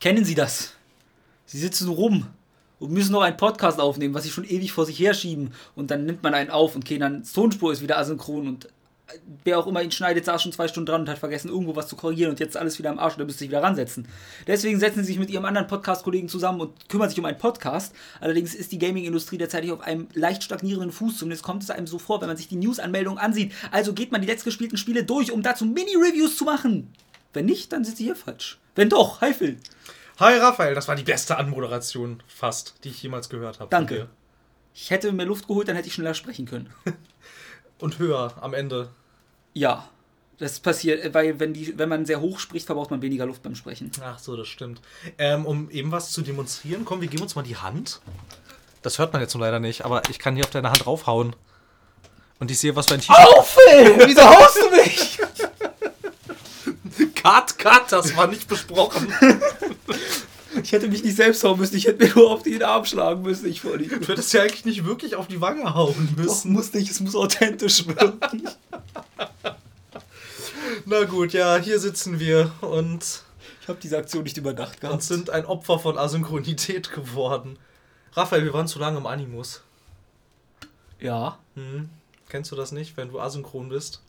[0.00, 0.74] Kennen Sie das?
[1.46, 2.26] Sie sitzen rum
[2.78, 5.52] und müssen noch einen Podcast aufnehmen, was sie schon ewig vor sich herschieben.
[5.74, 8.68] Und dann nimmt man einen auf und okay, dann Tonspur ist wieder asynchron und
[9.44, 11.88] wer auch immer ihn schneidet, saß schon zwei Stunden dran und hat vergessen, irgendwo was
[11.88, 14.08] zu korrigieren und jetzt alles wieder am Arsch und er müsste sich wieder ransetzen.
[14.46, 17.94] Deswegen setzen sie sich mit ihrem anderen Podcast-Kollegen zusammen und kümmern sich um einen Podcast.
[18.20, 21.18] Allerdings ist die Gaming-Industrie derzeit auf einem leicht stagnierenden Fuß.
[21.18, 23.52] Zumindest kommt es einem so vor, wenn man sich die News-Anmeldungen ansieht.
[23.70, 26.92] Also geht man die letztgespielten Spiele durch, um dazu Mini-Reviews zu machen.
[27.32, 28.58] Wenn nicht, dann sind sie hier falsch.
[28.76, 29.58] Wenn doch, hi Phil.
[30.20, 33.70] Hi Raphael, das war die beste Anmoderation fast, die ich jemals gehört habe.
[33.70, 34.08] Danke.
[34.74, 36.70] Ich hätte mir Luft geholt, dann hätte ich schneller sprechen können.
[37.78, 38.90] Und höher am Ende.
[39.54, 39.88] Ja,
[40.36, 43.54] das passiert, weil wenn, die, wenn man sehr hoch spricht, verbraucht man weniger Luft beim
[43.54, 43.90] Sprechen.
[44.02, 44.82] Ach so, das stimmt.
[45.16, 48.02] Ähm, um eben was zu demonstrieren, komm, wir geben uns mal die Hand.
[48.82, 51.34] Das hört man jetzt nur leider nicht, aber ich kann hier auf deine Hand raufhauen.
[52.38, 53.16] Und ich sehe, was für ein T-Shirt.
[53.16, 53.96] Auf, Phil!
[54.06, 55.18] Wieso haust du mich?
[57.26, 59.12] Cut, cut, das war nicht besprochen.
[60.62, 63.20] Ich hätte mich nicht selbst hauen müssen, ich hätte mir nur auf den Arm schlagen
[63.20, 63.46] müssen.
[63.46, 66.50] Ich vor Du hättest ja eigentlich nicht wirklich auf die Wange hauen Doch, müssen.
[66.52, 68.48] muss nicht, es muss authentisch wirken.
[70.86, 73.22] Na gut, ja, hier sitzen wir und,
[73.60, 75.02] Ich habe diese Aktion nicht überdacht und gehabt.
[75.02, 77.58] sind ein Opfer von Asynchronität geworden.
[78.14, 79.60] Raphael, wir waren zu lange im Animus.
[80.98, 81.38] Ja.
[81.54, 81.90] Hm.
[82.30, 84.00] Kennst du das nicht, wenn du asynchron bist?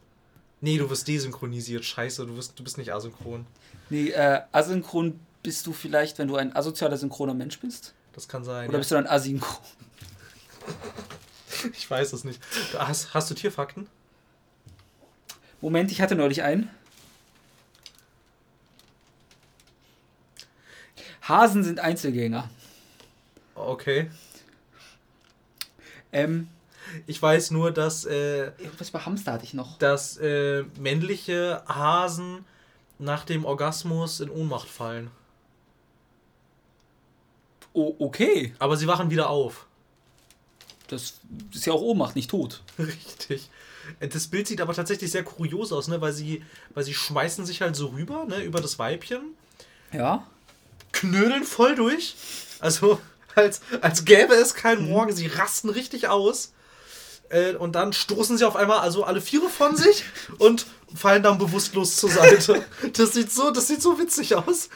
[0.61, 1.85] Nee, du wirst desynchronisiert.
[1.85, 3.45] Scheiße, du, wirst, du bist nicht asynchron.
[3.89, 7.93] Nee, äh, asynchron bist du vielleicht, wenn du ein asozialer synchroner Mensch bist?
[8.13, 8.65] Das kann sein.
[8.69, 8.79] Oder Ja.
[8.79, 9.63] bist du dann asynchron?
[11.73, 12.39] Ich weiß es nicht.
[12.77, 13.87] Hast, hast du Tierfakten?
[15.59, 16.69] Moment, ich hatte neulich einen.
[21.27, 22.49] Hasen sind Einzelgänger.
[23.55, 24.09] Okay.
[26.11, 26.47] Ähm,
[27.05, 29.77] Ich weiß nur, dass, äh, irgendwas bei Hamster hatte ich noch.
[29.77, 32.45] dass äh, männliche Hasen
[32.99, 35.11] nach dem Orgasmus in Ohnmacht fallen.
[37.73, 38.53] Oh, okay.
[38.59, 39.65] Aber sie wachen wieder auf.
[40.87, 41.15] Das
[41.53, 42.61] ist ja auch Ohnmacht, nicht tot.
[42.79, 43.49] Richtig.
[43.99, 46.01] Äh, Das Bild sieht aber tatsächlich sehr kurios aus, ne?
[46.01, 48.41] Weil sie, weil sie schmeißen sich halt so rüber, ne?
[48.43, 49.35] Über das Weibchen,
[49.91, 50.25] Ja.
[50.93, 52.15] knödeln voll durch.
[52.59, 52.99] Also,
[53.35, 55.13] als, als gäbe es keinen Morgen.
[55.13, 56.53] Sie rasten richtig aus.
[57.29, 60.03] Äh, und dann stoßen sie auf einmal also alle Viere von sich
[60.37, 62.63] und fallen dann bewusstlos zur Seite.
[62.93, 64.69] Das sieht so, das sieht so witzig aus.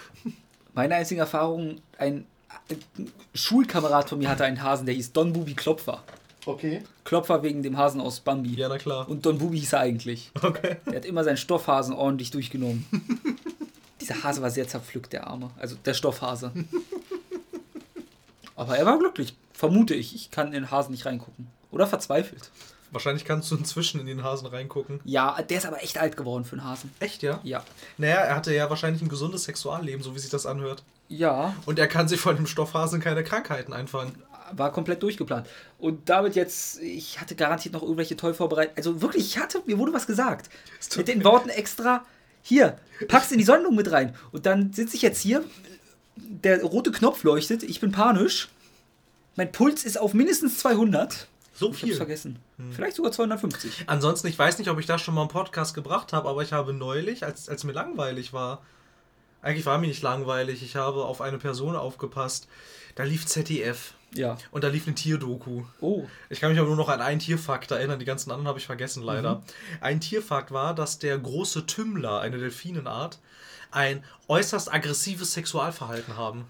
[0.74, 2.26] Meine einzige Erfahrung, ein
[2.70, 6.04] ein Schulkamerad von mir hatte einen Hasen, der hieß Don Bubi Klopfer.
[6.46, 6.82] Okay.
[7.04, 8.56] Klopfer wegen dem Hasen aus Bambi.
[8.56, 9.08] Ja, na klar.
[9.08, 10.32] Und Don Bubi hieß er eigentlich.
[10.42, 10.78] Okay.
[10.88, 12.86] Der hat immer seinen Stoffhasen ordentlich durchgenommen.
[14.02, 15.52] Dieser Hase war sehr zerpflückt, der Arme.
[15.60, 16.52] Also der Stoffhase.
[18.56, 20.16] Aber er war glücklich, vermute ich.
[20.16, 21.48] Ich kann in den Hasen nicht reingucken.
[21.72, 22.52] Oder verzweifelt.
[22.92, 25.00] Wahrscheinlich kannst du inzwischen in den Hasen reingucken.
[25.06, 26.92] Ja, der ist aber echt alt geworden für einen Hasen.
[27.00, 27.40] Echt, ja?
[27.44, 27.64] Ja.
[27.98, 30.84] Naja, er hatte ja wahrscheinlich ein gesundes Sexualleben, so wie sich das anhört.
[31.08, 34.12] Ja, Und er kann sich von dem Stoffhasen keine Krankheiten einfallen.
[34.54, 35.48] war komplett durchgeplant.
[35.80, 38.74] Und damit jetzt, ich hatte garantiert noch irgendwelche toll vorbereitet.
[38.76, 40.50] Also wirklich, ich hatte, mir wurde was gesagt.
[40.98, 42.06] Mit den Worten extra,
[42.42, 42.78] hier,
[43.08, 44.16] pack's in die Sonnenung mit rein.
[44.34, 45.44] Und dann sitze ich jetzt hier,
[46.18, 48.50] der rote Knopf leuchtet, ich bin panisch.
[49.38, 51.28] Mein Puls ist auf mindestens 200.
[51.62, 51.96] So Ich hab's viel.
[51.96, 52.40] vergessen.
[52.72, 53.84] Vielleicht sogar 250.
[53.88, 56.54] Ansonsten, ich weiß nicht, ob ich das schon mal im Podcast gebracht habe, aber ich
[56.54, 58.62] habe neulich, als, als mir langweilig war,
[59.44, 62.48] eigentlich war mir nicht langweilig, ich habe auf eine Person aufgepasst,
[62.96, 64.38] da lief ZDF Ja.
[64.52, 65.64] und da lief eine Tierdoku.
[65.82, 66.06] Oh.
[66.30, 68.66] Ich kann mich aber nur noch an einen Tierfakt erinnern, die ganzen anderen habe ich
[68.66, 69.42] vergessen leider.
[69.82, 73.20] Ein Tierfakt war, dass der große Tümmler, eine Delfinenart,
[73.72, 76.46] ein äußerst aggressives Sexualverhalten haben.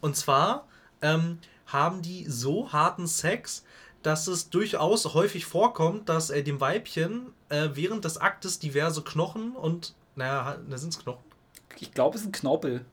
[0.00, 0.66] Und zwar
[1.02, 3.64] ähm, haben die so harten Sex,
[4.02, 9.52] dass es durchaus häufig vorkommt, dass äh, dem Weibchen äh, während des Aktes diverse Knochen
[9.52, 11.22] und, naja, da sind es Knochen.
[11.78, 12.84] Ich glaube, es ein Knorpel.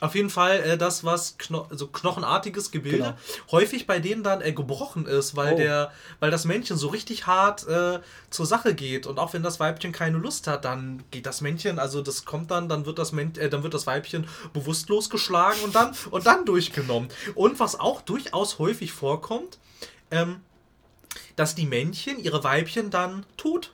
[0.00, 3.14] Auf jeden Fall äh, das, was Kno so knochenartiges Gebilde Genau.
[3.52, 5.56] häufig bei denen dann äh, gebrochen ist, weil Oh.
[5.56, 9.60] der, weil das Männchen so richtig hart äh, zur Sache geht und auch wenn das
[9.60, 13.12] Weibchen keine Lust hat, dann geht das Männchen, also das kommt dann, dann wird das
[13.12, 17.08] Män äh, dann wird das Weibchen bewusstlos geschlagen und dann und dann durchgenommen.
[17.36, 19.58] Und was auch durchaus häufig vorkommt,
[20.10, 20.40] ähm,
[21.36, 23.72] dass die Männchen ihre Weibchen dann tot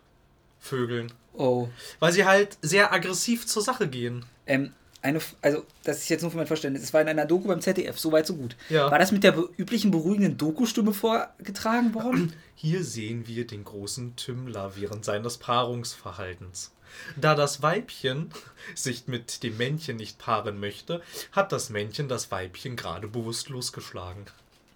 [0.61, 1.69] vögeln, Oh.
[1.99, 4.25] weil sie halt sehr aggressiv zur Sache gehen.
[4.47, 4.73] Ähm,
[5.03, 6.83] eine, also, das ist jetzt nur für mein Verständnis.
[6.83, 8.55] Es war in einer Doku beim ZDF, so weit, so gut.
[8.69, 8.91] Ja.
[8.91, 12.35] War das mit der üblichen beruhigenden Doku-Stimme vorgetragen worden?
[12.55, 16.73] Hier sehen wir den großen Tümmler während seines Paarungsverhaltens.
[17.17, 18.31] Da das Weibchen
[18.75, 21.01] sich mit dem Männchen nicht paaren möchte,
[21.33, 24.27] hat das Männchen das Weibchen gerade bewusstlos geschlagen.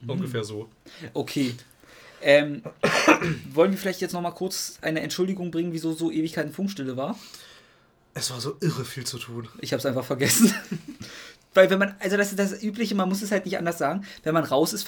[0.07, 0.69] Ungefähr so.
[1.13, 1.55] Okay.
[2.23, 2.63] Ähm,
[3.53, 7.19] wollen wir vielleicht jetzt noch mal kurz eine Entschuldigung bringen, wieso so Ewigkeiten Funkstille war?
[8.15, 9.49] Es war so irre viel zu tun.
[9.61, 10.55] Ich habe es einfach vergessen.
[11.55, 14.05] Weil wenn man, also das ist das Übliche, man muss es halt nicht anders sagen,
[14.25, 14.87] wenn man raus ist,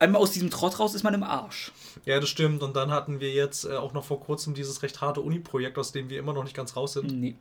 [0.00, 1.72] einmal aus diesem Trott raus ist man im Arsch.
[2.04, 2.62] Ja, das stimmt.
[2.62, 5.92] Und dann hatten wir jetzt äh, auch noch vor kurzem dieses recht harte Uni-Projekt, aus
[5.92, 7.20] dem wir immer noch nicht ganz raus sind.
[7.20, 7.36] Nee.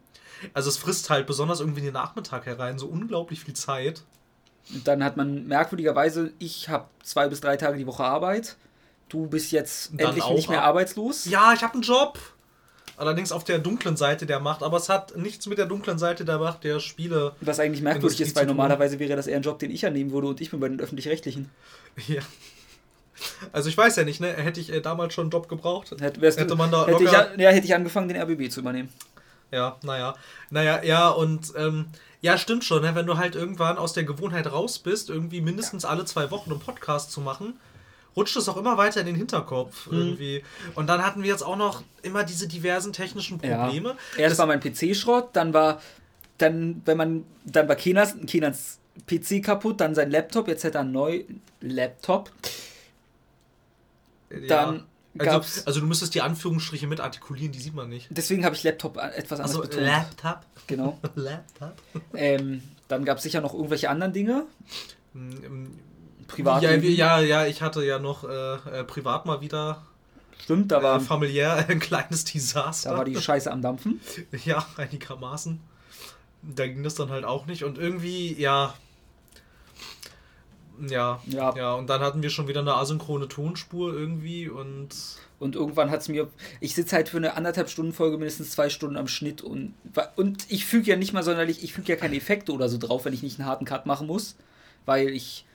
[0.54, 4.04] Also es frisst halt besonders irgendwie in den Nachmittag herein so unglaublich viel Zeit.
[4.74, 8.58] Und dann hat man merkwürdigerweise, ich habe zwei bis drei Tage die Woche Arbeit.
[9.12, 11.25] Du bist jetzt Dann endlich nicht mehr ab- arbeitslos.
[11.25, 12.18] Ja, ich habe einen Job.
[12.98, 14.62] Allerdings auf der dunklen Seite der Macht.
[14.63, 17.34] Aber es hat nichts mit der dunklen Seite der Macht der Spiele.
[17.42, 20.28] Was eigentlich merkwürdig ist, weil normalerweise wäre das eher ein Job, den ich annehmen würde
[20.28, 21.50] und ich bin bei den Öffentlich-Rechtlichen.
[22.08, 22.22] Ja.
[23.52, 24.34] Also ich weiß ja nicht, ne?
[24.34, 25.92] Hätte ich äh, damals schon einen Job gebraucht?
[26.00, 28.62] Hätte, wärst Hätte du, man da hätte, ich, ja, hätte ich angefangen, den RBB zu
[28.62, 28.90] übernehmen.
[29.52, 30.16] Ja, naja.
[30.50, 31.88] Naja, ja, und ähm,
[32.22, 32.96] ja, stimmt schon, ne?
[32.96, 36.60] wenn du halt irgendwann aus der Gewohnheit raus bist, irgendwie mindestens alle zwei Wochen einen
[36.62, 37.60] Podcast zu machen,
[38.16, 39.98] rutscht es auch immer weiter in den Hinterkopf Mhm.
[39.98, 40.44] irgendwie.
[40.75, 43.96] Und dann hatten wir jetzt auch noch immer diese diversen technischen Probleme.
[44.18, 45.81] Erst war mein PC Schrott, dann war
[46.38, 50.81] dann, wenn man, dann war Kenas, Kenans PC kaputt, dann sein Laptop, jetzt hat er
[50.81, 52.31] einen neuen Laptop.
[54.48, 55.34] Dann ja.
[55.34, 58.08] also, also du müsstest die Anführungsstriche mit artikulieren, die sieht man nicht.
[58.10, 59.86] deswegen habe ich Laptop etwas anders Also betont.
[59.86, 60.40] Laptop.
[60.68, 60.98] Genau.
[61.16, 61.74] Laptop.
[62.13, 64.46] Ähm, dann gab es sicher noch irgendwelche anderen Dinge.
[66.31, 66.63] Privat.
[66.63, 69.81] Ja, ja, ja, ich hatte ja noch äh, äh, privat mal wieder
[70.44, 72.92] Stimmt, da war, äh, familiär ein kleines Desaster.
[72.92, 74.00] da war die Scheiße am Dampfen.
[74.45, 75.60] Ja, einigermaßen.
[76.42, 77.63] Da ging das dann halt auch nicht.
[77.63, 78.74] Und irgendwie, ja.
[80.88, 81.56] Ja, Ja.
[81.56, 81.74] ja.
[81.75, 84.89] Und dann hatten wir schon wieder eine asynchrone Tonspur irgendwie und.
[85.38, 86.27] Und irgendwann hat es mir.
[86.60, 89.74] Ich sitze halt für eine anderthalb Stunden Folge mindestens zwei Stunden am Schnitt und,
[90.16, 93.06] und ich füge ja nicht mal sonderlich, ich füge ja keine Effekte oder so drauf,
[93.06, 94.36] wenn ich nicht einen harten Cut machen muss,
[94.86, 95.45] weil ich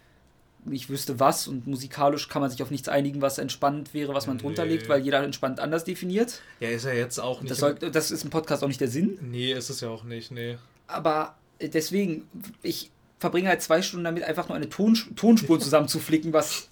[0.66, 4.26] nicht wüsste was und musikalisch kann man sich auf nichts einigen, was entspannt wäre, was
[4.26, 4.72] man drunter Nee.
[4.74, 6.40] legt, weil jeder entspannt anders definiert.
[6.60, 7.50] Ja, ist ja jetzt auch nicht.
[7.50, 9.18] Das, soll, das ist im Podcast auch nicht der Sinn.
[9.22, 10.58] nee, ist es ja auch nicht, nee.
[10.86, 12.28] Aber äh, deswegen,
[12.62, 16.68] ich verbringe halt zwei Stunden damit, einfach nur eine Ton, Tonspur zusammenzuflicken, was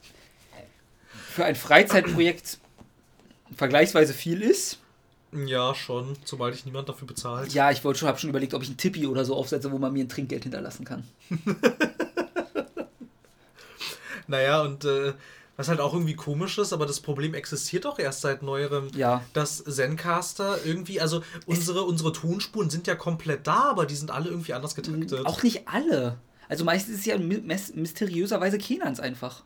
[1.30, 2.58] für ein Freizeitprojekt
[3.56, 4.78] vergleichsweise viel ist.
[5.46, 7.52] Ja, schon, sobald ich niemand dafür bezahlt.
[7.52, 9.78] Ja, ich wollte schon, habe schon überlegt, ob ich ein Tippi oder so aufsetze, wo
[9.78, 11.02] man mir ein Trinkgeld hinterlassen kann.
[14.26, 15.12] Naja, und äh,
[15.56, 18.88] was halt auch irgendwie komisch ist, aber das Problem existiert doch erst seit neuerem.
[18.96, 19.22] Ja.
[19.32, 24.30] dass Zencaster irgendwie, also unsere, unsere Tonspuren sind ja komplett da, aber die sind alle
[24.30, 25.24] irgendwie anders getaktet.
[25.26, 26.18] Auch nicht alle.
[26.48, 29.44] Also meistens ist es ja mysteriöserweise Kenans einfach.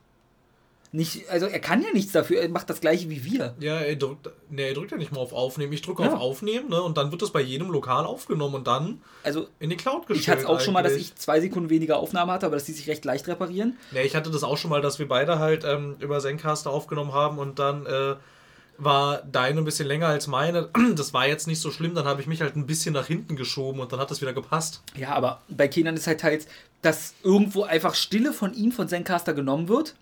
[0.91, 3.55] Nicht, also er kann ja nichts dafür, er macht das gleiche wie wir.
[3.61, 5.73] Ja, er drückt, ne, er drückt ja nicht mal auf Aufnehmen.
[5.75, 6.15] Ich drücke Ja.
[6.15, 6.81] auf Aufnehmen, ne?
[6.83, 10.21] Und dann wird das bei jedem Lokal aufgenommen und dann Also in die Cloud gestellt.
[10.21, 11.09] ich hatte es auch schon mal, dass eigentlich.
[11.09, 13.77] ich zwei Sekunden weniger Aufnahme hatte, aber dass die sich recht leicht reparieren.
[13.93, 17.13] Ne, ich hatte das auch schon mal, dass wir beide halt ähm, über Zencaster aufgenommen
[17.13, 18.15] haben und dann äh,
[18.79, 20.71] war deine ein bisschen länger als meine.
[20.97, 23.37] Das war jetzt nicht so schlimm, dann habe ich mich halt ein bisschen nach hinten
[23.37, 24.83] geschoben und dann hat das wieder gepasst.
[24.97, 26.47] Ja, aber bei Kenan ist halt teils,
[26.81, 29.95] dass irgendwo einfach Stille von ihm, von Zencaster genommen wird,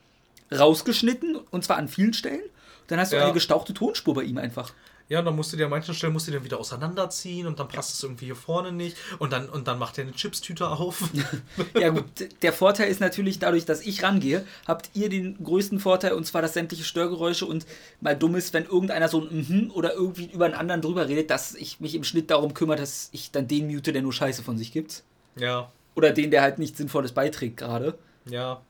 [0.53, 2.43] rausgeschnitten, und zwar an vielen Stellen.
[2.89, 3.25] Dann hast du Ja.
[3.25, 4.73] eine gestauchte Tonspur bei ihm einfach.
[5.09, 7.61] Ja, und dann musst du dir an manchen Stellen musst du den wieder auseinanderziehen und
[7.61, 10.67] dann passt es irgendwie hier vorne nicht und dann, und dann macht er eine Chipstüte
[10.69, 11.11] auf.
[11.81, 12.05] Ja gut,
[12.43, 16.43] der Vorteil ist natürlich dadurch, dass ich rangehe, habt ihr den größten Vorteil und zwar,
[16.43, 17.67] dass sämtliche Störgeräusche und
[18.01, 21.31] mal dumm ist, wenn irgendeiner so ein mhm oder irgendwie über einen anderen drüber redet,
[21.31, 24.43] dass ich mich im Schnitt darum kümmere, dass ich dann den mute, der nur Scheiße
[24.43, 25.05] von sich gibt.
[25.37, 27.97] ja, Oder den, der halt nichts Sinnvolles beiträgt gerade.
[28.25, 28.61] ja.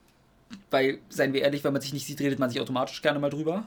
[0.71, 3.31] Weil, seien wir ehrlich, wenn man sich nicht sieht, redet man sich automatisch gerne mal
[3.31, 3.65] drüber.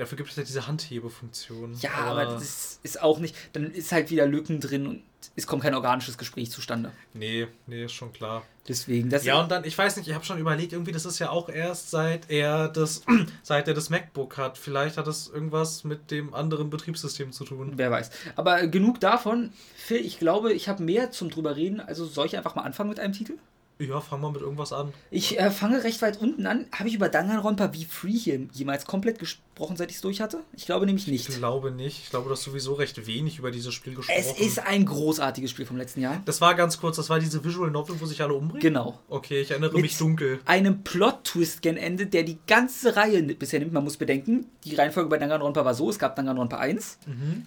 [0.00, 1.74] Dafür gibt es ja diese Handhebefunktion.
[1.80, 3.36] Ja, aber das ist auch nicht.
[3.52, 5.02] Dann ist halt wieder Lücken drin und
[5.36, 6.90] es kommt kein organisches Gespräch zustande.
[7.12, 8.42] Nee, nee, ist schon klar.
[8.66, 11.18] Deswegen, das Ja, und dann, ich weiß nicht, ich habe schon überlegt, irgendwie, das ist
[11.18, 13.02] ja auch erst seit er das,
[13.42, 14.56] seit er das MacBook hat.
[14.56, 17.72] Vielleicht hat das irgendwas mit dem anderen Betriebssystem zu tun.
[17.76, 18.10] Wer weiß.
[18.36, 19.52] Aber genug davon.
[19.76, 21.78] Phil, ich glaube, ich habe mehr zum drüber reden.
[21.78, 23.34] Also soll ich einfach mal anfangen mit einem Titel?
[23.80, 24.92] Ja, fangen wir mit irgendwas an.
[25.10, 26.66] Ich äh, fange recht weit unten an.
[26.72, 30.40] Habe ich über Danganronpa wie Free hier jemals komplett gesprochen, seit ich es durch hatte?
[30.54, 31.38] Ich glaube nämlich Ich nicht.
[31.38, 31.98] glaube nicht.
[32.04, 34.18] Ich glaube, du hast sowieso recht wenig über dieses Spiel gesprochen.
[34.18, 36.20] Es ist ein großartiges Spiel vom letzten Jahr.
[36.26, 38.60] Das war ganz kurz, das war diese Visual Novel, wo sich alle umbringen?
[38.60, 38.98] Genau.
[39.08, 40.40] Okay, ich erinnere Mit mich dunkel.
[40.44, 43.72] Einem Plot-Twist gen Ende, der die ganze Reihe bisher nimmt.
[43.72, 46.98] Man muss bedenken, die Reihenfolge bei Danganronpa war so, es gab Danganronpa 1,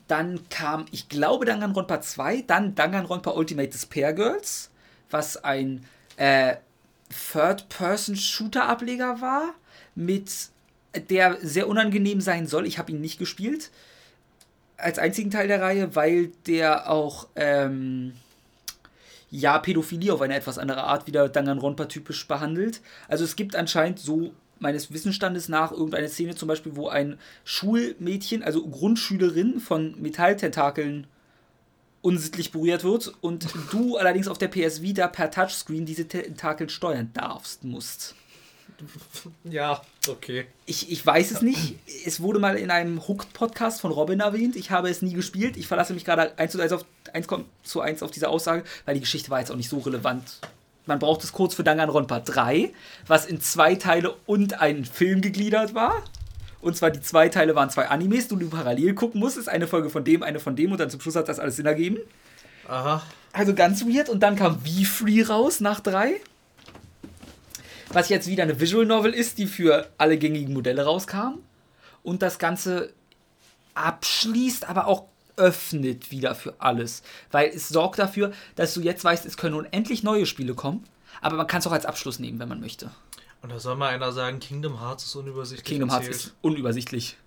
[0.07, 4.71] dann kam, ich glaube, Danganronpa 2, dann Danganronpa Ultimate Despair Girls,
[5.09, 5.85] was ein
[6.17, 6.55] äh,
[7.31, 9.53] Third-Person-Shooter-Ableger war,
[9.95, 10.31] mit
[11.09, 12.65] der sehr unangenehm sein soll.
[12.65, 13.71] Ich habe ihn nicht gespielt.
[14.77, 18.13] Als einzigen Teil der Reihe, weil der auch ähm,
[19.31, 22.81] ja, Pädophilie auf eine etwas andere Art wieder Danganronpa typisch behandelt.
[23.07, 28.43] Also es gibt anscheinend so meines Wissensstandes nach irgendeine Szene zum Beispiel, wo ein Schulmädchen,
[28.43, 31.07] also Grundschülerin von Metalltentakeln
[32.03, 37.09] unsittlich berührt wird und du allerdings auf der PS Vita per Touchscreen diese Tentakel steuern
[37.13, 38.13] darfst, musst.
[39.45, 40.45] Ja, okay.
[40.65, 41.75] Ich, ich weiß es nicht.
[42.05, 44.55] Es wurde mal in einem Hooked-Podcast von Robin erwähnt.
[44.57, 45.55] Ich habe es nie gespielt.
[45.55, 47.27] Ich verlasse mich gerade 1 zu 1 auf, 1
[47.63, 50.39] zu 1 auf diese Aussage, weil die Geschichte war jetzt auch nicht so relevant.
[50.85, 52.73] Man braucht es kurz für Danganronpa 3,
[53.07, 56.03] was in zwei Teile und einen Film gegliedert war.
[56.63, 59.49] Und zwar die zwei Teile waren zwei Animes, die du parallel gucken musstest.
[59.49, 61.65] Eine Folge von dem, eine von dem und dann zum Schluss hat das alles Sinn
[61.65, 61.97] ergeben.
[62.69, 63.03] Aha.
[63.33, 64.07] Also ganz weird.
[64.07, 66.21] Und dann kam V-Free raus nach drei.
[67.89, 71.39] Was jetzt wieder eine Visual Novel ist, die für alle gängigen Modelle rauskam.
[72.01, 72.93] Und das Ganze
[73.73, 77.03] abschließt, aber auch öffnet wieder für alles.
[77.29, 80.85] Weil es sorgt dafür, dass du jetzt weißt, es können unendlich neue Spiele kommen.
[81.19, 82.89] Aber man kann es auch als Abschluss nehmen, wenn man möchte.
[83.43, 85.65] Und da soll mal einer sagen, Kingdom Hearts ist unübersichtlich.
[85.65, 87.17] Kingdom Hearts ist unübersichtlich.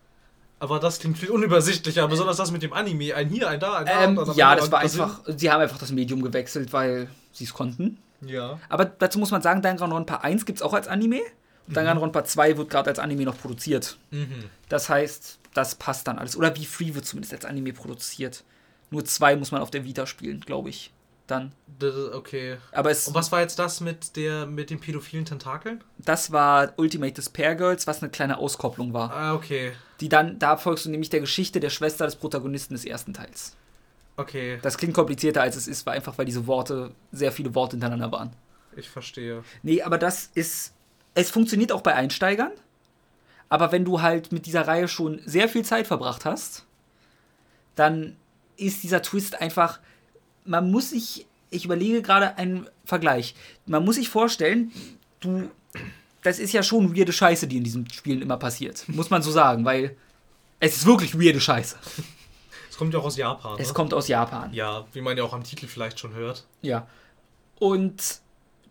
[0.58, 3.14] Aber das klingt viel unübersichtlicher, besonders das mit dem Anime.
[3.14, 4.04] Ein hier, ein da, ein da.
[4.04, 5.20] Ähm, ja, das war einfach.
[5.26, 7.98] Sie haben einfach das Medium gewechselt, weil sie es konnten.
[8.22, 8.58] Ja.
[8.70, 11.20] Aber dazu muss man sagen, Danganronpa 1 gibt es auch als Anime.
[11.20, 11.74] Und mhm.
[11.74, 13.98] Danganronpa 2 wird gerade als Anime noch produziert.
[14.10, 14.46] Mhm.
[14.70, 16.34] Das heißt, das passt dann alles.
[16.34, 18.42] Oder wie Free wird zumindest als Anime produziert.
[18.90, 20.92] Nur zwei muss man auf der Vita spielen, glaube ich
[21.26, 21.52] dann.
[22.14, 22.56] Okay.
[22.72, 25.82] Aber es, Und was war jetzt das mit, der, mit den pädophilen Tentakeln?
[25.98, 29.12] Das war Ultimate Despair Girls, was eine kleine Auskopplung war.
[29.12, 29.72] Ah, okay.
[30.00, 33.56] Die dann, da folgst du nämlich der Geschichte der Schwester des Protagonisten des ersten Teils.
[34.16, 34.58] Okay.
[34.62, 38.10] Das klingt komplizierter als es ist, war einfach, weil diese Worte, sehr viele Worte hintereinander
[38.12, 38.32] waren.
[38.74, 39.42] Ich verstehe.
[39.62, 40.72] Nee, aber das ist.
[41.14, 42.52] Es funktioniert auch bei Einsteigern.
[43.48, 46.66] Aber wenn du halt mit dieser Reihe schon sehr viel Zeit verbracht hast,
[47.74, 48.16] dann
[48.56, 49.78] ist dieser Twist einfach
[50.46, 53.34] man muss sich, ich überlege gerade einen Vergleich.
[53.66, 54.72] Man muss sich vorstellen,
[55.20, 55.50] du,
[56.22, 58.84] das ist ja schon weirde Scheiße, die in diesen Spielen immer passiert.
[58.88, 59.96] Muss man so sagen, weil
[60.60, 61.76] es ist wirklich weirde Scheiße.
[62.70, 63.56] Es kommt ja auch aus Japan.
[63.58, 63.74] Es ne?
[63.74, 64.52] kommt aus Japan.
[64.52, 66.44] Ja, wie man ja auch am Titel vielleicht schon hört.
[66.60, 66.86] Ja.
[67.58, 68.20] Und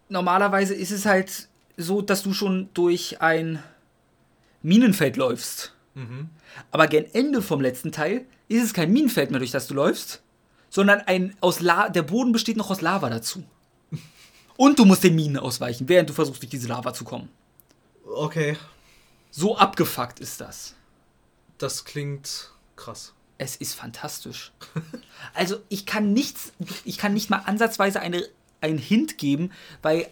[0.10, 3.64] normalerweise ist es halt so, dass du schon durch ein
[4.62, 5.74] Minenfeld läufst.
[5.96, 6.30] Mhm.
[6.72, 10.22] Aber gegen Ende vom letzten Teil ist es kein Minenfeld mehr, durch das du läufst,
[10.76, 13.46] sondern ein aus La der Boden besteht noch aus Lava dazu.
[14.58, 17.30] Und du musst den Minen ausweichen, während du versuchst, durch diese Lava zu kommen.
[18.06, 18.58] Okay.
[19.32, 20.76] So abgefuckt ist das.
[21.60, 23.14] Das klingt krass.
[23.38, 24.52] Es ist fantastisch.
[25.34, 26.52] also ich kann nichts,
[26.84, 28.28] ich kann nicht mal ansatzweise eine,
[28.60, 30.12] einen Hint geben, weil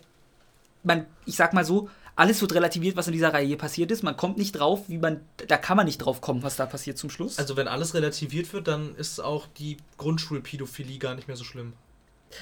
[0.81, 4.03] man, ich sag mal so, alles wird relativiert, was in dieser Reihe passiert ist.
[4.03, 6.97] Man kommt nicht drauf, wie man, da kann man nicht drauf kommen, was da passiert
[6.97, 7.39] zum Schluss.
[7.39, 11.73] Also wenn alles relativiert wird, dann ist auch die Grundschulpädophilie gar nicht mehr so schlimm.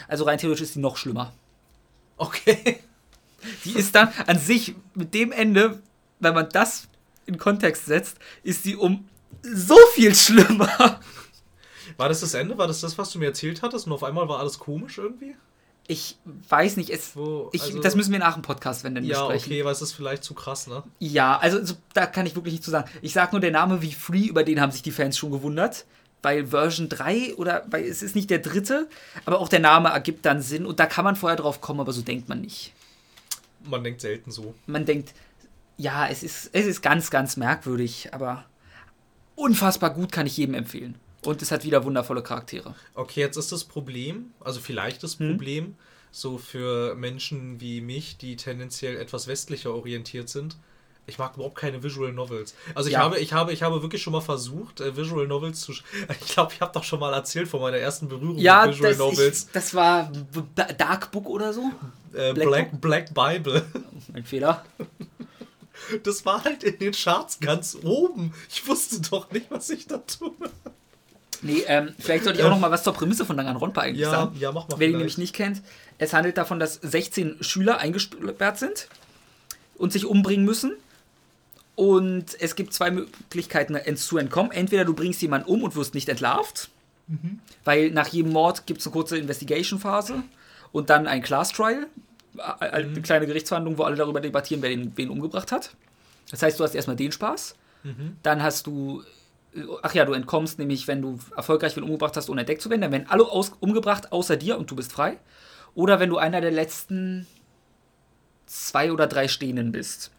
[0.07, 1.33] Also rein theoretisch ist die noch schlimmer.
[2.17, 2.79] Okay.
[3.65, 5.81] Die ist dann an sich mit dem Ende,
[6.19, 6.87] wenn man das
[7.25, 9.09] in Kontext setzt, ist die um
[9.41, 10.99] so viel schlimmer.
[11.97, 12.55] War das das Ende?
[12.59, 15.35] War das das, was du mir erzählt hattest und auf einmal war alles komisch irgendwie?
[15.87, 19.03] Ich weiß nicht, es, Wo, ich, also, das müssen wir nach dem Podcast, wenn dann
[19.03, 19.51] Ja, besprechen.
[19.51, 20.83] okay, weil es ist vielleicht zu krass, ne?
[20.99, 22.89] Ja, also so, da kann ich wirklich nicht zu sagen.
[23.01, 25.85] Ich sag nur, der Name wie Free, über den haben sich die Fans schon gewundert.
[26.23, 28.87] Weil Version 3 oder weil es ist nicht der dritte,
[29.25, 31.93] aber auch der Name ergibt dann Sinn und da kann man vorher drauf kommen, aber
[31.93, 32.73] so denkt man nicht.
[33.63, 34.53] Man denkt selten so.
[34.67, 35.15] Man denkt,
[35.77, 38.45] ja, es ist, es ist ganz, ganz merkwürdig, aber
[39.33, 40.93] unfassbar gut kann ich jedem empfehlen.
[41.23, 42.75] Und es hat wieder wundervolle Charaktere.
[42.95, 45.29] Okay, jetzt ist das Problem, also vielleicht das Hm?
[45.31, 45.75] Problem,
[46.11, 50.57] so für Menschen wie mich, die tendenziell etwas westlicher orientiert sind.
[51.07, 52.53] Ich mag überhaupt keine Visual Novels.
[52.75, 52.99] Also ich Ja.
[52.99, 55.73] habe, ich habe, ich habe wirklich schon mal versucht, äh, Visual Novels zu.
[56.21, 58.89] Ich glaube, ich habe doch schon mal erzählt von meiner ersten Berührung Ja, mit Visual
[58.91, 59.43] das, Novels.
[59.47, 60.11] ich, das war
[60.77, 61.71] Dark Book oder so.
[62.13, 62.47] äh, Black
[62.81, 63.65] Black, Black Bible.
[64.13, 64.65] Ein Fehler.
[66.03, 68.33] Das war halt in den Charts ganz oben.
[68.49, 70.31] Ich wusste doch nicht, was ich da tue.
[71.41, 74.11] Nee, ähm, vielleicht sollte ich auch noch mal was zur Prämisse von Danganronpa eigentlich Ja,
[74.11, 74.35] sagen.
[74.39, 75.61] ja, mach mal Wer ihn nämlich nicht kennt,
[75.97, 78.87] es handelt davon, dass 16 Schüler eingesperrt sind
[79.77, 80.73] und sich umbringen müssen.
[81.75, 84.51] Und es gibt zwei Möglichkeiten zu entkommen.
[84.51, 86.69] Entweder du bringst jemanden um und wirst nicht entlarvt,
[87.63, 90.23] weil nach jedem Mord gibt es eine kurze Investigation-Phase
[90.71, 91.87] und dann ein Class-Trial,
[92.37, 95.71] äh, eine kleine Gerichtsverhandlung, wo alle darüber debattieren, wer den, wen umgebracht hat.
[96.29, 97.55] Das heißt, du hast erstmal den Spaß.
[98.21, 99.01] Dann hast du,
[99.81, 102.81] ach ja, du entkommst nämlich, wenn du erfolgreich wen umgebracht hast, ohne entdeckt zu werden.
[102.81, 105.17] Dann werden alle aus, umgebracht, außer dir und du bist frei.
[105.73, 107.27] Oder wenn du einer der letzten
[108.45, 110.11] zwei oder drei Stehenden bist.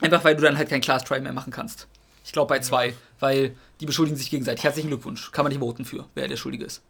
[0.00, 1.86] Einfach weil du dann halt kein Class Trial mehr machen kannst.
[2.24, 4.64] Ich glaube bei zwei, weil die beschuldigen sich gegenseitig.
[4.64, 5.32] Herzlichen Glückwunsch.
[5.32, 6.82] Kann man nicht voten für, wer der Schuldige ist.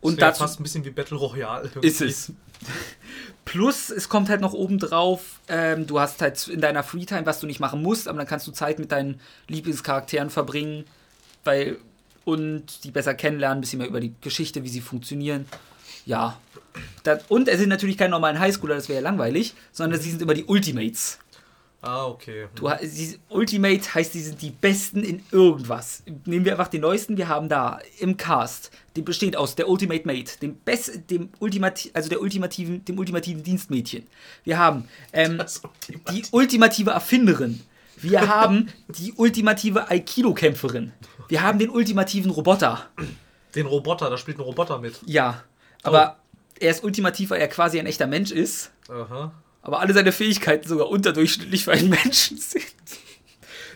[0.00, 1.70] Und das dazu fast ein bisschen wie Battle Royale.
[1.80, 2.32] ist es.
[3.44, 7.40] Plus, es kommt halt noch oben drauf, ähm, du hast halt in deiner Freetime, was
[7.40, 10.84] du nicht machen musst, aber dann kannst du Zeit mit deinen Lieblingscharakteren verbringen,
[11.44, 11.78] weil
[12.24, 15.46] und die besser kennenlernen, ein bisschen mehr über die Geschichte, wie sie funktionieren.
[16.06, 16.38] Ja.
[17.02, 20.22] Das, und es sind natürlich keine normalen Highschooler, das wäre ja langweilig, sondern sie sind
[20.22, 21.18] immer die Ultimates.
[21.84, 22.48] Ah, okay.
[22.54, 26.02] Du, ha- sie, Ultimate heißt, die sind die Besten in irgendwas.
[26.24, 27.16] Nehmen wir einfach den neuesten.
[27.16, 31.90] Wir haben da im Cast, der besteht aus der Ultimate Mate, dem Best, dem Ultimati
[31.94, 34.06] also der ultimativen, dem ultimativen Dienstmädchen.
[34.44, 37.60] Wir haben ähm, Das Ultimate- die ultimative Erfinderin.
[37.96, 40.92] Wir haben die ultimative Aikido-Kämpferin.
[41.28, 42.88] Wir haben den ultimativen Roboter.
[43.54, 45.00] Den Roboter, da spielt ein Roboter mit.
[45.06, 45.42] Ja,
[45.82, 46.16] aber
[46.60, 48.72] er ist ultimativ, weil er quasi ein echter Mensch ist.
[48.88, 49.32] Aha.
[49.64, 52.64] Aber alle seine Fähigkeiten sogar unterdurchschnittlich für einen Menschen sind.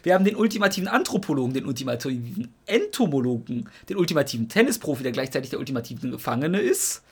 [0.03, 6.09] Wir haben den ultimativen Anthropologen, den ultimativen Entomologen, den ultimativen Tennisprofi, der gleichzeitig der ultimative
[6.11, 7.03] Gefangene ist.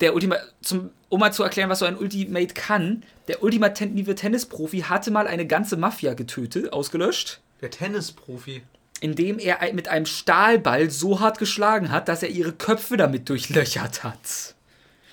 [0.00, 4.80] Der Ultima zum, um mal zu erklären, was so ein Ultimate kann, der ultimative Tennisprofi
[4.80, 8.62] hatte mal eine ganze Mafia getötet, ausgelöscht, Der Tennisprofi.
[9.00, 14.02] indem er mit einem Stahlball so hart geschlagen hat, dass er ihre Köpfe damit durchlöchert
[14.02, 14.56] hat.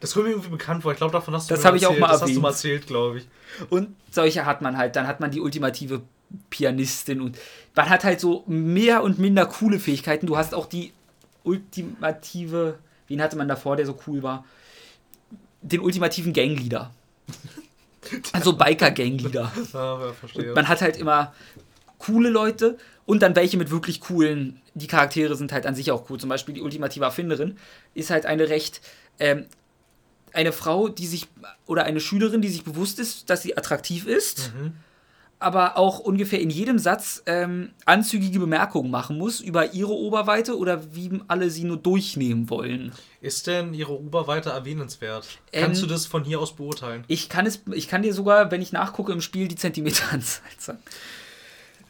[0.00, 0.92] Das kommt mir irgendwie bekannt vor.
[0.92, 2.00] Ich glaube, davon hast du Das mir ich auch erzählt.
[2.00, 2.42] mal Das hast du erwähnt.
[2.42, 3.26] mal erzählt, glaube ich.
[3.70, 4.96] Und solche hat man halt.
[4.96, 6.02] Dann hat man die ultimative
[6.50, 7.38] Pianistin und
[7.76, 10.26] man hat halt so mehr und minder coole Fähigkeiten.
[10.26, 10.92] Du hast auch die
[11.44, 14.44] ultimative, wen hatte man davor, der so cool war?
[15.62, 16.90] Den ultimativen Gangleader.
[18.34, 19.50] Also Biker-Gangleader.
[19.72, 20.52] Ja, verstehe.
[20.54, 21.32] Man hat halt immer
[21.98, 24.60] coole Leute und dann welche mit wirklich coolen.
[24.74, 26.20] Die Charaktere sind halt an sich auch cool.
[26.20, 27.56] Zum Beispiel die ultimative Erfinderin
[27.94, 28.82] ist halt eine recht.
[29.18, 29.46] Ähm,
[30.34, 31.28] eine Frau, die sich.
[31.66, 34.52] oder eine Schülerin, die sich bewusst ist, dass sie attraktiv ist,
[35.38, 40.94] aber auch ungefähr in jedem Satz ähm, anzügige Bemerkungen machen muss über ihre Oberweite oder
[40.94, 42.92] wie alle sie nur durchnehmen wollen.
[43.20, 45.26] Ist denn ihre Oberweite erwähnenswert?
[45.52, 47.04] Ähm, Kannst du das von hier aus beurteilen?
[47.08, 50.78] Ich kann es, ich kann dir sogar, wenn ich nachgucke im Spiel, die Zentimeteranzahl sagen.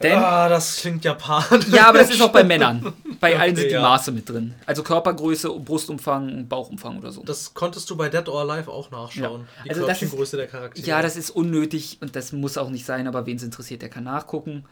[0.01, 1.67] Denn ah, das klingt japanisch.
[1.69, 2.93] Ja, aber das ist auch bei Männern.
[3.19, 3.81] Bei allen Okay, sind die ja.
[3.81, 4.53] Maße mit drin.
[4.65, 7.23] Also Körpergröße, Brustumfang, Bauchumfang oder so.
[7.23, 9.41] Das konntest du bei Dead or Alive auch nachschauen.
[9.57, 9.63] Ja.
[9.63, 10.85] Die Also das ist- Körbchengröße der Charaktere.
[10.85, 13.89] ja, das ist unnötig und das muss auch nicht sein, aber wen es interessiert, der
[13.89, 14.65] kann nachgucken.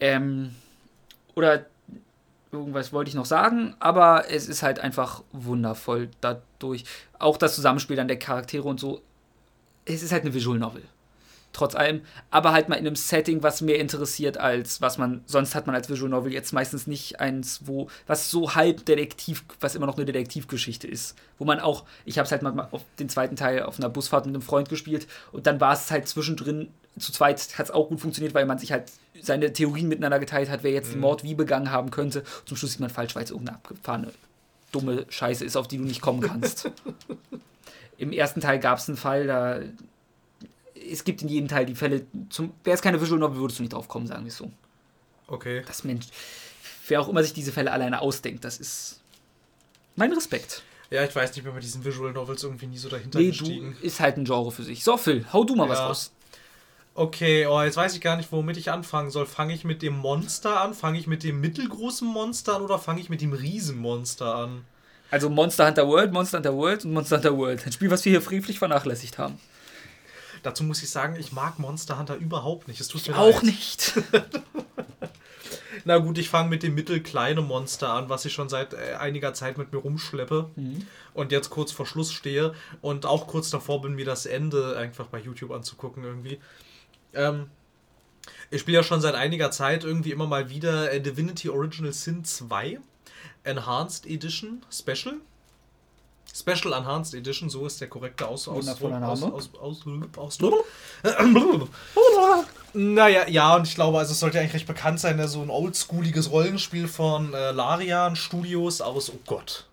[0.00, 0.54] Ähm,
[1.34, 1.66] oder
[2.50, 6.84] irgendwas wollte ich noch sagen, aber es ist halt einfach wundervoll dadurch.
[7.18, 9.02] Auch das Zusammenspiel dann der Charaktere und so.
[9.84, 10.82] Es ist halt eine Visual Novel.
[11.58, 15.56] Trotz allem, aber halt mal in einem Setting, was mehr interessiert als was man sonst
[15.56, 19.74] hat man als Visual Novel jetzt meistens nicht eins, wo was so halb Detektiv, was
[19.74, 23.08] immer noch eine Detektivgeschichte ist, wo man auch, ich habe es halt mal auf den
[23.08, 26.68] zweiten Teil auf einer Busfahrt mit einem Freund gespielt und dann war es halt zwischendrin
[26.96, 30.50] zu zweit hat es auch gut funktioniert, weil man sich halt seine Theorien miteinander geteilt
[30.50, 32.22] hat, wer jetzt den Mord wie begangen haben könnte.
[32.44, 34.12] Zum Schluss sieht man falsch, weil es irgendeine abgefahrene
[34.70, 36.70] dumme Scheiße ist, auf die du nicht kommen kannst.
[37.98, 39.60] Im ersten Teil gab es einen Fall, da
[40.90, 43.62] es gibt in jedem Teil die Fälle, zum, wäre es keine Visual Novel, würdest du
[43.62, 44.50] nicht drauf kommen, sagen wir es so.
[45.26, 45.62] Okay.
[45.66, 46.06] Das Mensch,
[46.88, 49.00] wer auch immer sich diese Fälle alleine ausdenkt, das ist
[49.96, 50.62] mein Respekt.
[50.90, 53.38] Ja, ich weiß nicht, bin bei diesen Visual Novels irgendwie nie so dahinter Nee, du
[53.40, 53.76] gestiegen.
[53.82, 54.82] ist halt ein Genre für sich.
[54.84, 55.86] So, Phil, hau du mal was Ja.
[55.86, 56.12] raus.
[56.94, 59.26] Okay, oh, jetzt weiß ich gar nicht, womit ich anfangen soll.
[59.26, 60.74] Fange ich mit dem Monster an?
[60.74, 64.64] Fange ich mit dem mittelgroßen Monster an oder fange ich mit dem Riesenmonster an?
[65.10, 67.64] Also Monster Hunter World, Monster Hunter World und Monster Hunter World.
[67.66, 69.38] Ein Spiel, was wir hier frevlich vernachlässigt haben.
[70.42, 72.80] Dazu muss ich sagen, ich mag Monster Hunter überhaupt nicht.
[72.80, 73.44] Es tut mir Auch leid.
[73.44, 73.94] nicht.
[75.84, 79.32] Na gut, ich fange mit dem mittelkleinen Monster an, was ich schon seit äh, einiger
[79.32, 80.50] Zeit mit mir rumschleppe
[81.14, 85.06] und jetzt kurz vor Schluss stehe und auch kurz davor bin, mir das Ende einfach
[85.06, 86.40] bei YouTube anzugucken irgendwie.
[87.14, 87.46] Ähm,
[88.50, 92.24] ich spiele ja schon seit einiger Zeit irgendwie immer mal wieder äh, Divinity Original Sin
[92.24, 92.80] 2
[93.44, 95.14] Enhanced Edition Special.
[96.38, 98.82] Special Enhanced Edition, so ist der korrekte Aus Aus Aus.
[98.82, 99.84] Aus Aus
[100.16, 100.64] Ausdruck.
[102.74, 105.50] Naja, ja, und ich glaube, also es sollte eigentlich recht bekannt sein, ne, so ein
[105.50, 109.66] oldschooliges Rollenspiel von äh, Larian Studios aus, oh Gott.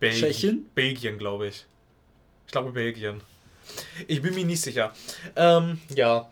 [0.00, 0.20] Belgien.
[0.20, 0.70] Tschechien?
[0.74, 1.66] Belgien, glaube ich.
[2.46, 3.20] Ich glaube Belgien.
[4.06, 4.92] Ich bin mir nicht sicher.
[5.34, 6.28] Ähm, ja.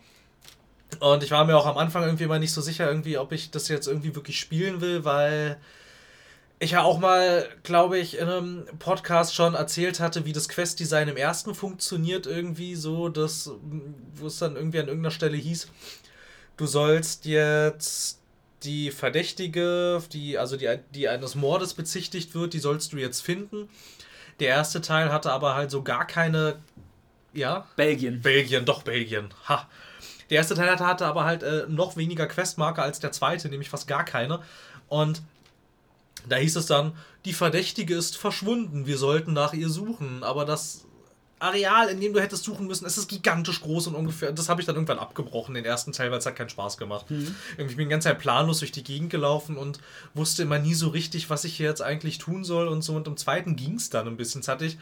[0.99, 3.51] Und ich war mir auch am Anfang irgendwie mal nicht so sicher, irgendwie, ob ich
[3.51, 5.57] das jetzt irgendwie wirklich spielen will, weil
[6.59, 11.09] ich ja auch mal, glaube ich, in einem Podcast schon erzählt hatte, wie das Quest-Design
[11.09, 13.51] im ersten funktioniert, irgendwie so, dass,
[14.15, 15.67] wo es dann irgendwie an irgendeiner Stelle hieß,
[16.57, 18.19] du sollst jetzt
[18.63, 23.69] die Verdächtige, die, also die, die eines Mordes bezichtigt wird, die sollst du jetzt finden.
[24.39, 26.57] Der erste Teil hatte aber halt so gar keine,
[27.33, 28.21] ja, Belgien.
[28.21, 29.29] Belgien, doch Belgien.
[29.47, 29.67] Ha.
[30.29, 33.69] Der erste Teil hatte, hatte aber halt äh, noch weniger Questmarker als der zweite, nämlich
[33.69, 34.41] fast gar keine.
[34.87, 35.21] Und
[36.29, 36.93] da hieß es dann,
[37.25, 40.23] die Verdächtige ist verschwunden, wir sollten nach ihr suchen.
[40.23, 40.85] Aber das
[41.39, 44.31] Areal, in dem du hättest suchen müssen, es ist gigantisch groß und ungefähr.
[44.31, 47.09] Das habe ich dann irgendwann abgebrochen, den ersten Teil, weil es hat keinen Spaß gemacht.
[47.09, 47.35] Mhm.
[47.57, 49.79] Irgendwie bin ich die ganze Zeit planlos durch die Gegend gelaufen und
[50.13, 52.95] wusste immer nie so richtig, was ich hier jetzt eigentlich tun soll und so.
[52.95, 54.41] Und im zweiten ging es dann ein bisschen.
[54.41, 54.77] Das hatte ich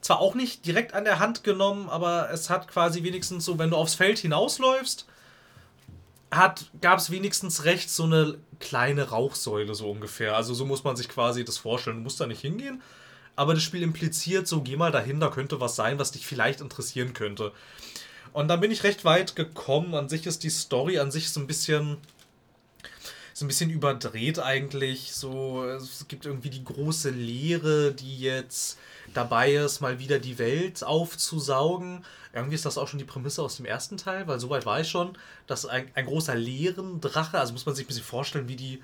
[0.00, 3.70] zwar auch nicht direkt an der Hand genommen, aber es hat quasi wenigstens so, wenn
[3.70, 5.06] du aufs Feld hinausläufst,
[6.30, 10.36] gab es wenigstens rechts so eine kleine Rauchsäule so ungefähr.
[10.36, 11.96] Also so muss man sich quasi das vorstellen.
[11.98, 12.82] Du musst da nicht hingehen,
[13.36, 16.60] aber das Spiel impliziert so, geh mal dahin, da könnte was sein, was dich vielleicht
[16.60, 17.52] interessieren könnte.
[18.32, 19.94] Und dann bin ich recht weit gekommen.
[19.94, 21.98] An sich ist die Story an sich so ein bisschen
[23.38, 25.14] so ein bisschen überdreht eigentlich.
[25.14, 28.78] So, es gibt irgendwie die große Lehre, die jetzt
[29.14, 32.04] dabei ist, mal wieder die Welt aufzusaugen.
[32.32, 34.88] Irgendwie ist das auch schon die Prämisse aus dem ersten Teil, weil soweit war ich
[34.88, 38.82] schon, dass ein, ein großer Leerendrache, also muss man sich ein bisschen vorstellen, wie die,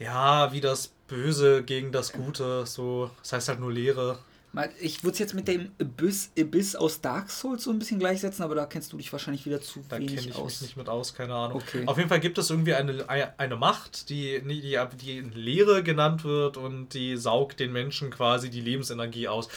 [0.00, 4.18] ja, wie das Böse gegen das Gute, so, das heißt halt nur Leere.
[4.80, 8.44] Ich würde es jetzt mit dem Abyss, Abyss aus Dark Souls so ein bisschen gleichsetzen,
[8.44, 10.44] aber da kennst du dich wahrscheinlich wieder zu da wenig ich aus.
[10.44, 11.56] Mich nicht mit aus, keine Ahnung.
[11.56, 11.82] Okay.
[11.86, 16.56] Auf jeden Fall gibt es irgendwie eine, eine Macht, die, die, die Leere genannt wird
[16.56, 19.48] und die saugt den Menschen quasi die Lebensenergie aus.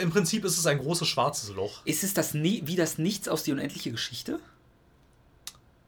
[0.00, 1.84] Im Prinzip ist es ein großes schwarzes Loch.
[1.84, 4.40] Ist es das wie das Nichts aus die unendliche Geschichte?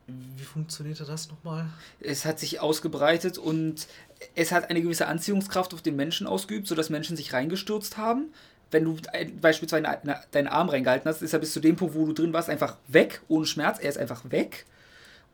[0.06, 1.68] Wie funktionierte das nochmal?
[2.00, 3.86] Es hat sich ausgebreitet und
[4.34, 8.28] es hat eine gewisse Anziehungskraft auf den Menschen ausgeübt, sodass Menschen sich reingestürzt haben
[8.70, 8.96] wenn du
[9.40, 9.98] beispielsweise
[10.30, 12.76] deinen Arm reingehalten hast, ist er bis zu dem Punkt, wo du drin warst, einfach
[12.88, 13.78] weg, ohne Schmerz.
[13.80, 14.66] Er ist einfach weg.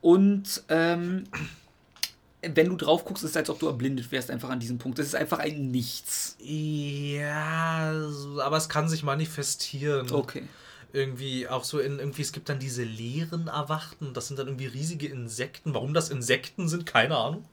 [0.01, 1.25] Und ähm,
[2.41, 4.99] wenn du drauf guckst, ist es, als ob du erblindet wärst, einfach an diesem Punkt.
[4.99, 6.37] Das ist einfach ein Nichts.
[6.39, 7.91] Ja,
[8.41, 10.11] aber es kann sich manifestieren.
[10.11, 10.43] Okay.
[10.93, 14.67] Irgendwie auch so in, irgendwie, es gibt dann diese leeren Erwachten, das sind dann irgendwie
[14.67, 15.73] riesige Insekten.
[15.73, 17.43] Warum das Insekten sind, keine Ahnung.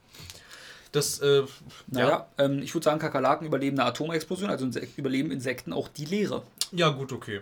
[0.92, 1.42] Das, äh,
[1.88, 2.44] naja, ja.
[2.44, 6.42] ähm, ich würde sagen, Kakerlaken überleben eine Atomexplosion, also überleben Insekten auch die Leere.
[6.70, 7.40] Ja, gut, okay.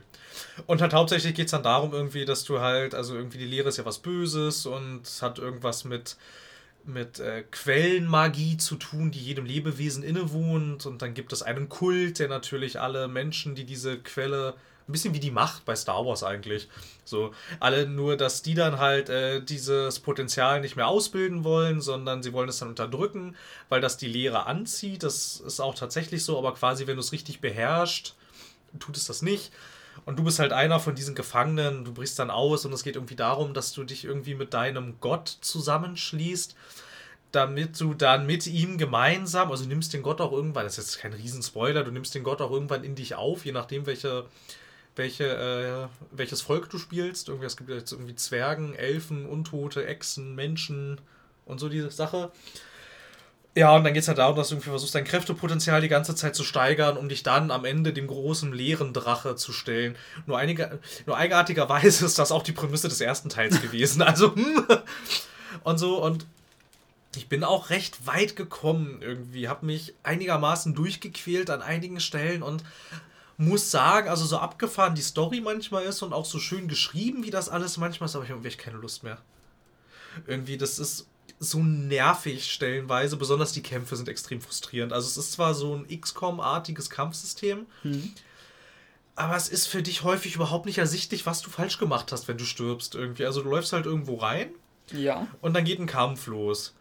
[0.67, 3.69] Und halt hauptsächlich geht es dann darum, irgendwie, dass du halt, also irgendwie die Leere
[3.69, 6.17] ist ja was Böses und hat irgendwas mit
[6.85, 10.87] mit äh, Quellenmagie zu tun, die jedem Lebewesen innewohnt.
[10.87, 14.55] Und dann gibt es einen Kult, der natürlich alle Menschen, die diese Quelle
[14.91, 16.69] ein bisschen wie die Macht bei Star Wars eigentlich.
[17.05, 22.23] So, alle nur, dass die dann halt äh, dieses Potenzial nicht mehr ausbilden wollen, sondern
[22.23, 23.37] sie wollen es dann unterdrücken,
[23.69, 25.03] weil das die Lehre anzieht.
[25.03, 28.15] Das ist auch tatsächlich so, aber quasi, wenn du es richtig beherrschst,
[28.79, 29.53] tut es das nicht.
[30.05, 32.97] Und du bist halt einer von diesen Gefangenen, du brichst dann aus und es geht
[32.97, 36.55] irgendwie darum, dass du dich irgendwie mit deinem Gott zusammenschließt,
[37.33, 41.03] damit du dann mit ihm gemeinsam, also nimmst den Gott auch irgendwann, das ist jetzt
[41.03, 44.27] kein Riesenspoiler, du nimmst den Gott auch irgendwann in dich auf, je nachdem, welche
[44.97, 47.29] welche, äh, welches Volk du spielst.
[47.29, 51.01] Irgendwie, es gibt jetzt irgendwie Zwergen, Elfen, Untote, Echsen, Menschen
[51.47, 52.31] und so diese Sache.
[53.57, 56.15] Ja, und dann geht es halt darum, dass du irgendwie versuchst, dein Kräftepotenzial die ganze
[56.15, 59.97] Zeit zu steigern, um dich dann am Ende dem großen leeren Drache zu stellen.
[60.27, 64.03] Nur, einige, nur eigenartigerweise ist das auch die Prämisse des ersten Teils gewesen.
[64.03, 64.65] Also, hm.
[65.65, 66.27] und so, und
[67.17, 72.63] ich bin auch recht weit gekommen irgendwie, habe mich einigermaßen durchgequält an einigen Stellen und
[73.41, 77.31] muss sagen, also so abgefahren die Story manchmal ist und auch so schön geschrieben, wie
[77.31, 79.17] das alles manchmal ist, aber ich habe wirklich keine Lust mehr.
[80.27, 81.07] Irgendwie, das ist
[81.39, 84.93] so nervig stellenweise, besonders die Kämpfe sind extrem frustrierend.
[84.93, 88.13] Also es ist zwar so ein XCOM-artiges Kampfsystem, mhm.
[89.15, 92.37] aber es ist für dich häufig überhaupt nicht ersichtlich, was du falsch gemacht hast, wenn
[92.37, 93.25] du stirbst irgendwie.
[93.25, 94.51] Also du läufst halt irgendwo rein
[94.93, 95.27] ja.
[95.41, 96.75] und dann geht ein Kampf los.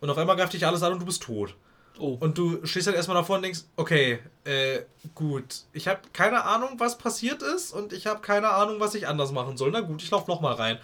[0.00, 1.56] Und auf einmal greift dich alles an und du bist tot.
[1.98, 2.16] Oh.
[2.18, 4.80] Und du stehst halt erstmal davor und denkst, okay, äh,
[5.14, 9.06] gut, ich habe keine Ahnung, was passiert ist und ich habe keine Ahnung, was ich
[9.06, 9.70] anders machen soll.
[9.70, 10.78] Na gut, ich laufe nochmal rein.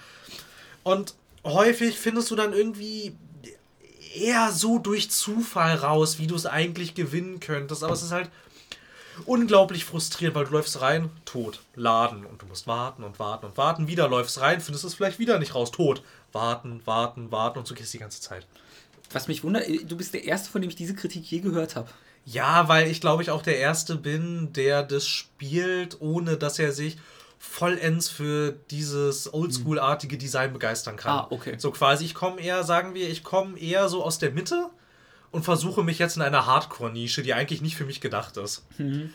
[0.84, 3.16] Und häufig findest du dann irgendwie
[4.14, 7.82] eher so durch Zufall raus, wie du es eigentlich gewinnen könntest.
[7.82, 8.30] Aber es ist halt
[9.26, 13.56] unglaublich frustrierend, weil du läufst rein, tot, laden und du musst warten und warten und
[13.56, 13.88] warten.
[13.88, 17.74] Wieder läufst rein, findest es vielleicht wieder nicht raus, tot, warten, warten, warten und so
[17.74, 18.46] gehst die ganze Zeit.
[19.12, 21.76] Was mich wundert, äh, du bist der Erste, von dem ich diese Kritik je gehört
[21.76, 21.90] habe.
[22.24, 26.72] Ja, weil ich glaube ich auch der Erste bin, der das spielt, ohne dass er
[26.72, 26.98] sich
[27.38, 31.12] vollends für dieses Oldschool-artige Design begeistern kann.
[31.12, 31.54] Ah, okay.
[31.56, 34.68] So quasi, ich komme eher, sagen wir, ich komme eher so aus der Mitte
[35.30, 38.66] und versuche mich jetzt in einer Hardcore-Nische, die eigentlich nicht für mich gedacht ist.
[38.78, 39.14] Mhm.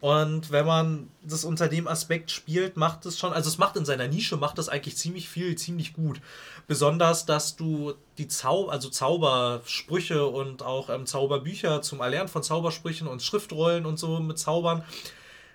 [0.00, 3.86] Und wenn man das unter dem Aspekt spielt, macht es schon, also es macht in
[3.86, 6.20] seiner Nische, macht es eigentlich ziemlich viel, ziemlich gut.
[6.66, 13.08] Besonders, dass du die Zau also Zaubersprüche und auch ähm, Zauberbücher zum Erlernen von Zaubersprüchen
[13.08, 14.84] und Schriftrollen und so mit Zaubern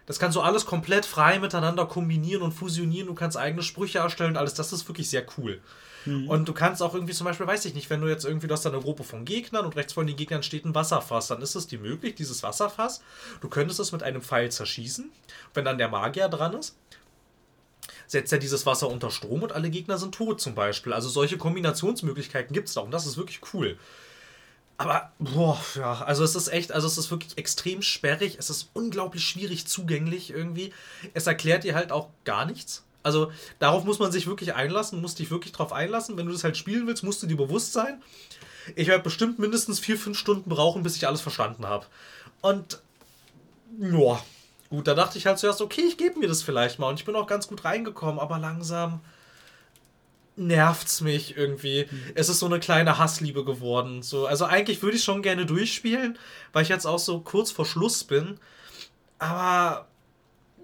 [0.05, 3.07] Das kannst du alles komplett frei miteinander kombinieren und fusionieren.
[3.07, 4.53] Du kannst eigene Sprüche erstellen und alles.
[4.53, 5.61] Das ist wirklich sehr cool.
[6.05, 6.27] Mhm.
[6.27, 8.53] Und du kannst auch irgendwie zum Beispiel, weiß ich nicht, wenn du jetzt irgendwie, du
[8.53, 11.41] hast da eine Gruppe von Gegnern und rechts von den Gegnern steht ein Wasserfass, dann
[11.41, 13.03] ist es dir möglich, dieses Wasserfass,
[13.41, 15.11] du könntest es mit einem Pfeil zerschießen.
[15.53, 16.75] Wenn dann der Magier dran ist,
[18.07, 20.93] setzt er dieses Wasser unter Strom und alle Gegner sind tot zum Beispiel.
[20.93, 23.77] Also solche Kombinationsmöglichkeiten gibt es da und das ist wirklich cool.
[24.82, 28.70] Aber, boah, ja, also es ist echt, also es ist wirklich extrem sperrig, es ist
[28.74, 30.74] unglaublich schwierig zugänglich irgendwie.
[31.13, 32.84] Es erklärt dir halt auch gar nichts.
[33.04, 36.17] Also darauf muss man sich wirklich einlassen, musst dich wirklich drauf einlassen.
[36.17, 38.02] Wenn du das halt spielen willst, musst du dir bewusst sein.
[38.76, 41.86] Ich werde bestimmt mindestens vier, fünf Stunden brauchen, bis ich alles verstanden habe.
[42.41, 42.82] Und,
[43.80, 44.20] ja,
[44.70, 46.89] gut, da dachte ich halt zuerst, okay, ich gebe mir das vielleicht mal.
[46.89, 49.00] Und ich bin auch ganz gut reingekommen, aber langsam
[50.36, 51.88] nervt's mich irgendwie.
[51.89, 52.04] Mhm.
[52.15, 54.02] Es ist so eine kleine Hassliebe geworden.
[54.02, 56.17] So, also eigentlich würde ich schon gerne durchspielen,
[56.54, 58.39] weil ich jetzt auch so kurz vor Schluss bin.
[59.20, 59.88] Aber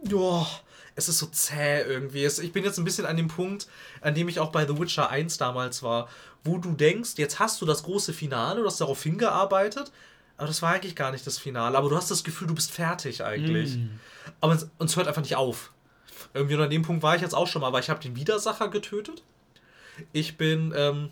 [0.10, 0.48] ja,
[0.96, 2.24] es ist so zäh irgendwie.
[2.24, 3.68] Es, ich bin jetzt ein bisschen an dem Punkt,
[4.02, 6.10] an dem ich auch bei The Witcher 1 damals war,
[6.44, 9.92] wo du denkst, jetzt hast du das große Finale, du hast darauf hingearbeitet,
[10.38, 11.78] aber das war eigentlich gar nicht das Finale.
[11.78, 13.78] Aber du hast das Gefühl, du bist fertig eigentlich.
[13.78, 14.00] Mm.
[14.40, 15.72] Aber es, uns hört einfach nicht auf.
[16.34, 18.16] Irgendwie und an dem Punkt war ich jetzt auch schon mal, weil ich habe den
[18.16, 19.24] Widersacher getötet.
[20.12, 21.10] Ich bin, ähm,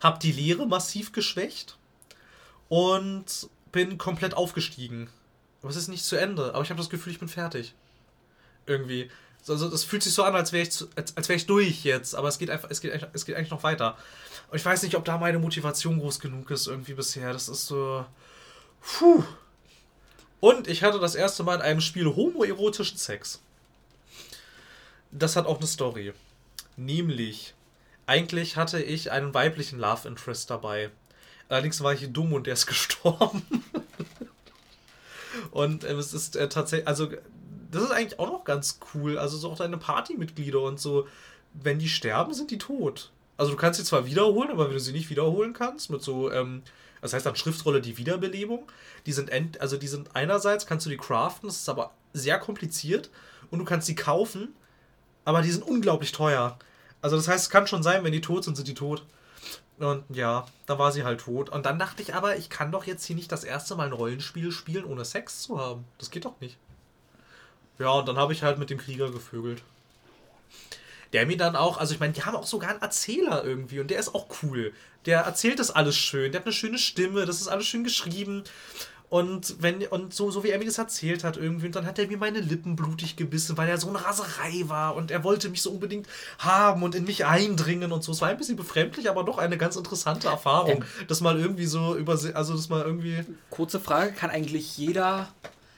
[0.00, 1.76] habe die Lehre massiv geschwächt
[2.68, 5.08] und bin komplett aufgestiegen.
[5.62, 6.54] Aber es ist nicht zu Ende.
[6.54, 7.74] Aber ich habe das Gefühl, ich bin fertig.
[8.66, 9.10] Irgendwie.
[9.48, 12.14] Also das fühlt sich so an, als wäre ich, als, als wär ich durch jetzt,
[12.14, 13.96] aber es geht einfach, es geht, es geht eigentlich noch weiter.
[14.50, 17.32] Und ich weiß nicht, ob da meine Motivation groß genug ist irgendwie bisher.
[17.32, 18.04] Das ist so.
[18.80, 19.24] Puh.
[20.40, 23.40] Und ich hatte das erste Mal in einem Spiel homoerotischen Sex.
[25.10, 26.12] Das hat auch eine Story.
[26.76, 27.54] Nämlich
[28.06, 30.90] eigentlich hatte ich einen weiblichen Love Interest dabei.
[31.48, 33.42] Allerdings war ich dumm und der ist gestorben.
[35.50, 37.08] und äh, es ist äh, tatsächlich, also
[37.70, 39.18] das ist eigentlich auch noch ganz cool.
[39.18, 41.06] Also so auch deine Partymitglieder und so,
[41.52, 43.10] wenn die sterben, sind die tot.
[43.36, 46.30] Also du kannst sie zwar wiederholen, aber wenn du sie nicht wiederholen kannst, mit so,
[46.32, 46.62] ähm,
[47.02, 48.70] das heißt dann Schriftrolle die Wiederbelebung,
[49.04, 52.38] die sind end, also die sind einerseits kannst du die craften, das ist aber sehr
[52.38, 53.10] kompliziert
[53.50, 54.54] und du kannst sie kaufen,
[55.24, 56.58] aber die sind unglaublich teuer.
[57.02, 59.04] Also das heißt, es kann schon sein, wenn die tot sind, sind die tot.
[59.78, 61.50] Und ja, da war sie halt tot.
[61.50, 63.92] Und dann dachte ich aber, ich kann doch jetzt hier nicht das erste Mal ein
[63.92, 65.84] Rollenspiel spielen, ohne Sex zu haben.
[65.98, 66.56] Das geht doch nicht.
[67.78, 69.62] Ja, und dann habe ich halt mit dem Krieger gevögelt.
[71.12, 73.90] Der mir dann auch, also ich meine, die haben auch sogar einen Erzähler irgendwie und
[73.90, 74.72] der ist auch cool.
[75.04, 78.42] Der erzählt das alles schön, der hat eine schöne Stimme, das ist alles schön geschrieben.
[79.08, 81.98] Und wenn, und so, so wie er mir das erzählt hat irgendwie, und dann hat
[81.98, 85.48] er mir meine Lippen blutig gebissen, weil er so eine Raserei war und er wollte
[85.48, 88.10] mich so unbedingt haben und in mich eindringen und so.
[88.10, 91.66] Es war ein bisschen befremdlich, aber doch eine ganz interessante Erfahrung, ähm, das mal irgendwie
[91.66, 93.24] so über, also das mal irgendwie.
[93.50, 95.28] Kurze Frage, kann eigentlich jeder,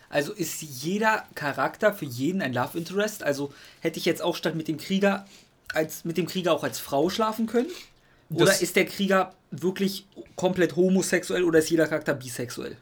[0.09, 3.23] also ist jeder Charakter für jeden ein Love Interest?
[3.23, 5.27] Also hätte ich jetzt auch statt mit dem Krieger
[5.75, 7.69] als mit dem Krieger auch als Frau schlafen können?
[8.31, 12.77] Oder das ist der Krieger wirklich komplett homosexuell oder ist jeder Charakter bisexuell?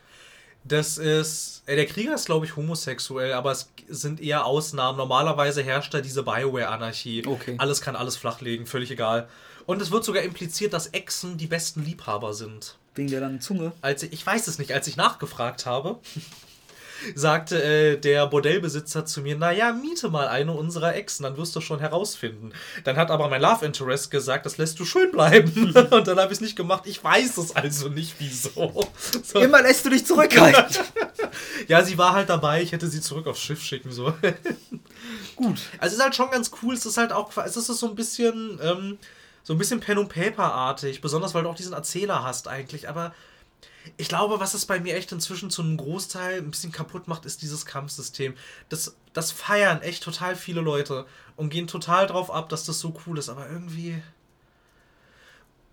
[0.67, 1.63] Das ist.
[1.67, 4.99] Äh, der Krieger ist, glaube ich, homosexuell, aber es sind eher Ausnahmen.
[4.99, 7.27] Normalerweise herrscht da diese Bioware-Anarchie.
[7.27, 7.57] Okay.
[7.59, 9.29] Alles kann alles flachlegen, völlig egal.
[9.67, 12.77] Und es wird sogar impliziert, dass Echsen die besten Liebhaber sind.
[12.95, 13.73] Wegen der langen Zunge?
[13.83, 15.99] Als ich, ich weiß es nicht, als ich nachgefragt habe,
[17.15, 21.61] sagte äh, der Bordellbesitzer zu mir, naja, miete mal eine unserer Exen, dann wirst du
[21.61, 22.53] schon herausfinden.
[22.85, 25.75] Dann hat aber mein Love Interest gesagt, das lässt du schön bleiben.
[25.91, 26.85] Und dann habe ich es nicht gemacht.
[26.87, 28.89] Ich weiß es also nicht, wieso.
[29.23, 29.39] So.
[29.41, 30.85] Immer lässt du dich zurückhalten.
[31.69, 34.13] ja, sie war halt dabei, ich hätte sie zurück aufs Schiff schicken so.
[35.37, 35.61] Gut.
[35.79, 37.95] Also es ist halt schon ganz cool, es ist halt auch, es ist so ein
[37.95, 38.99] bisschen, ähm,
[39.43, 43.15] so ein bisschen Pen- und Paper-artig, besonders weil du auch diesen Erzähler hast eigentlich, aber
[43.97, 47.25] ich glaube, was es bei mir echt inzwischen zu einem Großteil ein bisschen kaputt macht,
[47.25, 48.35] ist dieses Kampfsystem.
[48.69, 52.95] Das, das feiern echt total viele Leute und gehen total drauf ab, dass das so
[53.07, 54.03] cool ist, aber irgendwie.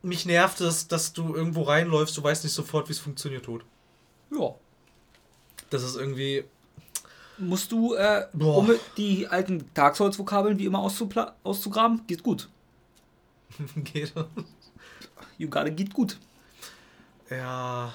[0.01, 3.63] Mich nervt es, dass du irgendwo reinläufst, du weißt nicht sofort, wie es funktioniert tot.
[4.31, 4.53] Ja.
[5.69, 6.43] Das ist irgendwie.
[7.37, 12.05] Musst du, äh, um die alten Dark Souls-Vokabeln wie immer auszugraben?
[12.05, 12.49] Geht gut.
[13.75, 14.13] geht.
[15.37, 16.19] You gotta geht gut.
[17.35, 17.93] Ja,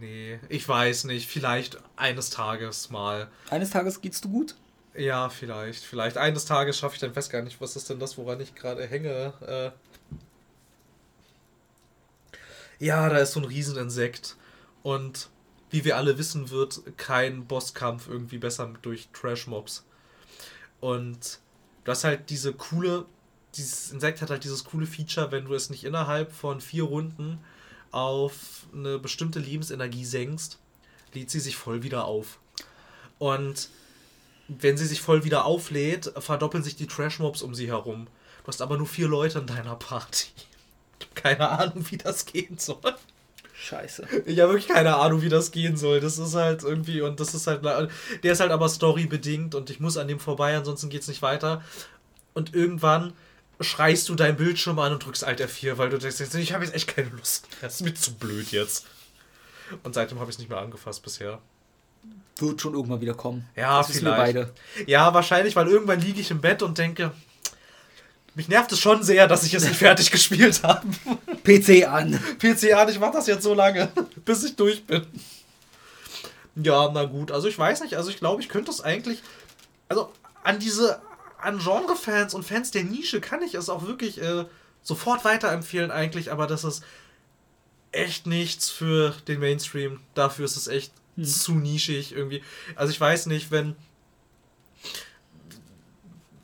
[0.00, 1.28] nee, ich weiß nicht.
[1.28, 3.28] Vielleicht eines Tages mal.
[3.50, 4.54] Eines Tages geht's du gut?
[4.94, 5.82] Ja, vielleicht.
[5.84, 8.54] Vielleicht eines Tages schaffe ich dann, weiß gar nicht, was ist denn das, woran ich
[8.54, 9.32] gerade hänge.
[9.46, 9.70] Äh
[12.84, 14.36] ja, da ist so ein Rieseninsekt.
[14.82, 15.28] Und
[15.70, 19.84] wie wir alle wissen, wird kein Bosskampf irgendwie besser durch Trash-Mobs.
[20.80, 21.40] Und
[21.84, 23.06] du hast halt diese coole,
[23.54, 27.38] dieses Insekt hat halt dieses coole Feature, wenn du es nicht innerhalb von vier Runden
[27.90, 30.58] auf eine bestimmte Lebensenergie senkst,
[31.14, 32.38] lädt sie sich voll wieder auf.
[33.18, 33.68] Und
[34.48, 38.06] wenn sie sich voll wieder auflädt, verdoppeln sich die Trash-Mobs um sie herum.
[38.42, 40.28] Du hast aber nur vier Leute in deiner Party.
[41.00, 42.96] Ich habe keine Ahnung, wie das gehen soll.
[43.54, 44.06] Scheiße.
[44.26, 46.00] Ich habe wirklich keine Ahnung, wie das gehen soll.
[46.00, 49.80] Das ist halt irgendwie, und das ist halt, der ist halt aber storybedingt und ich
[49.80, 51.62] muss an dem vorbei, ansonsten geht es nicht weiter.
[52.34, 53.12] Und irgendwann
[53.60, 56.74] schreist du dein Bildschirm an und drückst Alt F4, weil du denkst, ich habe jetzt
[56.74, 57.46] echt keine Lust.
[57.60, 58.86] Das ist mir zu blöd jetzt.
[59.82, 61.40] Und seitdem habe ich es nicht mehr angefasst bisher.
[62.36, 63.48] Wird schon irgendwann wieder kommen.
[63.56, 64.04] Ja, das vielleicht.
[64.04, 64.54] wir beide.
[64.86, 67.12] Ja, wahrscheinlich, weil irgendwann liege ich im Bett und denke,
[68.34, 70.86] mich nervt es schon sehr, dass ich es nicht fertig gespielt habe.
[71.44, 72.18] PC an.
[72.38, 73.88] PC an, ich mache das jetzt so lange,
[74.24, 75.04] bis ich durch bin.
[76.54, 79.22] Ja, na gut, also ich weiß nicht, also ich glaube, ich könnte es eigentlich,
[79.88, 80.12] also
[80.44, 81.00] an diese,
[81.40, 84.44] an Genre-Fans und Fans der Nische kann ich es auch wirklich äh,
[84.82, 86.82] sofort weiterempfehlen eigentlich, aber das ist
[87.92, 90.00] echt nichts für den Mainstream.
[90.14, 91.24] Dafür ist es echt hm.
[91.24, 92.42] zu nischig irgendwie.
[92.74, 93.76] Also ich weiß nicht, wenn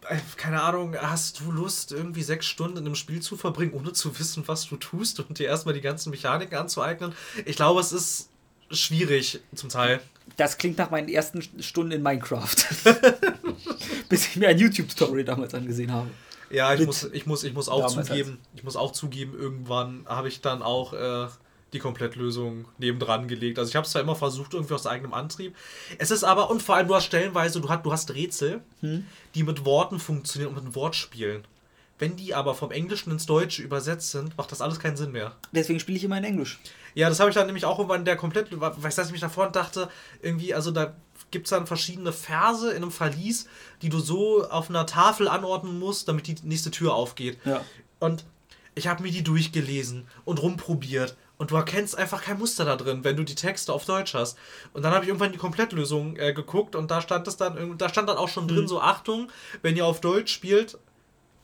[0.09, 3.92] äh, keine Ahnung, hast du Lust, irgendwie sechs Stunden in einem Spiel zu verbringen, ohne
[3.92, 7.14] zu wissen, was du tust und dir erstmal die ganzen Mechaniken anzueignen?
[7.44, 8.30] Ich glaube, es ist
[8.70, 10.00] schwierig zum Teil.
[10.37, 12.56] Das klingt nach meinen ersten Stunden in Minecraft.
[14.08, 16.10] Bis ich mir ein YouTube-Story damals angesehen habe.
[16.50, 20.28] Ja, ich muss, ich muss, ich muss auch zugeben, ich muss auch zugeben, irgendwann habe
[20.28, 21.28] ich dann auch äh,
[21.72, 23.58] die Komplettlösung nebendran gelegt.
[23.58, 25.56] Also ich habe es zwar immer versucht, irgendwie aus eigenem Antrieb.
[25.98, 29.04] Es ist aber, und vor allem du hast stellenweise, du hast, du hast Rätsel, hm.
[29.34, 31.44] die mit Worten funktionieren und mit Wortspielen.
[31.98, 35.37] Wenn die aber vom Englischen ins Deutsche übersetzt sind, macht das alles keinen Sinn mehr.
[35.52, 36.59] Deswegen spiele ich immer in Englisch.
[36.94, 39.50] Ja, das habe ich dann nämlich auch irgendwann der komplett, weißt du, ich mich davor
[39.50, 39.88] dachte,
[40.20, 40.94] irgendwie, also da
[41.30, 43.46] gibt es dann verschiedene Verse in einem Verlies,
[43.83, 47.38] die du so auf einer Tafel anordnen musst, damit die nächste Tür aufgeht.
[47.44, 47.64] Ja.
[48.00, 48.24] Und
[48.74, 53.04] ich habe mir die durchgelesen und rumprobiert und du erkennst einfach kein Muster da drin,
[53.04, 54.38] wenn du die Texte auf Deutsch hast.
[54.72, 57.88] Und dann habe ich irgendwann die Komplettlösung äh, geguckt und da stand es dann, da
[57.88, 58.68] stand dann auch schon drin, mhm.
[58.68, 59.30] so Achtung,
[59.62, 60.78] wenn ihr auf Deutsch spielt,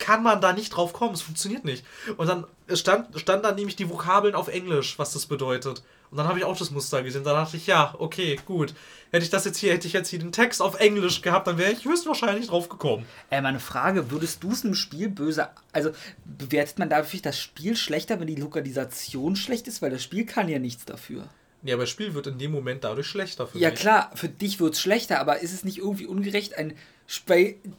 [0.01, 1.85] kann man da nicht drauf kommen, es funktioniert nicht.
[2.17, 5.83] Und dann stand, stand dann nämlich die Vokabeln auf Englisch, was das bedeutet.
[6.09, 7.23] Und dann habe ich auch das Muster gesehen.
[7.23, 8.73] Da dachte ich, ja, okay, gut.
[9.11, 11.57] Hätte ich das jetzt hier, hätte ich jetzt hier den Text auf Englisch gehabt, dann
[11.57, 13.05] wäre ich höchstwahrscheinlich drauf gekommen.
[13.29, 15.91] Äh, meine Frage, würdest du es einem Spiel böse, also
[16.25, 20.49] bewertet man dafür das Spiel schlechter, wenn die Lokalisation schlecht ist, weil das Spiel kann
[20.49, 21.27] ja nichts dafür.
[21.63, 23.79] Ja, aber das Spiel wird in dem Moment dadurch schlechter für Ja mich.
[23.79, 26.73] klar, für dich wird es schlechter, aber ist es nicht irgendwie ungerecht, ein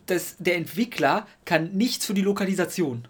[0.07, 3.07] das, der Entwickler kann nichts für die Lokalisation.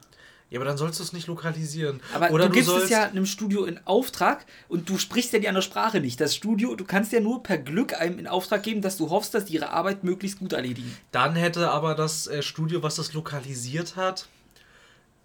[0.53, 2.01] Ja, aber dann sollst du es nicht lokalisieren.
[2.13, 5.39] Aber Oder du, du gibst es ja einem Studio in Auftrag und du sprichst ja
[5.39, 6.21] die andere Sprache nicht.
[6.21, 9.33] Das Studio, du kannst ja nur per Glück einem in Auftrag geben, dass du hoffst,
[9.33, 10.95] dass die ihre Arbeit möglichst gut erledigen.
[11.11, 14.29] Dann hätte aber das äh, Studio, was das lokalisiert hat,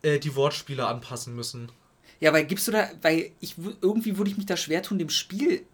[0.01, 1.69] äh, die Wortspiele anpassen müssen.
[2.21, 5.10] Ja, weil gibst du da, weil ich irgendwie würde ich mich da schwer tun, dem
[5.10, 5.65] Spiel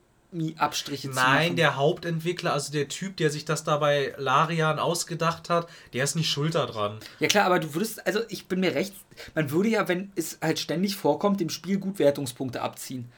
[0.58, 1.56] Abstriche zu Nein, machen.
[1.56, 6.15] der Hauptentwickler, also der Typ, der sich das da bei Larian ausgedacht hat, der ist
[6.15, 6.98] nicht schuld daran.
[7.19, 8.93] Ja klar, aber du würdest, also ich bin mir recht,
[9.36, 13.12] man würde ja, wenn es halt ständig vorkommt, dem Spiel gut Wertungspunkte abziehen.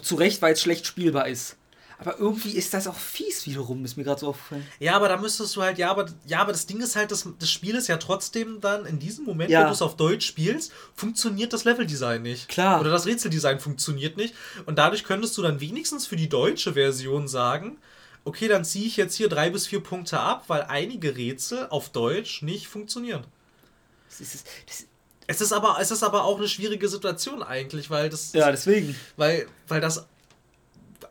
[0.00, 1.56] Zu Recht, weil es schlecht spielbar ist.
[2.04, 4.66] Aber irgendwie ist das auch fies wiederum, ist mir gerade so aufgefallen.
[4.80, 7.28] Ja, aber da müsstest du halt, ja, aber, ja, aber das Ding ist halt, das,
[7.38, 9.62] das Spiel ist ja trotzdem dann in diesem Moment, ja.
[9.62, 12.48] wo du es auf Deutsch spielst, funktioniert das Leveldesign nicht.
[12.48, 12.80] Klar.
[12.80, 14.34] Oder das Rätseldesign funktioniert nicht.
[14.66, 17.78] Und dadurch könntest du dann wenigstens für die deutsche Version sagen,
[18.24, 21.90] okay, dann ziehe ich jetzt hier drei bis vier Punkte ab, weil einige Rätsel auf
[21.90, 23.24] Deutsch nicht funktionieren.
[24.08, 24.86] Das ist, das,
[25.26, 28.32] es ist aber, es ist aber auch eine schwierige Situation eigentlich, weil das.
[28.32, 28.94] Ja, deswegen.
[29.16, 30.06] Weil, weil das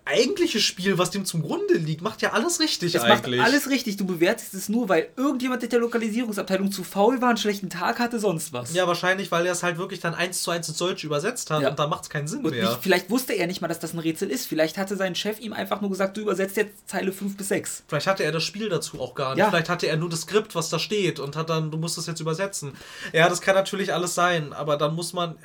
[0.06, 3.40] eigentliche Spiel, was dem zum Grunde liegt, macht ja alles richtig es eigentlich.
[3.40, 3.98] Macht alles richtig.
[3.98, 8.00] Du bewertest es nur, weil irgendjemand in der Lokalisierungsabteilung zu faul war, einen schlechten Tag
[8.00, 8.74] hatte, sonst was.
[8.74, 11.62] Ja, wahrscheinlich, weil er es halt wirklich dann eins zu eins ins Deutsche übersetzt hat
[11.62, 11.70] ja.
[11.70, 12.70] und da macht es keinen Sinn und mehr.
[12.70, 14.48] Nicht, vielleicht wusste er nicht mal, dass das ein Rätsel ist.
[14.48, 17.84] Vielleicht hatte sein Chef ihm einfach nur gesagt, du übersetzt jetzt Zeile 5 bis 6.
[17.88, 19.40] Vielleicht hatte er das Spiel dazu auch gar nicht.
[19.40, 19.50] Ja.
[19.50, 22.08] Vielleicht hatte er nur das Skript, was da steht und hat dann, du musst es
[22.08, 22.74] jetzt übersetzen.
[23.14, 25.36] Ja, das kann natürlich alles sein, aber dann muss man.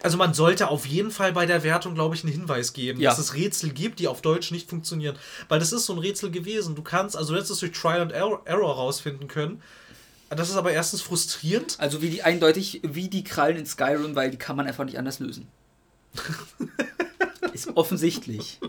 [0.00, 3.10] Also man sollte auf jeden Fall bei der Wertung, glaube ich, einen Hinweis geben, ja.
[3.10, 5.16] dass es Rätsel gibt, die auf Deutsch nicht funktionieren.
[5.48, 6.76] Weil das ist so ein Rätsel gewesen.
[6.76, 9.60] Du kannst, also du hättest es durch Trial and Error, Error rausfinden können.
[10.30, 11.76] Das ist aber erstens frustrierend.
[11.78, 14.98] Also wie die eindeutig, wie die Krallen in Skyrim, weil die kann man einfach nicht
[14.98, 15.48] anders lösen.
[17.52, 18.60] ist offensichtlich.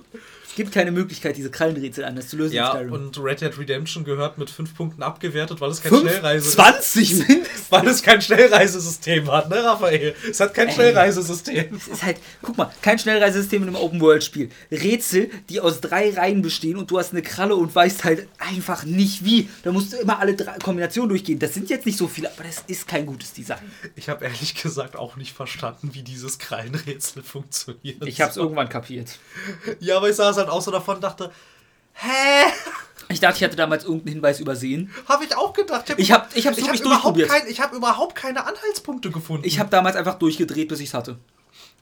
[0.50, 2.56] Es gibt keine Möglichkeit, diese Krallenrätsel anders zu lösen.
[2.56, 7.24] Ja, und Red Dead Redemption gehört mit 5 Punkten abgewertet, weil es kein Schnellreise 20
[7.70, 10.16] Weil es kein Schnellreisesystem hat, ne, Raphael?
[10.30, 11.76] Es hat kein Ey, Schnellreisesystem.
[11.76, 14.50] Es ist halt, guck mal, kein Schnellreisesystem in einem Open-World-Spiel.
[14.72, 18.86] Rätsel, die aus drei Reihen bestehen und du hast eine Kralle und weißt halt einfach
[18.86, 19.50] nicht wie.
[19.64, 21.38] Da musst du immer alle drei Kombinationen durchgehen.
[21.38, 23.72] Das sind jetzt nicht so viele, aber das ist kein gutes Design.
[23.96, 28.04] Ich habe ehrlich gesagt auch nicht verstanden, wie dieses Krallenrätsel funktioniert.
[28.08, 29.20] Ich habe es irgendwann kapiert.
[29.80, 31.32] Ja, aber ich saß halt auch so davon und dachte,
[31.94, 32.46] hä?
[33.12, 34.94] Ich dachte, ich hatte damals irgendeinen Hinweis übersehen.
[35.08, 35.86] Habe ich auch gedacht.
[35.98, 39.46] Ich habe ich hab's ich wirklich hab überhaupt, kein, ich hab überhaupt keine Anhaltspunkte gefunden.
[39.46, 41.18] Ich habe damals einfach durchgedreht, bis ich es hatte.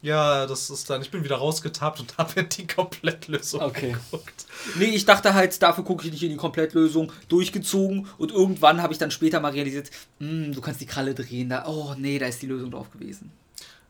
[0.02, 1.02] ja, das ist dann.
[1.02, 3.92] Ich bin wieder rausgetappt und habe die Komplettlösung Okay.
[4.12, 4.46] geguckt.
[4.76, 8.94] Nee, ich dachte halt, dafür gucke ich nicht in die Komplettlösung, durchgezogen und irgendwann habe
[8.94, 12.28] ich dann später mal realisiert, hm, du kannst die Kralle drehen, da, oh nee, da
[12.28, 13.32] ist die Lösung drauf gewesen.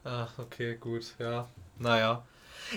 [0.03, 1.47] Ach, okay, gut, ja.
[1.78, 2.24] Naja.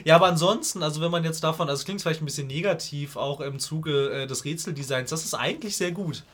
[0.04, 3.16] Ja, aber ansonsten, also wenn man jetzt davon, also es klingt vielleicht ein bisschen negativ,
[3.16, 6.24] auch im Zuge äh, des Rätseldesigns, das ist eigentlich sehr gut.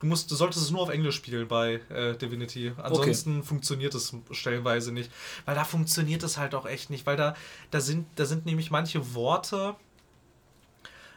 [0.00, 2.72] Du, musst, du solltest es nur auf Englisch spielen bei äh, Divinity.
[2.76, 5.10] Ansonsten funktioniert es stellenweise nicht.
[5.44, 7.34] Weil da funktioniert es halt auch echt nicht, weil da,
[7.72, 9.74] da, sind, da sind nämlich manche Worte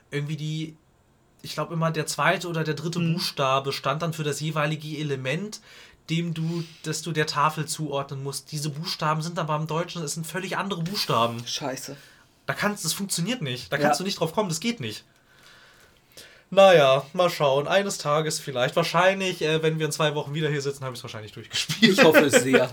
[0.09, 0.77] irgendwie die,
[1.43, 5.61] ich glaube immer der zweite oder der dritte Buchstabe stand dann für das jeweilige Element,
[6.11, 8.51] dem du, das du der Tafel zuordnen musst.
[8.51, 11.41] Diese Buchstaben sind aber im Deutschen, es sind völlig andere Buchstaben.
[11.47, 11.95] Scheiße.
[12.45, 13.71] Da kannst, das funktioniert nicht.
[13.71, 13.83] Da Ja.
[13.83, 15.03] kannst du nicht drauf kommen, das geht nicht.
[16.49, 17.67] Naja, mal schauen.
[17.67, 18.75] Eines Tages vielleicht.
[18.75, 21.93] Wahrscheinlich, äh, wenn wir in zwei Wochen wieder hier sitzen, habe ich es wahrscheinlich durchgespielt.
[21.93, 22.69] Ich hoffe es sehr.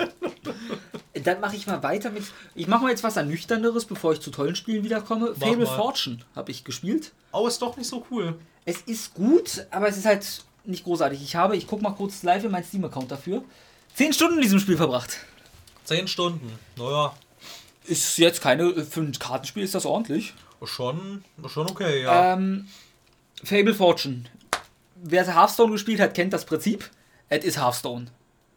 [1.24, 2.24] Dann mache ich mal weiter mit.
[2.56, 5.32] Ich mache mal jetzt was Ernüchternderes, bevor ich zu tollen Spielen wiederkomme.
[5.36, 5.76] Mach Fable mal.
[5.76, 7.12] Fortune habe ich gespielt.
[7.32, 8.36] Oh, ist doch nicht so cool.
[8.64, 11.22] Es ist gut, aber es ist halt nicht großartig.
[11.22, 13.42] Ich habe, ich gucke mal kurz live in meinen Steam-Account dafür,
[13.94, 15.18] 10 Stunden in diesem Spiel verbracht.
[15.84, 16.52] Zehn Stunden.
[16.76, 17.14] Naja,
[17.84, 20.34] Ist jetzt keine, für ein Kartenspiel ist das ordentlich.
[20.64, 22.34] schon, schon okay, ja.
[22.34, 22.68] Ähm,
[23.42, 24.24] Fable Fortune.
[24.96, 26.90] Wer Hearthstone gespielt hat, kennt das Prinzip.
[27.28, 28.06] Es ist Hearthstone.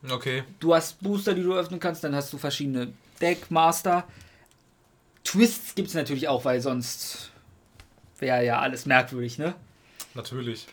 [0.09, 0.43] Okay.
[0.59, 2.91] Du hast Booster, die du öffnen kannst, dann hast du verschiedene
[3.21, 4.03] Deckmaster.
[5.23, 7.29] Twists gibt es natürlich auch, weil sonst
[8.19, 9.53] wäre ja alles merkwürdig, ne?
[10.15, 10.67] Natürlich.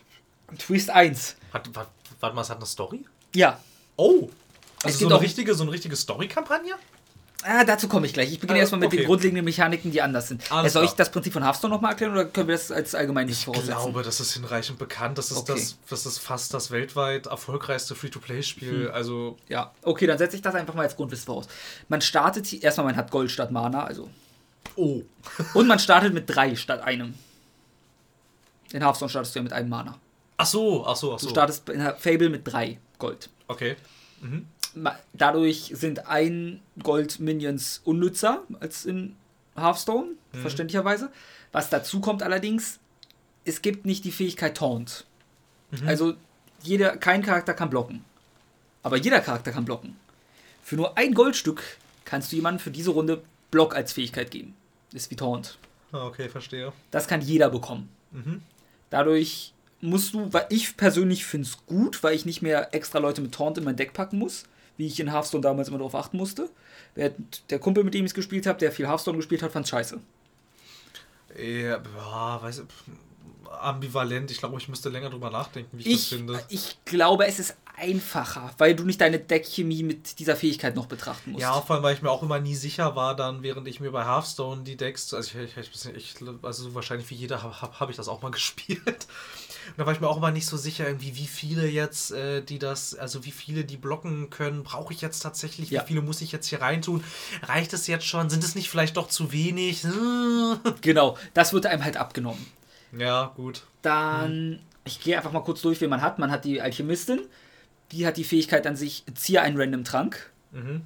[0.57, 1.35] Twist 1.
[1.53, 3.05] Hat, warte, warte mal, es hat eine Story?
[3.35, 3.59] Ja.
[3.95, 4.29] Oh!
[4.79, 6.73] Es Also so gibt eine auch- richtige, so eine richtige Story-Kampagne?
[7.43, 8.33] Ah, dazu komme ich gleich.
[8.33, 8.97] Ich beginne Ah, erstmal mit okay.
[8.97, 10.51] den grundlegenden Mechaniken, die anders sind.
[10.51, 12.93] Alles Äh, Soll ich das Prinzip von Hearthstone nochmal erklären oder können wir das als
[12.95, 13.75] allgemein nicht Ich voraussetzen?
[13.75, 15.17] glaube, das ist hinreichend bekannt.
[15.17, 15.53] Das ist, Okay.
[15.53, 18.87] das, das ist fast das weltweit erfolgreichste Free-to-Play-Spiel.
[18.87, 18.93] Hm.
[18.93, 21.47] Also, Ja, okay, dann setze ich das einfach mal als Grundwissen voraus.
[21.87, 24.09] Man startet hier, erstmal, man hat Gold statt Mana, also.
[24.75, 25.01] oh.
[25.53, 27.13] Und man startet mit drei statt einem.
[28.73, 29.97] In Hearthstone startest du ja mit einem Mana.
[30.41, 31.29] Ach so, ach so, ach Du so.
[31.31, 33.29] startest in Fable mit drei Gold.
[33.47, 33.75] Okay.
[34.75, 39.15] Ma- Dadurch sind ein Gold Minions unnützer als in
[39.55, 41.11] Hearthstone, verständlicherweise.
[41.51, 42.79] Was dazu kommt allerdings,
[43.45, 45.05] es gibt nicht die Fähigkeit Taunt.
[45.85, 46.13] Also
[46.63, 48.05] jeder, kein Charakter kann blocken.
[48.83, 49.97] Aber jeder Charakter kann blocken.
[50.63, 51.61] Für nur ein Goldstück
[52.05, 53.21] kannst du jemandem für diese Runde
[53.51, 54.55] Block als Fähigkeit geben.
[54.93, 55.57] Ist wie Taunt.
[55.91, 56.71] Ah, okay, verstehe.
[56.91, 57.89] Das kann jeder bekommen.
[58.11, 58.41] Mhm.
[58.89, 63.21] Dadurch musst du, weil ich persönlich finde es gut, weil ich nicht mehr extra Leute
[63.21, 64.43] mit Taunt in mein Deck packen muss,
[64.77, 66.49] wie ich in Hearthstone damals immer darauf achten musste.
[66.95, 67.13] Der,
[67.49, 69.99] der Kumpel, mit dem ich es gespielt habe, der viel Hearthstone gespielt hat, fand scheiße.
[71.37, 72.65] Ja, boah, weiß ich,
[73.61, 74.31] ambivalent.
[74.31, 76.43] Ich glaube, ich müsste länger drüber nachdenken, wie ich, Ich, das finde.
[76.49, 81.31] ich glaube, es ist einfacher, weil du nicht deine Deckchemie mit dieser Fähigkeit noch betrachten
[81.31, 81.41] musst.
[81.41, 83.91] Ja, vor allem, weil ich mir auch immer nie sicher war, dann, während ich mir
[83.91, 87.79] bei Hearthstone die Decks, also ich, ich, ich, also so wahrscheinlich wie jeder habe hab,
[87.79, 89.07] hab ich das auch mal gespielt.
[89.69, 92.41] Und da war ich mir auch immer nicht so sicher, irgendwie, wie viele jetzt, äh,
[92.41, 95.83] die das, also wie viele die blocken können, brauche ich jetzt tatsächlich, Ja.
[95.83, 97.03] wie viele muss ich jetzt hier reintun?
[97.43, 98.29] Reicht es jetzt schon?
[98.29, 99.83] Sind es nicht vielleicht doch zu wenig?
[100.81, 102.45] Genau, das wird einem halt abgenommen.
[102.97, 103.63] Ja, gut.
[103.81, 106.19] Dann, ich gehe einfach mal kurz durch, wen man hat.
[106.19, 107.21] Man hat die Alchemistin,
[107.91, 110.31] die hat die Fähigkeit an sich, ziehe einen random Trank.
[110.51, 110.81] Mhm.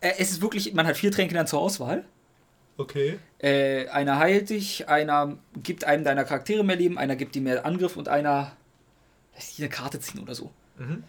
[0.00, 2.04] Äh, es ist wirklich, man hat vier Tränke dann zur Auswahl.
[2.80, 3.18] Okay.
[3.38, 7.66] Äh, einer heilt dich, einer gibt einem deiner Charaktere mehr Leben, einer gibt dir mehr
[7.66, 8.56] Angriff und einer
[9.34, 10.50] lässt dich eine Karte ziehen oder so.
[10.78, 11.04] Mhm.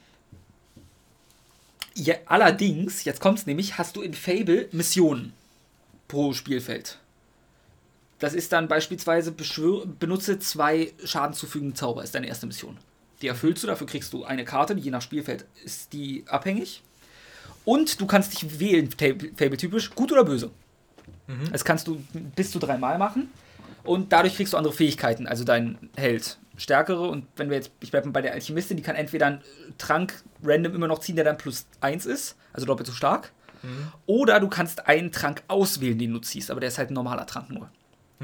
[1.96, 5.32] Ja, allerdings, jetzt kommt's nämlich, hast du in Fable Missionen
[6.10, 7.00] pro Spielfeld.
[8.20, 12.78] Das ist dann beispielsweise benutze zwei schadenzufügende Zauber, ist deine erste Mission.
[13.22, 16.84] Die erfüllst du, dafür kriegst du eine Karte, je nach Spielfeld ist die abhängig.
[17.64, 20.52] Und du kannst dich wählen, Fable-typisch, gut oder böse.
[21.52, 22.04] Das kannst du
[22.36, 23.30] bis zu dreimal machen.
[23.84, 26.38] Und dadurch kriegst du andere Fähigkeiten, also dein Held.
[26.58, 29.42] Stärkere und wenn wir jetzt, ich bleibe bei der Alchemistin, die kann entweder einen
[29.80, 33.32] Trank random immer noch ziehen, der dann plus 1 ist, also doppelt so stark.
[34.06, 37.26] Oder du kannst einen Trank auswählen, den du ziehst, aber der ist halt ein normaler
[37.26, 37.70] Trank nur.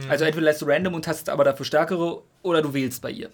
[0.10, 3.32] Also entweder lässt du random und hast aber dafür stärkere oder du wählst bei ihr.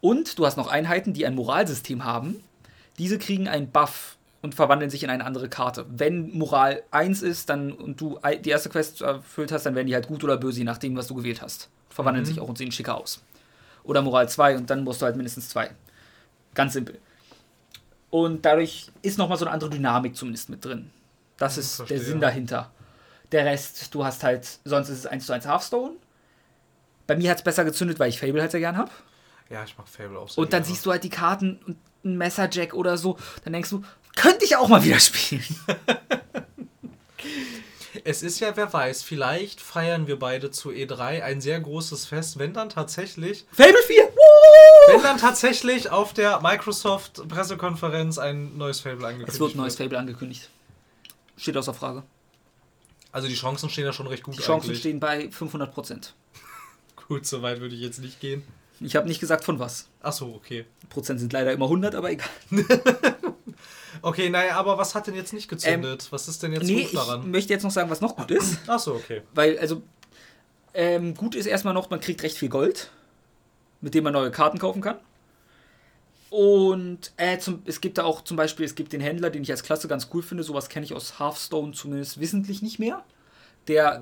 [0.00, 2.42] Und du hast noch Einheiten, die ein Moralsystem haben.
[2.98, 5.86] Diese kriegen einen Buff und verwandeln sich in eine andere Karte.
[5.88, 9.94] Wenn Moral 1 ist dann, und du die erste Quest erfüllt hast, dann werden die
[9.94, 11.68] halt gut oder böse, je nachdem, was du gewählt hast.
[11.90, 13.22] Verwandeln sich auch und sehen schicker aus.
[13.84, 15.70] Oder Moral 2 und dann musst du halt mindestens zwei.
[16.54, 16.98] Ganz simpel.
[18.10, 20.90] Und dadurch ist nochmal so eine andere Dynamik zumindest mit drin.
[21.36, 21.98] Das ist verstehe.
[21.98, 22.70] der Sinn dahinter.
[23.32, 25.92] Der Rest, du hast halt, sonst ist es 1 zu 1 Hearthstone.
[27.06, 28.90] Bei mir hat es besser gezündet, weil ich Fable halt sehr gern habe.
[29.48, 30.74] Ja, ich mag Fable auch sehr Und dann gerne.
[30.74, 33.16] siehst du halt die Karten und ein Messerjack oder so.
[33.44, 33.82] Dann denkst du,
[34.16, 35.44] könnte ich auch mal wieder spielen.
[38.04, 42.38] Es ist ja, wer weiß, vielleicht feiern wir beide zu E3 ein sehr großes Fest,
[42.38, 44.04] wenn dann tatsächlich, Fable 4!
[44.04, 44.94] Woo!
[44.94, 49.76] wenn dann tatsächlich auf der Microsoft Pressekonferenz ein neues Fable angekündigt Es wird ein neues
[49.76, 50.48] Fable angekündigt.
[51.36, 52.02] Steht außer Frage.
[53.12, 54.78] Also die Chancen stehen ja schon recht gut Die Chancen eigentlich.
[54.80, 56.14] stehen bei 500 Prozent.
[57.08, 58.44] Gut, so weit würde ich jetzt nicht gehen.
[58.78, 59.88] Ich habe nicht gesagt von was.
[60.00, 60.64] Ach so, okay.
[60.88, 62.28] Prozent sind leider immer 100, aber egal.
[64.02, 66.08] Okay, naja, aber was hat denn jetzt nicht gezündet?
[66.10, 67.30] was ist denn jetzt Nee, gut ich daran?
[67.30, 68.58] möchte jetzt noch sagen, was noch gut ist.
[68.66, 69.22] Ach so, okay.
[69.34, 69.82] Weil, also,
[70.74, 72.90] ähm, gut ist erstmal noch, man kriegt recht viel Gold,
[73.80, 74.98] mit dem man neue Karten kaufen kann.
[76.30, 79.50] Und äh, zum, es gibt da auch zum Beispiel, es gibt den Händler, den ich
[79.50, 83.02] als Klasse ganz cool finde, sowas kenne ich aus Hearthstone zumindest wissentlich nicht mehr.
[83.66, 84.00] Der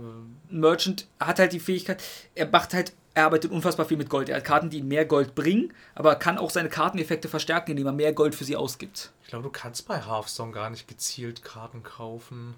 [0.50, 2.02] Merchant hat halt die Fähigkeit,
[2.34, 4.28] er macht halt, er arbeitet unfassbar viel mit Gold.
[4.28, 7.92] Er hat Karten, die mehr Gold bringen, aber kann auch seine Karteneffekte verstärken, indem er
[7.92, 9.10] mehr Gold für sie ausgibt.
[9.22, 12.54] Ich glaube, du kannst bei Hearthstone gar nicht gezielt Karten kaufen.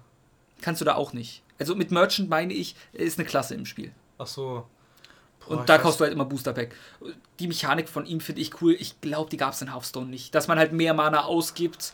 [0.61, 1.41] Kannst du da auch nicht.
[1.59, 3.91] Also mit Merchant meine ich, ist eine Klasse im Spiel.
[4.19, 4.67] Ach so.
[5.47, 6.75] Boah, Und da kaufst du halt immer Booster Pack.
[7.39, 8.75] Die Mechanik von ihm finde ich cool.
[8.79, 10.35] Ich glaube, die gab es in Hearthstone nicht.
[10.35, 11.93] Dass man halt mehr Mana ausgibt,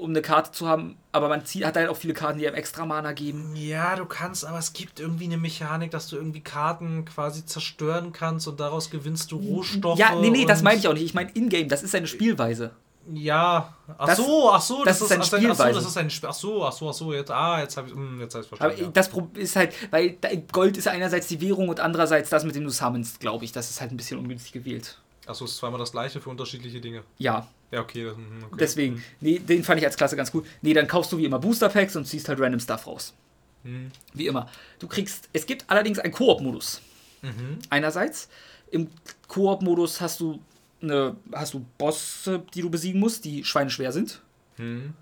[0.00, 2.56] um eine Karte zu haben, aber man zieht, hat halt auch viele Karten, die einem
[2.56, 3.54] extra Mana geben.
[3.56, 8.12] Ja, du kannst, aber es gibt irgendwie eine Mechanik, dass du irgendwie Karten quasi zerstören
[8.12, 9.98] kannst und daraus gewinnst du Rohstoffe.
[9.98, 11.04] Ja, nee, nee, das meine ich auch nicht.
[11.04, 12.72] Ich meine Ingame, das ist seine Spielweise.
[13.10, 15.72] Ja, ach Das- so, ach so, das ist ein so, ach so, Spielweise.
[15.78, 16.28] das ist ein Spiel.
[16.28, 18.52] Ach so, ach so, ach so, jetzt, ah, jetzt habe ich, hm, jetzt hab ich's
[18.52, 18.84] Aber verstanden.
[18.84, 18.90] ja.
[18.92, 19.10] das
[19.42, 20.18] ist halt, weil
[20.52, 23.52] Gold ist einerseits die Währung und andererseits das, mit dem du summonst, glaube ich.
[23.52, 24.98] Das ist halt ein bisschen ungünstig gewählt.
[25.28, 27.04] Ach so, es ist zweimal das gleiche für unterschiedliche Dinge.
[27.18, 28.10] Ja, Ja, okay.
[28.10, 28.56] hm, okay.
[28.58, 29.04] deswegen.
[29.20, 30.42] Nee, den fand ich als Klasse ganz cool.
[30.62, 33.14] Nee, dann kaufst du wie immer Booster Packs und ziehst halt random Stuff raus.
[33.62, 33.90] Hm.
[34.14, 34.48] Wie immer.
[34.78, 36.80] Du kriegst, es gibt allerdings einen Koop-Modus.
[37.22, 37.58] Mhm.
[37.68, 38.28] Einerseits,
[38.70, 38.88] im
[39.26, 40.40] Koop-Modus hast du
[40.80, 44.22] eine, hast du Bosse, die du besiegen musst, die schweineschwer sind.
[44.56, 44.94] Hm.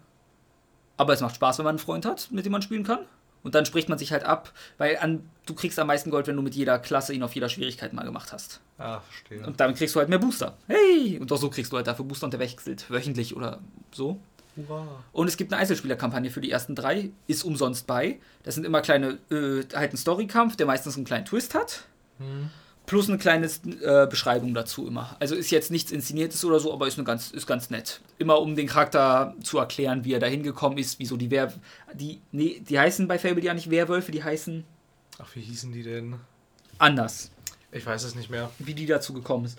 [0.97, 3.01] Aber es macht Spaß, wenn man einen Freund hat, mit dem man spielen kann.
[3.47, 6.35] Und dann spricht man sich halt ab, weil an, du kriegst am meisten Gold, wenn
[6.35, 8.59] du mit jeder Klasse ihn auf jeder Schwierigkeit mal gemacht hast.
[8.77, 9.47] Ah, verstehe.
[9.47, 10.57] Und damit kriegst du halt mehr Booster.
[10.67, 11.17] Hey!
[11.21, 13.61] Und auch so kriegst du halt dafür Booster und der wechselt wöchentlich oder
[13.93, 14.19] so.
[14.57, 15.05] Hurra.
[15.13, 18.19] Und es gibt eine Einzelspielerkampagne für die ersten drei, ist umsonst bei.
[18.43, 21.85] Das sind immer kleine, äh, halt ein Storykampf, der meistens einen kleinen Twist hat.
[22.19, 22.51] Hm.
[22.87, 25.17] Plus eine kleine äh, Beschreibung dazu immer.
[25.19, 28.01] Also ist jetzt nichts Inszeniertes oder so, aber ist, eine ganz, ist ganz nett.
[28.19, 31.53] Immer um den Charakter zu erklären, wie er da hingekommen ist, wieso die Wer...
[31.95, 34.65] Die, nee, die heißen bei Fable ja nicht Werwölfe, die heißen
[35.19, 36.17] Ach, wie hießen die denn?
[36.79, 37.31] anders,
[37.73, 38.51] Ich weiß es nicht mehr.
[38.59, 39.59] wie die dazu gekommen ist.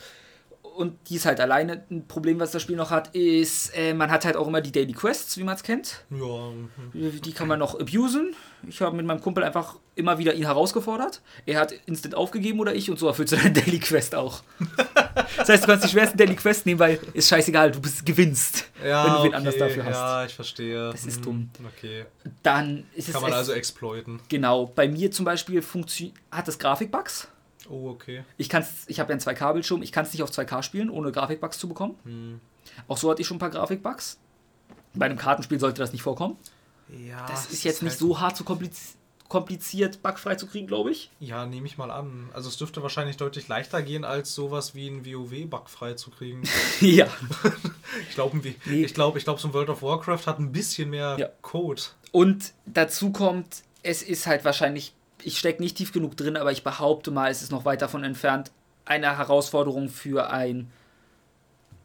[0.78, 1.84] Und die ist halt alleine.
[1.90, 4.72] Ein Problem, was das Spiel noch hat, ist, äh, man hat halt auch immer die
[4.72, 6.06] Daily Quests, wie man es kennt.
[6.12, 6.52] Ja.
[6.94, 8.36] Die kann man noch abusen.
[8.68, 11.22] Ich habe mit meinem Kumpel einfach immer wieder ihn herausgefordert.
[11.48, 14.44] Er hat instant aufgegeben oder ich und so erfüllst du deine Daily Quest auch.
[15.38, 18.66] das heißt, du kannst die schwersten Daily Quest nehmen, weil ist scheißegal, du bist, gewinnst,
[18.86, 19.96] ja wenn du wen okay, anders dafür hast.
[19.96, 20.92] Ja, ich verstehe.
[20.92, 21.50] Das ist Hm, dumm.
[21.76, 22.06] Okay.
[22.44, 24.20] Dann ist Kann es man echt- also exploiten.
[24.30, 24.68] genau.
[24.68, 25.64] Bei mir zum Beispiel
[26.32, 27.28] hat es Grafikbugs.
[27.70, 28.24] Oh, okay.
[28.38, 31.12] Ich kann's, ich habe ja einen 2K-Bildschirm, ich kann es nicht auf 2K spielen, ohne
[31.12, 31.96] Grafikbugs zu bekommen.
[32.04, 32.40] Hm.
[32.88, 34.18] Auch so hatte ich schon ein paar Grafikbugs.
[34.94, 36.38] Bei einem Kartenspiel sollte das nicht vorkommen.
[36.90, 38.94] Ja, Das ist jetzt nicht halt- so hart zu kompliz
[39.30, 41.12] kompliziert, bugfrei zu kriegen, glaube ich.
[41.20, 42.30] Ja, nehme ich mal an.
[42.32, 46.44] Also es dürfte wahrscheinlich deutlich leichter gehen, als sowas wie ein WoW bugfrei zu kriegen.
[46.82, 47.08] ja.
[48.10, 48.84] Ich glaube, Nee.
[48.86, 51.30] ich glaube, ich glaube, so ein World of Warcraft hat ein bisschen mehr Ja.
[51.42, 51.82] Code.
[52.12, 54.94] Und dazu kommt, es ist halt wahrscheinlich,
[55.24, 58.04] ich stecke nicht tief genug drin, aber ich behaupte mal, es ist noch weit davon
[58.04, 58.52] entfernt,
[58.86, 60.72] eine Herausforderung für ein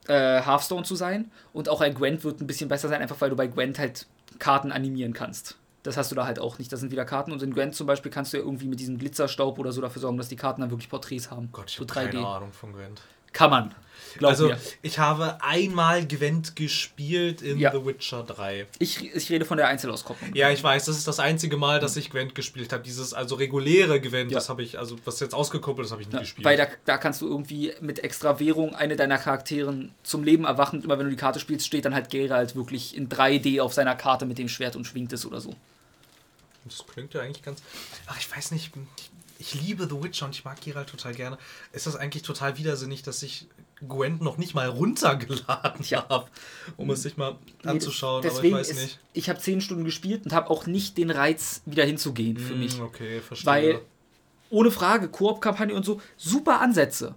[0.09, 1.31] äh, Hearthstone zu sein.
[1.53, 4.07] Und auch ein Gwent wird ein bisschen besser sein, einfach weil du bei Gwent halt
[4.39, 5.57] Karten animieren kannst.
[5.83, 6.73] Das hast du da halt auch nicht.
[6.73, 7.33] Das sind wieder Karten.
[7.33, 10.01] Und in Gwent zum Beispiel kannst du ja irgendwie mit diesem Glitzerstaub oder so dafür
[10.01, 11.49] sorgen, dass die Karten dann wirklich Porträts haben.
[11.53, 13.03] Gott, ich so habe keine Ahnung von Gwent.
[13.33, 13.75] Kann man.
[14.19, 14.59] Glaub also, mir.
[14.83, 17.73] ich habe einmal Gwent gespielt in Ja.
[17.73, 18.67] The Witcher 3.
[18.79, 20.35] Ich, ich rede von der Einzelauskopplung.
[20.35, 22.83] Ja, ich weiß, das ist das einzige Mal, dass ich Gwent gespielt habe.
[22.83, 24.39] Dieses also reguläre Gwent, Ja.
[24.39, 26.45] das habe ich, also was jetzt ausgekoppelt ist, habe ich nie Ja, gespielt.
[26.45, 30.79] weil da, da kannst du irgendwie mit extra Währung eine deiner Charakteren zum Leben erwachen.
[30.81, 33.73] Und immer wenn du die Karte spielst, steht dann halt Geralt wirklich in 3D auf
[33.73, 35.55] seiner Karte mit dem Schwert und schwingt es oder so.
[36.65, 37.61] Das klingt ja eigentlich ganz.
[38.07, 38.71] Ach, ich weiß nicht.
[39.39, 41.37] Ich, ich liebe The Witcher und ich mag Geralt total gerne.
[41.73, 43.49] Ist das eigentlich total widersinnig, dass ich
[43.89, 46.09] Gwent noch nicht mal runtergeladen Ja.
[46.09, 46.29] habe,
[46.77, 48.99] um es sich mal anzuschauen, Deswegen aber ich weiß ist, nicht.
[49.13, 52.61] Ich habe 10 Stunden gespielt und habe auch nicht den Reiz, wieder hinzugehen für Hm,
[52.61, 52.81] mich.
[52.81, 53.47] Okay, verstehe.
[53.47, 53.81] Weil,
[54.51, 57.15] ohne Frage, Koop-Kampagne und so, super Ansätze.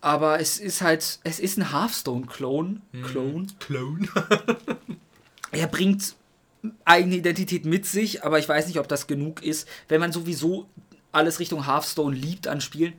[0.00, 2.80] Aber es ist halt, es ist ein Hearthstone-Clone.
[2.92, 3.02] Hm.
[3.04, 3.46] Clone.
[3.60, 4.08] Clone.
[5.52, 6.16] er bringt
[6.84, 9.68] eigene Identität mit sich, aber ich weiß nicht, ob das genug ist.
[9.88, 10.66] Wenn man sowieso
[11.12, 12.94] alles Richtung Hearthstone liebt an Spielen,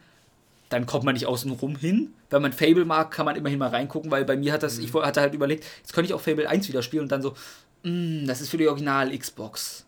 [0.74, 2.13] dann kommt man nicht außen rum hin.
[2.30, 4.93] Wenn man Fable mag, kann man immerhin mal reingucken, weil bei mir hat das, ich
[4.93, 7.36] hatte halt überlegt, jetzt könnte ich auch Fable 1 wieder spielen und dann so,
[7.84, 9.86] "Mm, das ist für die Original Xbox.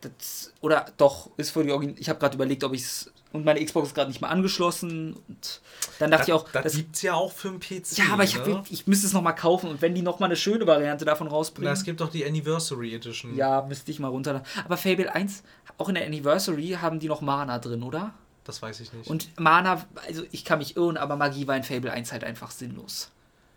[0.00, 1.96] Das, oder doch, ist für die Original.
[1.98, 3.10] Ich habe gerade überlegt, ob ich es.
[3.32, 5.16] Und meine Xbox ist gerade nicht mal angeschlossen.
[5.28, 5.60] Und
[5.98, 7.96] dann dachte ich auch, das das, gibt's ja auch für einen PC.
[7.98, 8.54] ja, aber ich, ne?
[8.58, 11.32] hab, ich müsste es nochmal kaufen und wenn die nochmal eine schöne Variante davon Na,
[11.32, 11.72] rausbringen.
[11.72, 13.34] es gibt doch die Anniversary Edition.
[13.34, 14.46] ja, müsste ich mal runterladen.
[14.64, 15.42] Aber Fable 1,
[15.78, 18.14] auch in der Anniversary haben die noch Mana drin, oder?
[18.44, 19.08] Das weiß ich nicht.
[19.08, 22.50] Und Mana, also ich kann mich irren, aber Magie war in Fable 1 halt einfach
[22.50, 23.10] sinnlos.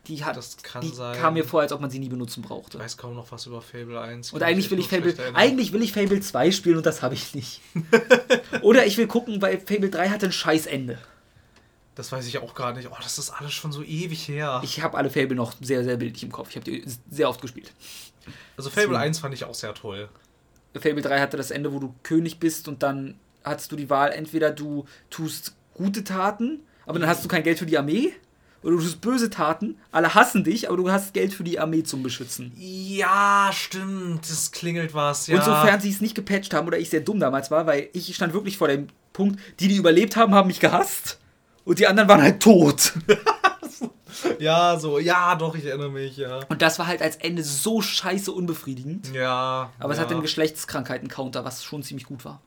[0.08, 1.18] Die, hat, Das kann die sein.
[1.20, 2.78] kam mir vor, als ob man sie nie benutzen brauchte.
[2.78, 4.32] ich weiß kaum noch was über Fable 1.
[4.32, 7.36] Und eigentlich will ich Fable, eigentlich will ich Fable 2 spielen und das habe ich
[7.36, 7.60] nicht.
[8.62, 10.98] Oder ich will gucken, weil Fable 3 hatte ein scheiß Ende.
[11.96, 12.90] Das weiß ich auch gar nicht.
[12.90, 14.62] Oh, das ist alles schon so ewig her.
[14.64, 16.52] Ich habe alle Fable noch sehr, sehr bildlich im Kopf.
[16.52, 17.74] Ich habe die sehr oft gespielt.
[18.56, 20.08] also Fable deswegen- 1 fand ich auch sehr toll.
[20.80, 23.20] Fable 3 hatte das Ende, wo du König bist und dann
[23.50, 27.60] hattest du die Wahl, entweder du tust gute Taten, aber dann hast du kein Geld
[27.60, 28.14] für die Armee,
[28.64, 31.84] oder du tust böse Taten, alle hassen dich, aber du hast Geld für die Armee
[31.84, 32.52] zum Beschützen.
[32.58, 34.30] Ja, stimmt.
[34.30, 35.28] Das klingelt was.
[35.28, 35.38] Ja.
[35.38, 38.14] Und sofern sie es nicht gepatcht haben oder ich sehr dumm damals war, weil ich
[38.16, 41.20] stand wirklich vor dem Punkt, die, die überlebt haben, haben mich gehasst
[41.64, 42.94] und die anderen waren halt tot.
[44.40, 45.00] Ja, so.
[45.00, 46.40] Ja, doch, ich erinnere mich, ja.
[46.50, 49.14] Und das war halt als Ende so scheiße unbefriedigend.
[49.14, 49.72] Ja.
[49.80, 50.04] Aber es ja.
[50.04, 52.42] hat den Geschlechtskrankheiten-Counter, was schon ziemlich gut war.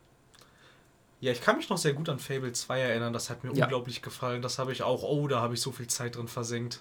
[1.21, 3.12] Ja, ich kann mich noch sehr gut an Fable 2 erinnern.
[3.12, 3.64] Das hat mir Ja.
[3.64, 4.41] unglaublich gefallen.
[4.43, 5.03] Das habe ich auch.
[5.03, 6.81] Oh, da habe ich so viel Zeit drin versenkt.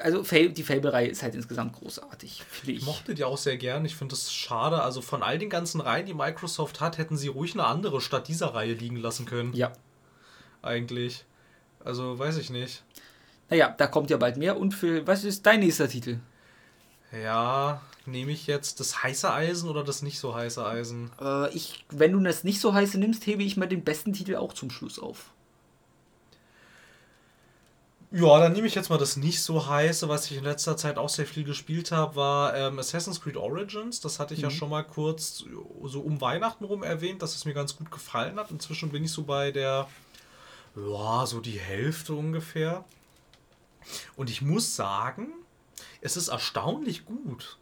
[0.00, 2.84] Also die Fable-Reihe ist halt insgesamt großartig, Ich ich.
[2.86, 3.84] mochte die auch sehr gern.
[3.84, 4.80] Ich finde es schade.
[4.82, 8.28] Also von all den ganzen Reihen, die Microsoft hat, hätten sie ruhig eine andere statt
[8.28, 9.52] dieser Reihe liegen lassen können.
[9.54, 9.72] Ja.
[10.62, 11.24] Eigentlich.
[11.84, 12.84] Also weiß ich nicht.
[13.50, 14.56] Naja, da kommt ja bald mehr.
[14.56, 16.20] Und für, was ist dein nächster Titel?
[17.12, 17.80] Ja,
[18.10, 21.10] nehme ich jetzt das heiße Eisen oder das nicht so heiße Eisen?
[21.20, 24.36] Äh, ich, wenn du das nicht so heiße nimmst, hebe ich mal den besten Titel
[24.36, 25.32] auch zum Schluss auf.
[28.10, 30.96] Ja, dann nehme ich jetzt mal das nicht so heiße, was ich in letzter Zeit
[30.96, 34.00] auch sehr viel gespielt habe, war ähm, Assassin's Creed Origins.
[34.00, 35.44] Das hatte ich ja schon mal kurz
[35.84, 38.50] so um Weihnachten rum erwähnt, dass es mir ganz gut gefallen hat.
[38.50, 39.88] Inzwischen bin ich so bei der,
[40.74, 42.86] ja, so die Hälfte ungefähr.
[44.16, 45.28] Und ich muss sagen,
[46.00, 47.57] es ist erstaunlich gut.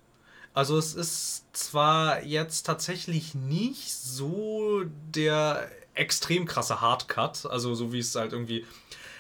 [0.57, 4.85] Also es ist zwar jetzt tatsächlich nicht so
[5.15, 8.65] der extrem krasse Hardcut, also so wie es halt irgendwie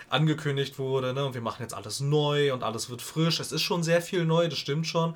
[0.08, 1.26] angekündigt wurde, ne?
[1.26, 3.38] Und wir machen jetzt alles neu und alles wird frisch.
[3.38, 5.14] Es ist schon sehr viel neu, das stimmt schon.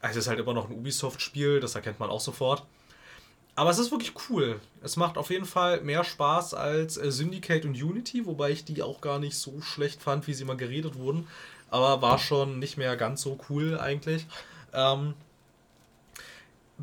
[0.00, 2.64] Es ist halt immer noch ein Ubisoft-Spiel, das erkennt man auch sofort.
[3.54, 4.58] Aber es ist wirklich cool.
[4.82, 8.82] Es macht auf jeden Fall mehr Spaß als äh, Syndicate und Unity, wobei ich die
[8.82, 11.28] auch gar nicht so schlecht fand, wie sie mal geredet wurden.
[11.68, 14.26] Aber war schon nicht mehr ganz so cool eigentlich.
[14.72, 15.12] Ähm,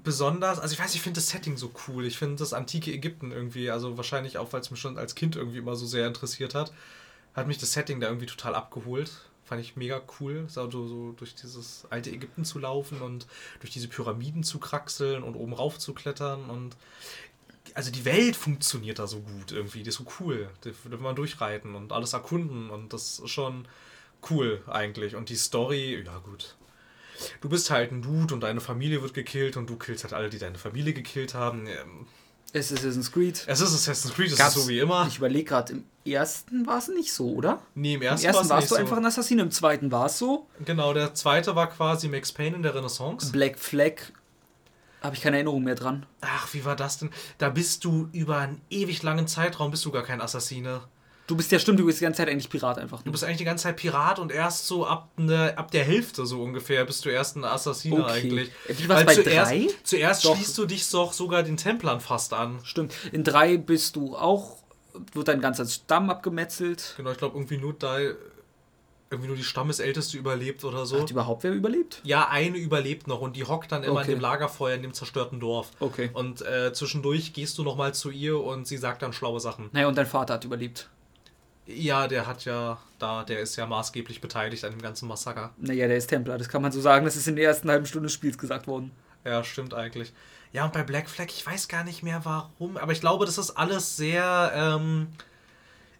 [0.04, 2.06] besonders, also ich weiß, ich finde das Setting so cool.
[2.06, 5.36] Ich finde das antike Ägypten irgendwie, also wahrscheinlich auch, weil es mich schon als Kind
[5.36, 6.74] irgendwie immer so sehr interessiert hat,
[7.34, 9.12] hat mich das Setting da irgendwie total abgeholt.
[9.44, 13.26] Fand ich mega cool, so, so durch dieses alte Ägypten zu laufen und
[13.60, 16.76] durch diese Pyramiden zu kraxeln und oben rauf zu klettern und
[17.74, 20.50] also die Welt funktioniert da so gut irgendwie, die ist so cool.
[20.62, 23.68] Da will man durchreiten und alles erkunden und das ist schon
[24.30, 25.16] cool eigentlich.
[25.16, 26.56] Und die Story, ja gut.
[27.42, 30.30] Du bist halt ein Dude und deine Familie wird gekillt und du killst halt alle,
[30.30, 31.68] die deine Familie gekillt haben.
[31.68, 32.08] Ähm,
[32.54, 33.44] Es ist Assassin's Creed.
[33.48, 35.06] Es ist Assassin's Creed, es Gab's- ist so wie immer.
[35.08, 37.62] Ich überlege gerade, im ersten war es nicht so, oder?
[37.76, 38.82] Nee, im Im ersten, ersten war's warst du so.
[38.82, 40.48] einfach ein Assassine, im zweiten war es so.
[40.66, 43.32] Genau, der zweite war quasi Max Payne in der Renaissance.
[43.32, 43.94] Black Flag,
[45.02, 46.06] habe ich keine Erinnerung mehr dran.
[46.22, 47.10] Ach, wie war das denn?
[47.38, 50.82] Da bist du über einen ewig langen Zeitraum bist du gar kein Assassine.
[51.30, 53.04] Du bist ja stimmt, du bist die ganze Zeit eigentlich Pirat einfach.
[53.04, 56.26] Du bist eigentlich die ganze Zeit Pirat und erst so ab, ne, ab der Hälfte
[56.26, 58.12] so ungefähr bist du erst ein Assassine Okay.
[58.12, 58.52] eigentlich.
[58.68, 59.68] Wie war's Weil bei zuerst, drei?
[59.84, 60.36] Zuerst Doch.
[60.36, 62.58] schließt du dich doch sogar den Templern fast an.
[62.64, 62.96] Stimmt.
[63.12, 64.58] In drei bist du auch,
[65.14, 66.96] wird dein ganzer Stamm abgemetzelt.
[66.98, 71.00] Genau, ich glaube irgendwie nur da, irgendwie nur die Stammesälteste überlebt oder so.
[71.00, 72.02] Hat überhaupt wer überlebt?
[72.04, 74.14] Ja, eine überlebt noch und die hockt dann immer Okay.
[74.14, 75.70] in dem Lagerfeuer in dem zerstörten Dorf.
[75.80, 76.10] Okay.
[76.14, 79.70] Und äh, zwischendurch gehst du nochmal zu ihr und sie sagt dann schlaue Sachen.
[79.74, 80.90] Naja, und dein Vater hat überlebt.
[81.72, 85.54] Ja, der hat ja da, der ist ja maßgeblich beteiligt an dem ganzen Massaker.
[85.58, 87.06] Naja, der ist Templer, das kann man so sagen.
[87.06, 88.92] Das ist in der ersten halben Stunde des Spiels gesagt worden.
[89.24, 90.12] Ja, stimmt eigentlich.
[90.52, 93.38] Ja, und bei Black Flag, ich weiß gar nicht mehr warum, aber ich glaube, das
[93.38, 95.10] ist alles sehr ähm,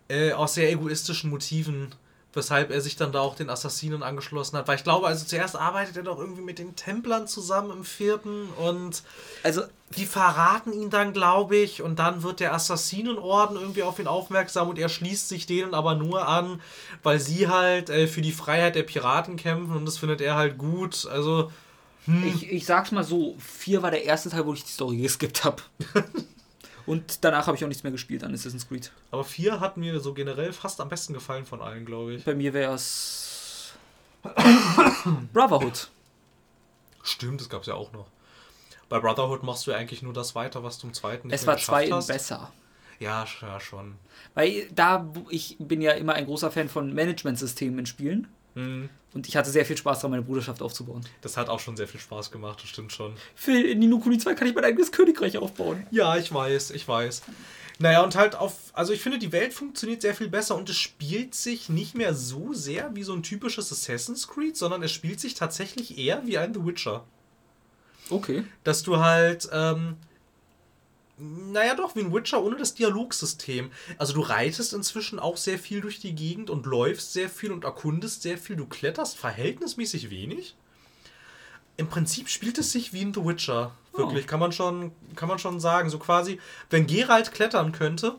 [0.08, 1.94] äh, aus sehr egoistischen Motiven,
[2.34, 4.68] weshalb er sich dann da auch den Assassinen angeschlossen hat.
[4.68, 8.50] Weil ich glaube, also zuerst arbeitet er doch irgendwie mit den Templern zusammen im vierten
[8.58, 9.04] und
[9.44, 9.64] Also,
[9.98, 14.70] die verraten ihn dann, glaube ich, und dann wird der Assassinenorden irgendwie auf ihn aufmerksam
[14.70, 16.62] und er schließt sich denen aber nur an,
[17.02, 20.58] weil sie halt äh, für die Freiheit der Piraten kämpfen und das findet er halt
[20.60, 21.08] gut.
[21.08, 21.52] Also,
[22.26, 25.44] ich, ich sag's mal so: vier war der erste Teil, wo ich die Story geskippt
[25.44, 25.62] habe.
[26.90, 28.92] Und danach habe ich auch nichts mehr gespielt an Assassin's Creed.
[29.12, 32.26] Aber 4 hat mir so generell fast am besten gefallen von allen, glaube ich.
[32.26, 33.74] Bei mir wäre es
[35.34, 35.90] Brotherhood.
[37.04, 38.08] Stimmt, das gab es ja auch noch.
[38.90, 41.42] Bei Brotherhood machst du ja eigentlich nur das weiter, was du im zweiten nicht Es
[41.46, 42.08] mehr war zwei geschafft hast.
[42.08, 42.52] besser.
[42.98, 43.96] Ja, ja, schon.
[44.34, 48.28] Weil da, ich bin ja immer ein großer Fan von Managementsystemen in Spielen.
[48.60, 51.02] Hm, Und ich hatte sehr viel Spaß daran, meine Bruderschaft aufzubauen.
[51.22, 53.14] Das hat auch schon sehr viel Spaß gemacht, das stimmt schon.
[53.36, 55.88] Für Nino Kuni 2 kann ich mein eigenes Königreich aufbauen.
[55.92, 57.24] Ja, ich weiß, ich weiß.
[57.82, 60.76] Naja, und halt auf, also ich finde, die Welt funktioniert sehr viel besser und es
[60.76, 65.22] spielt sich nicht mehr so sehr wie so ein typisches Assassin's Creed, sondern es spielt
[65.22, 67.06] sich tatsächlich eher wie ein The Witcher.
[68.10, 68.44] Okay.
[68.66, 69.96] Dass du halt, ähm,
[71.20, 73.72] naja doch, wie ein Witcher ohne das Dialogsystem.
[73.98, 77.66] Also du reitest inzwischen auch sehr viel durch die Gegend und läufst sehr viel und
[77.66, 78.56] erkundest sehr viel.
[78.56, 80.56] Du kletterst verhältnismäßig wenig.
[81.78, 83.72] Im Prinzip spielt es sich wie in The Witcher.
[83.94, 85.90] Wirklich, kann, man schon, kann man schon sagen.
[85.90, 86.40] So quasi,
[86.70, 88.16] wenn Geralt klettern könnte,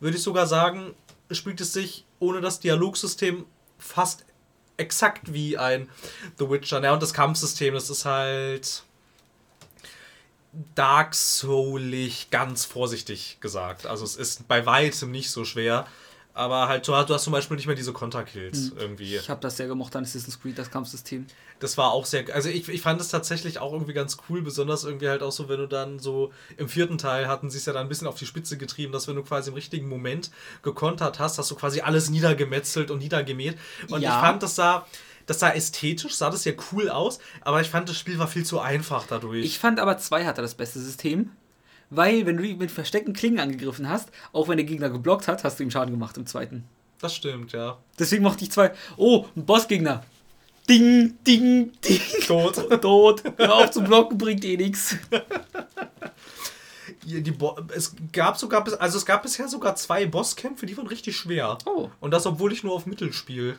[0.00, 0.94] würde ich sogar sagen,
[1.30, 3.46] spielt es sich ohne das Dialogsystem
[3.78, 4.26] fast
[4.76, 5.88] exakt wie ein
[6.38, 6.82] The Witcher.
[6.82, 8.84] Ja, und das Kampfsystem, das ist halt
[10.74, 13.86] Dark Soulig, ganz vorsichtig gesagt.
[13.86, 15.86] Also es ist bei weitem nicht so schwer.
[16.34, 19.16] Aber halt, du hast, du hast zum Beispiel nicht mehr diese Konterkills irgendwie.
[19.16, 21.26] Ich habe das sehr gemocht an Assassin's Creed, das Kampfsystem.
[21.60, 22.24] Das war auch sehr.
[22.34, 25.50] Also ich, ich fand es tatsächlich auch irgendwie ganz cool, besonders irgendwie halt auch so,
[25.50, 28.16] wenn du dann so im vierten Teil hatten sie es ja dann ein bisschen auf
[28.18, 30.30] die Spitze getrieben, dass wenn du quasi im richtigen Moment
[30.62, 33.58] gekontert hast, hast du quasi alles niedergemetzelt und niedergemäht.
[33.90, 34.14] Und Ja.
[34.14, 34.86] ich fand, das sah,
[35.26, 38.44] das sah ästhetisch, sah das ja cool aus, aber ich fand, das Spiel war viel
[38.44, 39.44] zu einfach dadurch.
[39.44, 41.30] Ich fand aber 2 hatte das beste System.
[41.94, 45.44] Weil, wenn du ihn mit versteckten Klingen angegriffen hast, auch wenn der Gegner geblockt hat,
[45.44, 46.64] hast du ihm Schaden gemacht im zweiten.
[47.02, 47.76] das stimmt, ja.
[47.98, 48.72] Deswegen mochte ich zwei.
[48.96, 50.02] Oh, ein Bossgegner.
[50.68, 52.00] Ding, ding, ding.
[52.26, 52.54] Tot.
[52.80, 53.22] Tot.
[53.36, 54.96] Hör auf zu blocken, bringt eh nichts.
[57.74, 61.58] Es gab sogar, also es gab bisher sogar zwei Bosskämpfe, die waren richtig schwer.
[61.66, 61.90] Oh.
[62.00, 63.58] Und das, obwohl ich nur auf Mittel spiele.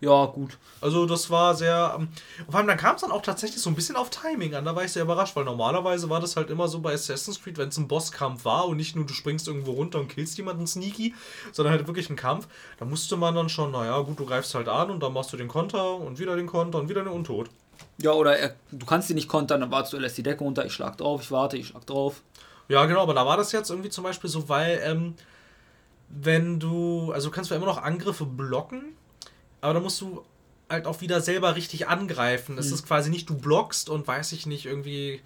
[0.00, 0.56] Ja, gut.
[0.80, 1.94] Also das war sehr.
[1.98, 2.08] ähm,
[2.48, 4.64] Vor allem dann kam es dann auch tatsächlich so ein bisschen auf Timing an.
[4.64, 7.58] Da war ich sehr überrascht, weil normalerweise war das halt immer so bei Assassin's Creed,
[7.58, 10.66] wenn es ein Bosskampf war und nicht nur du springst irgendwo runter und killst jemanden
[10.66, 11.14] sneaky,
[11.52, 12.48] sondern halt wirklich ein Kampf.
[12.78, 15.36] Da musste man dann schon, naja, gut, du greifst halt an und dann machst du
[15.36, 17.50] den Konter und wieder den Konter und wieder den Untot.
[17.98, 20.44] Ja, oder er, du kannst ihn nicht kontern, dann wartest du, er lässt die Decke
[20.44, 22.22] runter, ich schlag drauf, ich warte, ich schlag drauf.
[22.68, 25.14] Ja, genau, aber da war das jetzt irgendwie zum Beispiel so, weil, ähm,
[26.08, 28.94] wenn du, also du kannst zwar immer noch Angriffe blocken,
[29.60, 30.24] aber da musst du
[30.68, 32.56] halt auch wieder selber richtig angreifen.
[32.56, 35.20] Es ist quasi nicht, du blockst und weiß ich nicht, irgendwie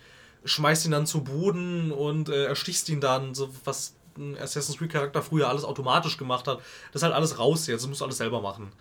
[0.44, 4.92] schmeißt ihn dann zu Boden und äh, erstichst ihn dann, so was ein Assassin's Creed
[4.92, 6.58] Charakter früher alles automatisch gemacht hat.
[6.92, 8.72] Das ist halt alles raus jetzt, das musst du alles selber machen.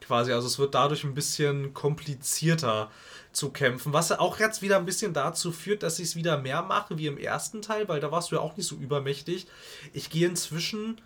[0.00, 2.90] Quasi, also es wird dadurch ein bisschen komplizierter
[3.32, 6.62] zu kämpfen, was auch jetzt wieder ein bisschen dazu führt, dass ich es wieder mehr
[6.62, 9.46] mache wie im ersten Teil, weil da warst du ja auch nicht so übermächtig.
[9.92, 11.00] Ich gehe inzwischen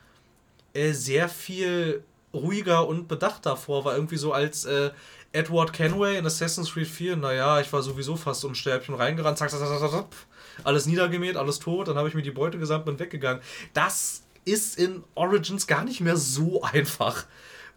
[0.74, 2.04] äh, sehr viel
[2.34, 4.90] ruhiger und bedachter vor, war irgendwie so als äh,
[5.32, 9.50] Edward Kenway in Assassin's Creed 4, naja, ich war sowieso fast unsterblich und reingerannt, zack,
[9.50, 10.06] zack, zack, zack, zack,
[10.64, 13.42] alles niedergemäht, alles tot, dann habe ich mir die Beute gesamt und weggegangen.
[13.72, 17.24] Das ist in Origins gar nicht mehr so einfach.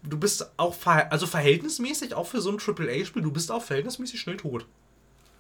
[0.04, 4.20] Du bist auch, ver also verhältnismäßig, auch für so ein AAA-Spiel, du bist auch verhältnismäßig
[4.20, 4.66] schnell tot.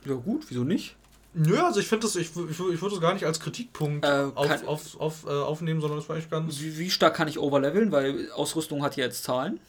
[0.05, 0.95] Ja, gut, wieso nicht?
[1.37, 4.27] Nö, also ich finde das, ich, ich, ich würde es gar nicht als Kritikpunkt Äh,
[4.35, 6.61] auf, auf, auf, äh, aufnehmen, sondern das war echt ganz.
[6.61, 7.91] Wie, wie stark kann ich overleveln?
[7.91, 9.59] Weil Ausrüstung hat ja jetzt Zahlen.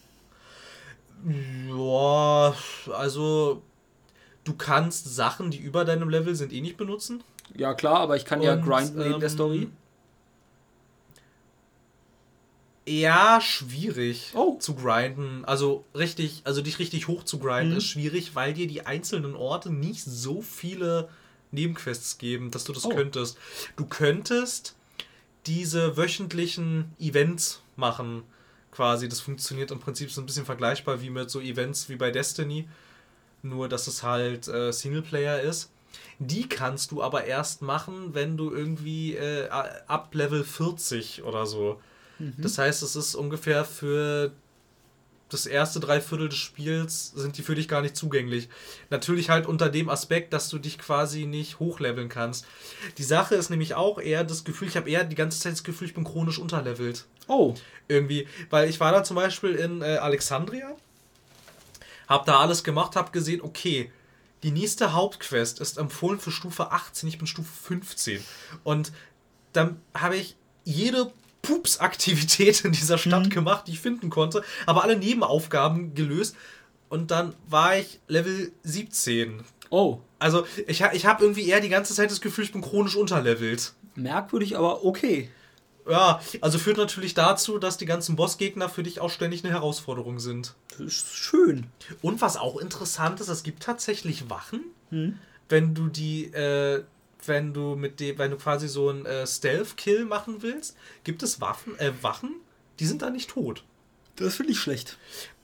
[1.67, 2.55] Ja,
[2.93, 3.61] also
[4.45, 7.21] du kannst Sachen, die über deinem Level sind, eh nicht benutzen.
[7.53, 9.67] Ja, klar, aber ich kann ja Und, grinden neben der ähm, Story.
[12.85, 14.55] Ja, schwierig Oh.
[14.59, 15.43] zu grinden.
[15.43, 17.77] Also richtig, also dich richtig hoch zu grinden Mhm.
[17.79, 21.09] ist schwierig, weil dir die einzelnen Orte nicht so viele
[21.51, 22.89] Nebenquests geben, dass du das Oh.
[22.89, 23.37] könntest.
[23.75, 24.75] Du könntest
[25.45, 28.23] diese wöchentlichen Events machen,
[28.71, 29.07] quasi.
[29.07, 32.67] Das funktioniert im Prinzip so ein bisschen vergleichbar wie mit so Events wie bei Destiny,
[33.43, 35.69] nur dass es halt äh, Singleplayer ist.
[36.19, 41.79] Die kannst du aber erst machen, wenn du irgendwie äh, ab Level 40 oder so.
[42.37, 44.31] Das heißt, es ist ungefähr für
[45.29, 48.47] das erste Dreiviertel des Spiels sind die für dich gar nicht zugänglich.
[48.89, 52.45] Natürlich halt unter dem Aspekt, dass du dich quasi nicht hochleveln kannst.
[52.97, 55.63] Die Sache ist nämlich auch eher das Gefühl, ich habe eher die ganze Zeit das
[55.63, 57.05] Gefühl, ich bin chronisch unterlevelt.
[57.27, 57.55] Oh.
[57.89, 60.75] Irgendwie, weil ich war da zum Beispiel in äh, Alexandria,
[62.07, 63.91] hab da alles gemacht, hab gesehen, okay,
[64.43, 68.23] die nächste Hauptquest ist empfohlen für Stufe 18, ich bin Stufe 15.
[68.63, 68.93] Und
[69.51, 71.11] dann habe ich jede
[71.47, 76.35] Pups-Aktivität in dieser Stadt gemacht, die ich finden konnte, aber alle Nebenaufgaben gelöst.
[76.89, 79.43] Und dann war ich Level 17.
[79.69, 79.99] Oh.
[80.19, 83.73] Also ich, ich habe irgendwie eher die ganze Zeit das Gefühl, ich bin chronisch unterlevelt.
[83.95, 85.29] Merkwürdig, aber okay.
[85.89, 90.19] Ja, also führt natürlich dazu, dass die ganzen Bossgegner für dich auch ständig eine Herausforderung
[90.19, 90.55] sind.
[90.71, 91.67] Das ist schön.
[92.01, 95.17] Und was auch interessant ist, es gibt tatsächlich Wachen, Hm?
[95.49, 96.83] wenn du die, äh,
[97.25, 101.41] wenn du mit dem, wenn du quasi so einen äh, Stealth-Kill machen willst, gibt es
[101.41, 102.35] Waffen, äh, Wachen,
[102.79, 103.63] die sind da nicht tot.
[104.15, 104.97] Das finde ich schlecht.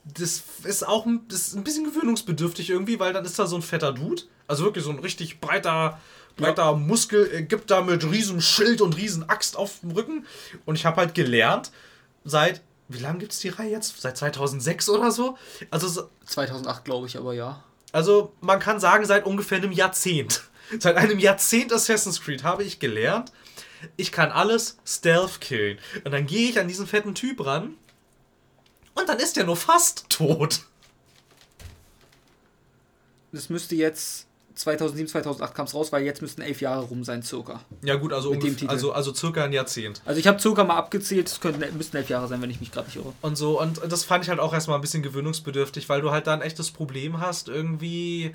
[0.04, 3.56] Das ist auch ein, das ist ein bisschen gewöhnungsbedürftig irgendwie, weil dann ist da so
[3.56, 5.98] ein fetter Dude, also wirklich so ein richtig breiter,
[6.36, 10.26] breiter Muskel, äh, gibt da mit riesen Schild und riesen Axt auf dem Rücken.
[10.66, 11.70] Und ich habe halt gelernt,
[12.24, 14.00] seit, wie lange gibt es die Reihe jetzt?
[14.00, 15.38] Seit 2006 oder so?
[15.70, 17.62] Also, so- 2008 glaube ich, aber ja.
[17.92, 20.42] also man kann sagen, seit ungefähr einem Jahrzehnt.
[20.78, 23.32] Seit einem Jahrzehnt Assassin's Creed habe ich gelernt,
[23.96, 25.78] ich kann alles Stealth killen.
[26.04, 27.74] Und dann gehe ich an diesen fetten Typ ran
[28.94, 30.60] und dann ist der nur fast tot.
[33.32, 37.22] Das müsste jetzt 2007, 2008 kam es raus, weil jetzt müssten elf Jahre rum sein,
[37.24, 37.60] circa.
[37.82, 38.70] Ja gut, also, Mit dem ungef- Titel.
[38.70, 40.00] also, also circa ein Jahrzehnt.
[40.04, 42.70] Also ich habe circa mal abgezählt, es könnten, müssten elf Jahre sein, wenn ich mich
[42.70, 43.12] gerade nicht irre.
[43.20, 46.28] Und so, und das fand ich halt auch erstmal ein bisschen gewöhnungsbedürftig, weil du halt
[46.28, 48.32] da ein echtes Problem hast, irgendwie,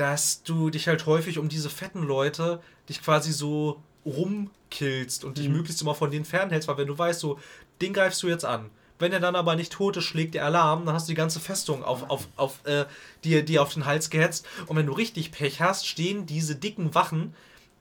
[0.00, 5.48] dass du dich halt häufig um diese fetten Leute dich quasi so rumkillst und dich
[5.48, 5.56] Mhm.
[5.56, 7.38] möglichst immer von denen fernhältst, weil wenn du weißt, so,
[7.82, 8.70] den greifst du jetzt an.
[8.98, 11.40] Wenn er dann aber nicht tot ist, schlägt der Alarm, dann hast du die ganze
[11.40, 12.84] Festung auf, auf, auf, äh,
[13.24, 14.46] dir, dir auf den Hals gehetzt.
[14.66, 17.34] Und wenn du richtig Pech hast, stehen diese dicken Wachen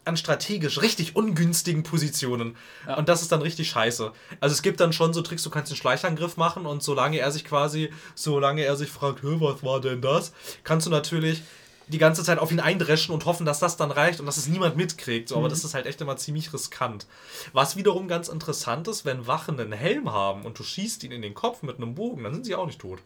[0.05, 2.55] an strategisch richtig ungünstigen Positionen.
[2.87, 2.95] Ja.
[2.97, 4.13] Und das ist dann richtig scheiße.
[4.39, 7.31] Also es gibt dann schon so Tricks, du kannst den Schleichangriff machen und solange er
[7.31, 10.31] sich quasi, solange er sich fragt, "Hö, was war denn das,
[10.63, 11.41] kannst du natürlich
[11.89, 14.47] die ganze Zeit auf ihn eindreschen und hoffen, dass das dann reicht und dass es
[14.47, 15.29] niemand mitkriegt.
[15.29, 17.07] So, aber das ist halt echt immer ziemlich riskant.
[17.51, 21.21] Was wiederum ganz interessant ist, wenn Wachen einen Helm haben und du schießt ihn in
[21.21, 22.99] den Kopf mit einem Bogen, dann sind sie auch nicht tot.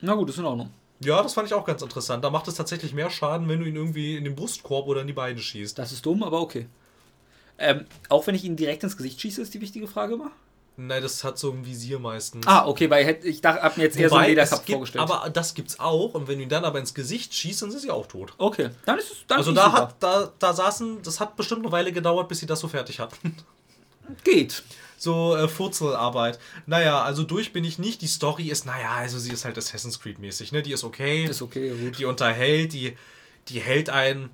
[0.00, 0.70] Na gut, ist in Ordnung.
[1.00, 2.24] Ja, das fand ich auch ganz interessant.
[2.24, 5.06] Da macht es tatsächlich mehr Schaden, wenn du ihn irgendwie in den Brustkorb oder in
[5.06, 5.78] die Beine schießt.
[5.78, 6.66] Das ist dumm, aber okay.
[7.58, 10.30] Ähm, auch wenn ich ihn direkt ins Gesicht schieße, ist die wichtige Frage immer.
[10.76, 12.46] Nein, das hat so ein Visier meistens.
[12.46, 15.02] Ah, okay, weil ich, ich dachte, hab mir jetzt eher so einen gibt, vorgestellt.
[15.02, 17.80] aber das gibt's auch und wenn du ihn dann aber ins Gesicht schießt, dann sind
[17.80, 18.32] sie auch tot.
[18.38, 19.76] okay, dann ist es dann also da super.
[19.76, 23.00] hat, da, da saßen, das hat bestimmt eine Weile gedauert, bis sie das so fertig
[23.00, 23.36] hatten.
[24.24, 24.62] Geht.
[24.96, 26.38] So äh, Furzelarbeit.
[26.66, 28.02] Naja, also durch bin ich nicht.
[28.02, 30.62] Die Story ist, naja, also sie ist halt Assassin's Creed mäßig, ne?
[30.62, 31.24] Die ist okay.
[31.24, 31.98] Ist okay, gut.
[31.98, 32.96] Die unterhält, die,
[33.48, 34.30] die hält einen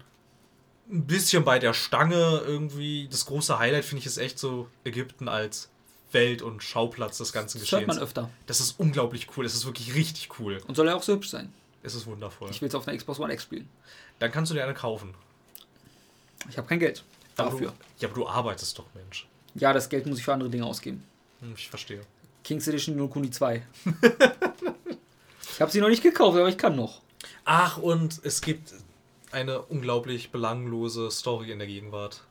[0.90, 3.08] ein bisschen bei der Stange irgendwie.
[3.10, 5.70] Das große Highlight finde ich ist echt so Ägypten als
[6.12, 8.02] Welt und Schauplatz des ganzen Das hört man Geschehens.
[8.02, 8.30] öfter.
[8.46, 9.44] Das ist unglaublich cool.
[9.44, 10.60] Das ist wirklich richtig cool.
[10.66, 11.52] Und soll ja auch so hübsch sein.
[11.82, 12.50] Es ist wundervoll.
[12.50, 13.68] Ich will es auf einer Xbox One X spielen.
[14.18, 15.14] Dann kannst du dir eine kaufen.
[16.48, 17.04] Ich habe kein Geld
[17.36, 17.68] Aber dafür.
[17.68, 19.26] Du, ja, aber du arbeitest doch, Mensch.
[19.54, 21.04] Ja, das Geld muss ich für andere Dinge ausgeben.
[21.40, 22.00] Hm, Ich verstehe.
[22.44, 23.62] Kings Edition No Kuni 2.
[25.54, 27.00] ich habe sie noch nicht gekauft, aber ich kann noch.
[27.44, 28.72] Ach, und es gibt
[29.30, 32.22] eine unglaublich belanglose Story in der Gegenwart.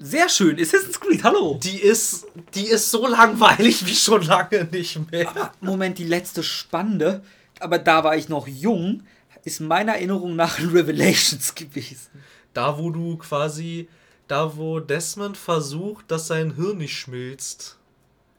[0.00, 1.58] Sehr schön, Assassin's Creed, hallo.
[1.60, 5.52] Die ist, die ist so langweilig wie schon lange nicht mehr.
[5.60, 7.22] Moment, die letzte spannende,
[7.58, 9.02] aber da war ich noch jung,
[9.44, 12.10] ist meiner Erinnerung nach Revelations gewesen.
[12.54, 13.88] Da, wo du quasi,
[14.28, 17.76] da, wo Desmond versucht, dass sein Hirn nicht schmilzt,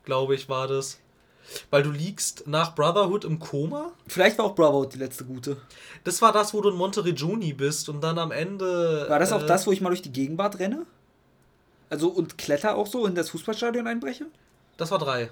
[0.05, 0.99] glaube ich, war das.
[1.71, 3.91] Weil du liegst nach Brotherhood im Koma.
[4.07, 5.57] Vielleicht war auch Brotherhood die letzte gute.
[6.03, 9.07] Das war das, wo du in Monteriggioni bist und dann am Ende.
[9.09, 10.85] War das auch äh, das, wo ich mal durch die Gegenwart renne?
[11.89, 14.27] Also und kletter auch so in das Fußballstadion einbreche?
[14.77, 15.29] Das war drei.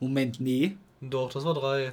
[0.00, 0.76] Moment, nee.
[1.00, 1.92] Doch, das war drei.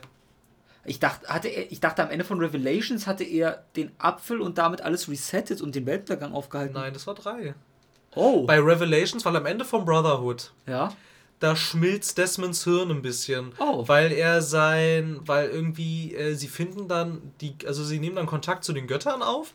[0.86, 4.60] Ich dachte, hatte er, ich dachte, am Ende von Revelations hatte er den Apfel und
[4.60, 6.76] damit alles resettet und den Weltuntergang aufgehalten.
[6.76, 7.56] Nein, das war drei.
[8.14, 8.46] Oh.
[8.46, 10.94] Bei Revelations, weil am Ende von Brotherhood, ja.
[11.40, 13.54] da schmilzt Desmonds Hirn ein bisschen.
[13.60, 13.88] Oh.
[13.88, 18.64] Weil er sein, weil irgendwie, äh, sie finden dann, die, also sie nehmen dann Kontakt
[18.64, 19.54] zu den Göttern auf.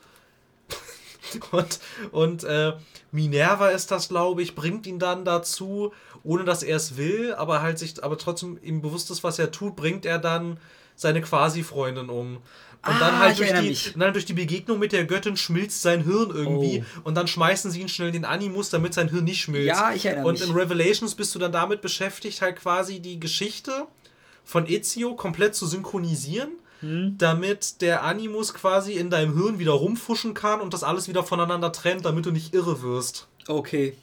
[1.52, 1.80] und
[2.12, 2.72] und äh,
[3.12, 7.62] Minerva ist das, glaube ich, bringt ihn dann dazu, ohne dass er es will, aber
[7.62, 10.58] halt sich, aber trotzdem ihm bewusst ist, was er tut, bringt er dann
[10.96, 12.36] seine Quasi-Freundin um.
[12.86, 13.94] Und dann Ah, halt ich durch die, mich.
[13.94, 17.00] und dann durch die Begegnung mit der Göttin schmilzt sein Hirn irgendwie Oh.
[17.04, 19.66] und dann schmeißen sie ihn schnell in den Animus, damit sein Hirn nicht schmilzt.
[19.68, 20.48] Ja, ich erinnere Und mich.
[20.48, 23.86] in Revelations bist du dann damit beschäftigt, halt quasi die Geschichte
[24.44, 27.16] von Ezio komplett zu synchronisieren, Hm.
[27.18, 31.72] damit der Animus quasi in deinem Hirn wieder rumfuschen kann und das alles wieder voneinander
[31.72, 33.26] trennt, damit du nicht irre wirst.
[33.48, 33.96] Okay.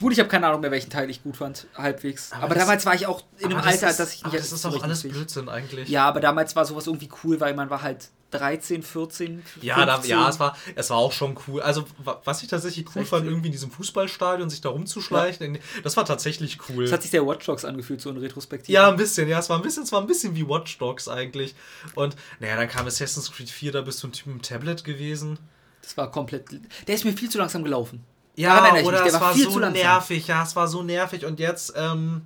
[0.00, 2.32] Gut, ich habe keine Ahnung mehr, welchen Teil ich gut fand, halbwegs.
[2.32, 4.52] Aber, Aber das- damals war ich auch in einem Alter, ist, dass ich aber das
[4.52, 5.88] ist auch alles Blödsinn eigentlich.
[5.88, 8.08] Ja, aber damals war sowas irgendwie cool, weil man war halt
[8.38, 9.62] 13, 14, 15.
[9.62, 11.62] Ja, da, ja es, war, es war auch schon cool.
[11.62, 13.06] Also, wa- was ich tatsächlich cool 16.
[13.06, 16.84] fand, irgendwie in diesem Fußballstadion sich da rumzuschleichen, das war tatsächlich cool.
[16.84, 18.72] Das hat sich sehr Watch Dogs angefühlt, so in Retrospektive.
[18.72, 21.08] Ja, ein bisschen, ja, es war ein bisschen, es war ein bisschen wie Watch Dogs
[21.08, 21.54] eigentlich.
[21.94, 24.84] Und naja, dann kam Assassin's Creed 4, da bist du ein Typ mit dem Tablet
[24.84, 25.38] gewesen.
[25.82, 26.46] Das war komplett.
[26.86, 28.04] Der ist mir viel zu langsam gelaufen.
[28.36, 30.26] Ja, oder mich, es der war war viel so nervig.
[30.26, 31.24] Ja, es war so nervig.
[31.24, 32.22] Und jetzt, ähm,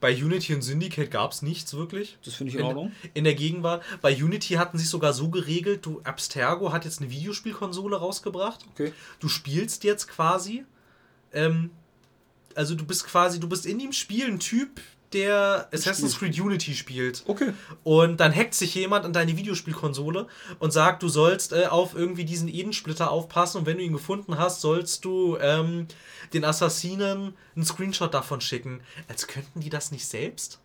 [0.00, 2.18] bei Unity und Syndicate gab es nichts wirklich.
[2.24, 2.92] Das finde ich in Ordnung.
[3.14, 3.82] In der Gegenwart.
[4.02, 8.66] Bei Unity hatten sie sogar so geregelt, du, Abstergo hat jetzt eine Videospielkonsole rausgebracht.
[8.72, 8.92] Okay.
[9.20, 10.64] Du spielst jetzt quasi,
[11.32, 11.70] ähm,
[12.54, 14.80] also du bist quasi, du bist in dem Spiel ein Typ,
[15.12, 17.22] der Assassin's Creed Unity spielt.
[17.26, 17.52] Okay.
[17.84, 20.26] Und dann hackt sich jemand an deine Videospielkonsole
[20.58, 24.38] und sagt, du sollst äh, auf irgendwie diesen Edensplitter aufpassen und wenn du ihn gefunden
[24.38, 25.86] hast, sollst du ähm,
[26.32, 28.80] den Assassinen einen Screenshot davon schicken.
[29.08, 30.58] Als könnten die das nicht selbst?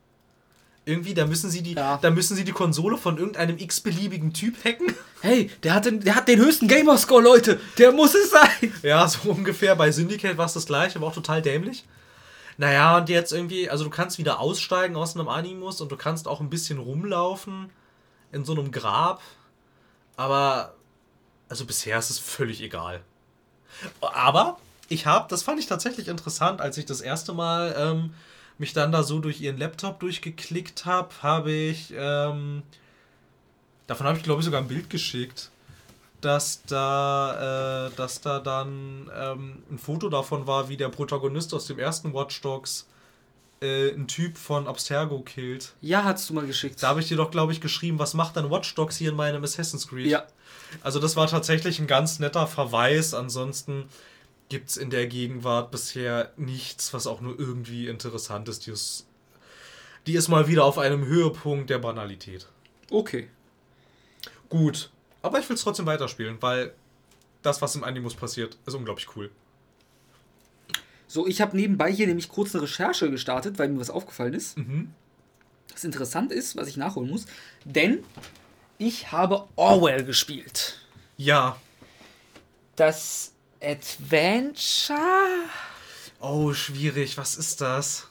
[0.84, 2.00] Irgendwie, da müssen sie die, Ja.
[2.02, 4.88] da müssen sie die Konsole von irgendeinem x-beliebigen Typ hacken.
[5.22, 7.60] Hey, der hat, den, der hat den höchsten Gamerscore, Leute.
[7.78, 8.74] Der muss es sein.
[8.82, 9.76] Ja, so ungefähr.
[9.76, 11.84] Bei Syndicate war es das gleiche, aber auch total dämlich.
[12.62, 16.28] Naja, und jetzt irgendwie, also du kannst wieder aussteigen aus einem Animus und du kannst
[16.28, 17.72] auch ein bisschen rumlaufen
[18.32, 19.20] in so einem Grab.
[20.16, 20.76] Aber,
[21.50, 23.02] also bisher ist es völlig egal.
[24.00, 24.60] Aber
[24.90, 28.14] ich habe, das fand ich tatsächlich interessant, als ich das erste Mal ähm,
[28.60, 32.62] mich dann da so durch ihren Laptop durchgeklickt habe, habe ich, ähm,
[33.88, 35.50] davon habe ich glaube ich sogar ein Bild geschickt
[36.22, 41.66] dass da, äh, dass da dann ähm, ein Foto davon war, wie der Protagonist aus
[41.66, 42.88] dem ersten Watch Dogs
[43.62, 45.74] äh, einen Typ von Abstergo killt.
[45.82, 46.82] Ja, hast du mal geschickt.
[46.82, 49.16] Da habe ich dir doch, glaube ich, geschrieben, was macht dann Watch Dogs hier in
[49.16, 50.08] meinem Assassin's Creed?
[50.08, 50.26] Ja.
[50.82, 53.14] Also das war tatsächlich ein ganz netter Verweis.
[53.14, 53.86] Ansonsten
[54.50, 58.66] gibt es in der Gegenwart bisher nichts, was auch nur irgendwie interessant ist.
[58.66, 59.06] Die ist,
[60.08, 62.48] die ist mal wieder auf einem Höhepunkt der Banalität.
[62.90, 63.30] Okay.
[64.50, 64.92] Gut.
[65.22, 66.74] Aber ich will es trotzdem weiterspielen, weil
[67.42, 69.32] das, was im Animus passiert, ist unglaublich cool.
[71.08, 74.58] So, ich habe nebenbei hier nämlich kurz eine Recherche gestartet, weil mir was aufgefallen ist.
[74.58, 74.94] Mhm.
[75.72, 77.26] Was interessant ist, was ich nachholen muss.
[77.66, 78.04] Denn
[78.78, 80.80] ich habe Orwell gespielt.
[81.18, 81.58] Ja.
[82.76, 84.98] Das Adventure.
[86.20, 87.18] Oh, schwierig.
[87.18, 88.08] Was ist das?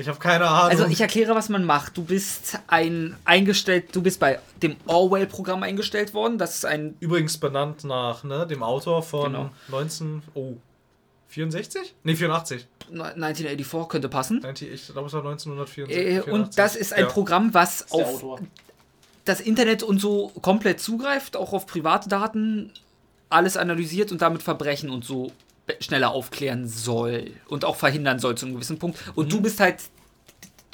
[0.00, 0.70] Ich habe keine Ahnung.
[0.70, 1.96] Also ich erkläre, was man macht.
[1.96, 6.38] Du bist ein eingestellt, du bist bei dem Orwell-Programm eingestellt worden.
[6.38, 9.50] Das ist ein Übrigens benannt nach ne, dem Autor von Genau.
[9.68, 10.22] 19...
[10.34, 10.54] Oh.
[11.28, 11.94] 64?
[12.02, 12.66] Nee, 84.
[12.90, 14.40] 1984 könnte passen.
[14.40, 16.28] 90, ich glaube, es war 1964.
[16.28, 17.06] Äh, und das ist ein Ja.
[17.10, 18.40] Programm, was auf Autor.
[19.26, 22.72] das Internet und so komplett zugreift, auch auf private Daten,
[23.28, 25.30] alles analysiert und damit Verbrechen und so
[25.80, 28.98] schneller aufklären soll und auch verhindern soll zu einem gewissen Punkt.
[29.14, 29.30] Und Mhm.
[29.30, 29.76] du bist halt,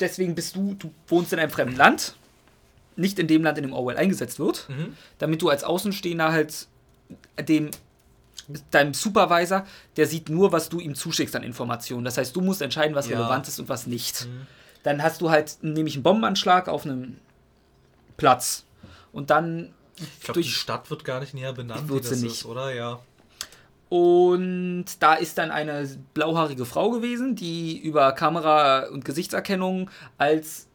[0.01, 2.15] deswegen bist du, du wohnst in einem fremden Land,
[2.97, 4.97] nicht in dem Land, in dem Orwell eingesetzt wird, Mhm.
[5.19, 6.67] damit du als Außenstehender halt
[7.49, 7.71] dem
[8.71, 9.67] deinem Supervisor,
[9.97, 12.05] der sieht nur, was du ihm zuschickst an Informationen.
[12.05, 13.17] Das heißt, du musst entscheiden, was Ja.
[13.19, 14.27] relevant ist und was nicht.
[14.27, 14.47] Mhm.
[14.85, 17.17] Dann hast du halt nämlich einen Bombenanschlag auf einem
[18.17, 18.65] Platz.
[19.13, 22.33] Und dann Ich glaube, die Stadt wird gar nicht näher benannt, würze das nicht.
[22.35, 22.73] ist, oder?
[22.75, 23.01] Ja.
[23.89, 30.67] Und da ist dann eine blauhaarige Frau gewesen, die über Kamera und Gesichtserkennung als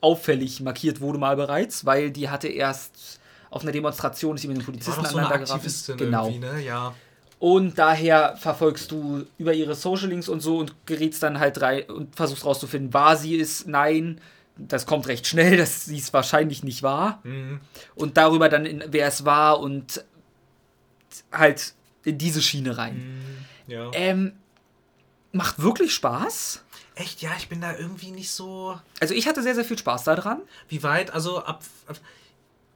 [0.00, 4.58] auffällig markiert wurde mal bereits, weil die hatte erst auf einer Demonstration ist sie mit
[4.58, 5.96] war Polizisten so aneinander geraten.
[5.96, 6.30] Genau.
[6.30, 6.60] ne?
[6.62, 6.94] Ja.
[7.38, 11.84] Und daher verfolgst du über ihre Social Links und so und gerätst dann halt rein
[11.84, 14.20] und versuchst rauszufinden, war sie es, nein.
[14.56, 17.20] Das kommt recht schnell, dass sie es wahrscheinlich nicht war.
[17.22, 17.60] Mhm.
[17.94, 20.04] Und darüber dann, in, wer es war und
[21.30, 21.74] halt
[22.08, 22.96] in diese Schiene rein.
[22.96, 23.72] Mhm.
[23.72, 23.90] Ja.
[23.94, 24.32] Ähm,
[25.32, 26.64] macht wirklich Spaß.
[26.94, 28.78] Echt, ja, ich bin da irgendwie nicht so.
[29.00, 30.40] Also ich hatte sehr, sehr viel Spaß daran.
[30.68, 31.98] Wie weit, also ab, ab,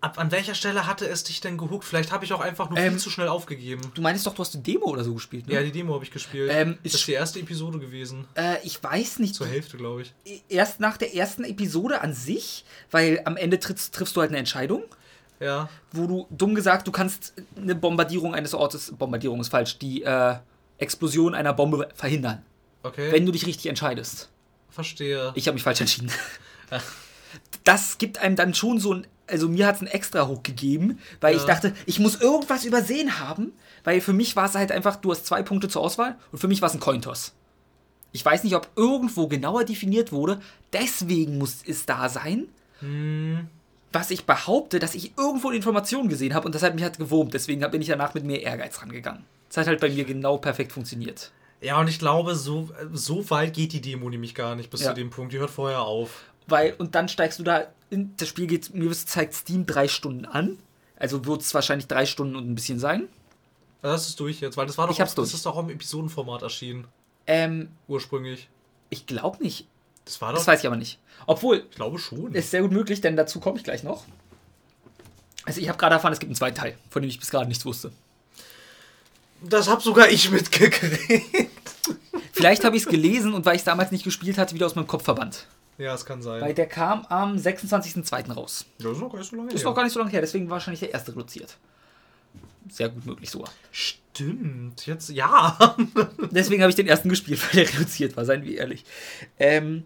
[0.01, 1.85] ab an welcher Stelle hatte es dich denn gehuckt?
[1.85, 3.83] Vielleicht habe ich auch einfach nur Ähm, viel zu schnell aufgegeben.
[3.95, 5.55] Du meinst doch, du hast eine Demo oder so gespielt, ne?
[5.55, 6.51] Ja, die Demo habe ich gespielt.
[6.53, 8.27] Ähm, das ist- ist die erste Episode gewesen.
[8.35, 9.35] Äh, ich weiß nicht.
[9.35, 10.13] Zur Hälfte, glaube ich.
[10.49, 14.39] Erst nach der ersten Episode an sich, weil am Ende triffst, triffst du halt eine
[14.39, 14.85] Entscheidung.
[15.43, 15.69] Ja.
[15.93, 20.37] wo du, dumm gesagt, du kannst eine Bombardierung eines Ortes, Bombardierung ist falsch, die äh,
[20.79, 22.43] Explosion einer Bombe verhindern,
[22.85, 23.11] Okay.
[23.13, 24.29] wenn du dich richtig entscheidest.
[24.71, 25.33] Verstehe.
[25.35, 26.11] Ich habe mich falsch entschieden.
[27.65, 30.99] Das gibt einem dann schon so ein, also mir hat es einen extra Hook gegeben,
[31.21, 31.49] weil ich Ja.
[31.49, 33.53] dachte, ich muss irgendwas übersehen haben,
[33.85, 36.49] weil für mich war es halt einfach, du hast zwei Punkte zur Auswahl und für
[36.49, 37.33] mich war es ein Cointoss.
[38.11, 40.41] Ich weiß nicht, ob irgendwo genauer definiert wurde,
[40.73, 42.49] deswegen muss es da sein.
[42.81, 43.49] Hm,
[43.93, 47.35] was ich behaupte, dass ich irgendwo Informationen gesehen habe und das hat mich halt gewurmt.
[47.35, 49.25] Deswegen bin ich danach mit mehr Ehrgeiz rangegangen.
[49.49, 51.31] Das hat halt bei mir genau perfekt funktioniert.
[51.61, 54.89] Ja, und ich glaube, so, so weit geht die Demo nämlich gar nicht bis Ja.
[54.91, 55.33] zu dem Punkt.
[55.33, 56.25] Die hört vorher auf.
[56.49, 60.25] Weil, und dann steigst du da, in, das Spiel geht, mir zeigt Steam drei Stunden
[60.25, 60.59] an.
[60.97, 63.09] Also wird es wahrscheinlich drei Stunden und ein bisschen sein.
[63.81, 65.29] Das ist durch jetzt, weil das war doch Ich hab's durch.
[65.29, 66.87] das ist doch auch im Episodenformat erschienen.
[67.27, 68.49] Ähm, Ursprünglich.
[68.91, 69.69] ich glaube nicht.
[70.05, 70.39] Das war doch.
[70.39, 70.99] Das weiß ich aber nicht.
[71.27, 72.35] Obwohl, ich glaube schon.
[72.35, 74.05] ist sehr gut möglich, denn dazu komme ich gleich noch.
[75.45, 77.49] Also ich habe gerade erfahren, es gibt einen zweiten Teil, von dem ich bis gerade
[77.49, 77.93] nichts wusste.
[79.43, 81.51] Das hab sogar ich mitgekriegt.
[82.33, 84.75] Vielleicht habe ich es gelesen und weil ich es damals nicht gespielt hatte, wieder aus
[84.75, 85.47] meinem Kopf verbannt.
[85.79, 86.41] Ja, es kann sein.
[86.41, 88.33] Weil der kam am 26.02.
[88.33, 88.67] raus.
[88.79, 90.21] Ja, das ist noch gar nicht so lange Ist noch gar nicht so lange her,
[90.21, 91.57] deswegen wahrscheinlich der erste reduziert.
[92.71, 93.51] Sehr gut möglich sogar.
[93.73, 95.77] Stimmt, jetzt ja.
[96.31, 98.85] Deswegen habe ich den ersten gespielt, weil der reduziert war, seien wir ehrlich.
[99.39, 99.85] Ähm,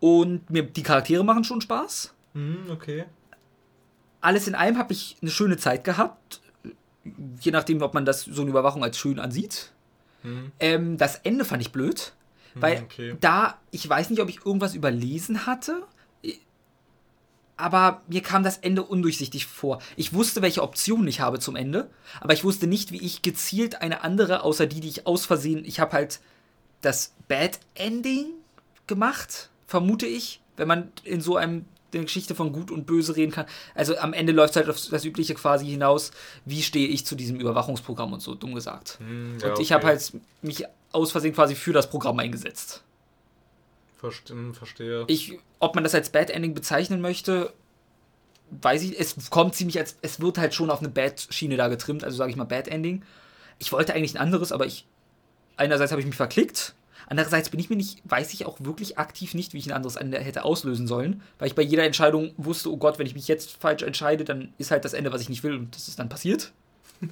[0.00, 2.14] und mir die Charaktere machen schon Spaß.
[2.34, 3.04] hm, okay.
[4.20, 6.40] Alles in allem habe ich eine schöne Zeit gehabt.
[7.40, 9.72] Je nachdem, ob man das so eine Überwachung als schön ansieht.
[10.22, 12.12] Hm, Ähm, das Ende fand ich blöd.
[12.54, 13.16] Weil okay.
[13.20, 15.84] da, ich weiß nicht, ob ich irgendwas überlesen hatte,
[17.56, 19.80] aber mir kam das Ende undurchsichtig vor.
[19.96, 21.90] Ich wusste, welche Optionen ich habe zum Ende,
[22.20, 25.64] aber ich wusste nicht, wie ich gezielt eine andere, außer die, die ich aus Versehen,
[25.64, 26.20] ich habe halt
[26.80, 28.26] das Bad Ending
[28.86, 33.32] gemacht, vermute ich, wenn man in so einem eine Geschichte von Gut und Böse reden
[33.32, 33.46] kann.
[33.74, 36.10] Also am Ende läuft halt auf das Übliche quasi hinaus,
[36.44, 38.98] wie stehe ich zu diesem Überwachungsprogramm und so, dumm gesagt.
[38.98, 39.74] Hm, ja, und ich okay.
[39.74, 40.12] habe halt
[40.42, 42.82] mich aus Versehen quasi für das Programm eingesetzt.
[43.96, 45.04] Verste hm, verstehe.
[45.08, 47.54] Ich, ob man das als Bad Ending bezeichnen möchte,
[48.50, 49.00] weiß ich.
[49.00, 52.30] Es kommt ziemlich als, es wird halt schon auf eine Bad-Schiene da getrimmt, also sage
[52.30, 53.02] ich mal Bad Ending.
[53.58, 54.86] Ich wollte eigentlich ein anderes, aber ich,
[55.56, 56.74] einerseits habe ich mich verklickt,
[57.08, 59.96] andererseits bin ich mir nicht, weiß ich auch wirklich aktiv nicht, wie ich ein anderes
[59.96, 63.28] Ende hätte auslösen sollen, weil ich bei jeder Entscheidung wusste, oh Gott, wenn ich mich
[63.28, 65.98] jetzt falsch entscheide, dann ist halt das Ende, was ich nicht will und das ist
[65.98, 66.52] dann passiert.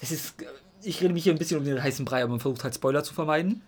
[0.00, 0.34] Das ist,
[0.82, 3.04] ich rede mich hier ein bisschen um den heißen Brei, aber man versucht halt Spoiler
[3.04, 3.60] zu vermeiden.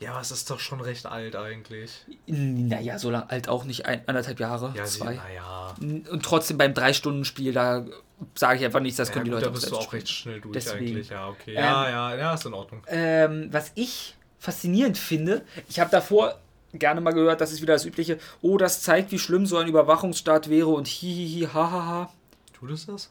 [0.00, 2.04] ja, aber es ist doch schon recht alt eigentlich.
[2.26, 5.14] Naja, so lang alt auch nicht, ein, anderthalb Jahre, Ja, zwei.
[5.14, 5.74] naja.
[5.80, 7.86] Und trotzdem beim Drei-Stunden-Spiel, da
[8.34, 10.08] sage ich einfach nichts, das Ja, können die gut, Leute da bist du auch recht
[10.08, 10.86] schnell durch Deswegen.
[10.86, 11.10] eigentlich.
[11.10, 11.50] Ja, okay.
[11.52, 12.82] Ähm, Ja, ja, ja, ist in Ordnung.
[12.88, 16.38] Ähm, was ich faszinierend finde, ich habe davor
[16.72, 19.68] gerne mal gehört, das ist wieder das Übliche, oh, das zeigt, wie schlimm so ein
[19.68, 22.12] Überwachungsstaat wäre und hihihi, hahaha.
[22.52, 23.10] Tut es das?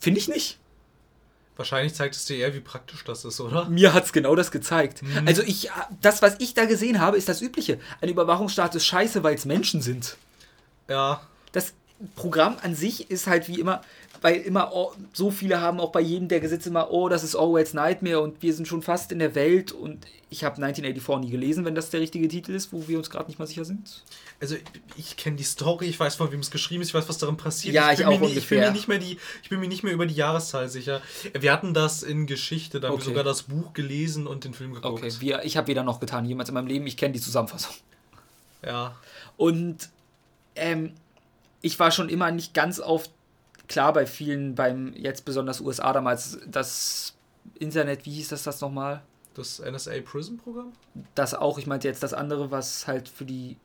[0.00, 0.58] Finde ich nicht.
[1.56, 3.66] Wahrscheinlich zeigt es dir eher, wie praktisch das ist, oder?
[3.68, 5.02] Mir hat es genau das gezeigt.
[5.26, 5.70] Also ich,
[6.00, 7.78] das, was ich da gesehen habe, ist das Übliche.
[8.00, 10.16] Ein Überwachungsstaat ist scheiße, weil es Menschen sind.
[10.88, 11.20] Ja.
[11.52, 11.74] das
[12.16, 13.82] Programm an sich ist halt wie immer,
[14.22, 17.34] weil immer oh, so viele haben auch bei jedem der Gesetze immer, oh, das ist
[17.34, 21.30] Orwell's Nightmare und wir sind schon fast in der Welt und ich habe 1984 nie
[21.30, 24.02] gelesen, wenn das der richtige Titel ist, wo wir uns gerade nicht mal sicher sind.
[24.40, 24.62] Also ich,
[24.96, 27.36] ich kenne die Story, ich weiß von wem es geschrieben ist, ich weiß, was darin
[27.36, 27.74] passiert.
[27.74, 29.82] Ja, ich bin auch mir, ich bin mir nicht mehr die, ich bin mir nicht
[29.82, 31.02] mehr über die Jahreszahl sicher.
[31.38, 33.10] Wir hatten das in Geschichte, da haben wir Okay.
[33.10, 35.02] sogar das Buch gelesen und den Film geguckt.
[35.02, 37.74] Okay, wir, ich habe weder noch getan, jemals in meinem Leben, ich kenne die Zusammenfassung.
[38.64, 38.96] Ja.
[39.36, 39.88] Und
[40.54, 40.92] ähm,
[41.60, 43.08] ich war schon immer nicht ganz auf,
[43.72, 47.14] klar bei vielen, beim jetzt besonders USA damals, das
[47.58, 49.02] Internet, wie hieß das das nochmal?
[49.34, 50.72] Das NSA Prison Programm?
[51.14, 53.56] das auch, ich meinte jetzt das andere, was halt für die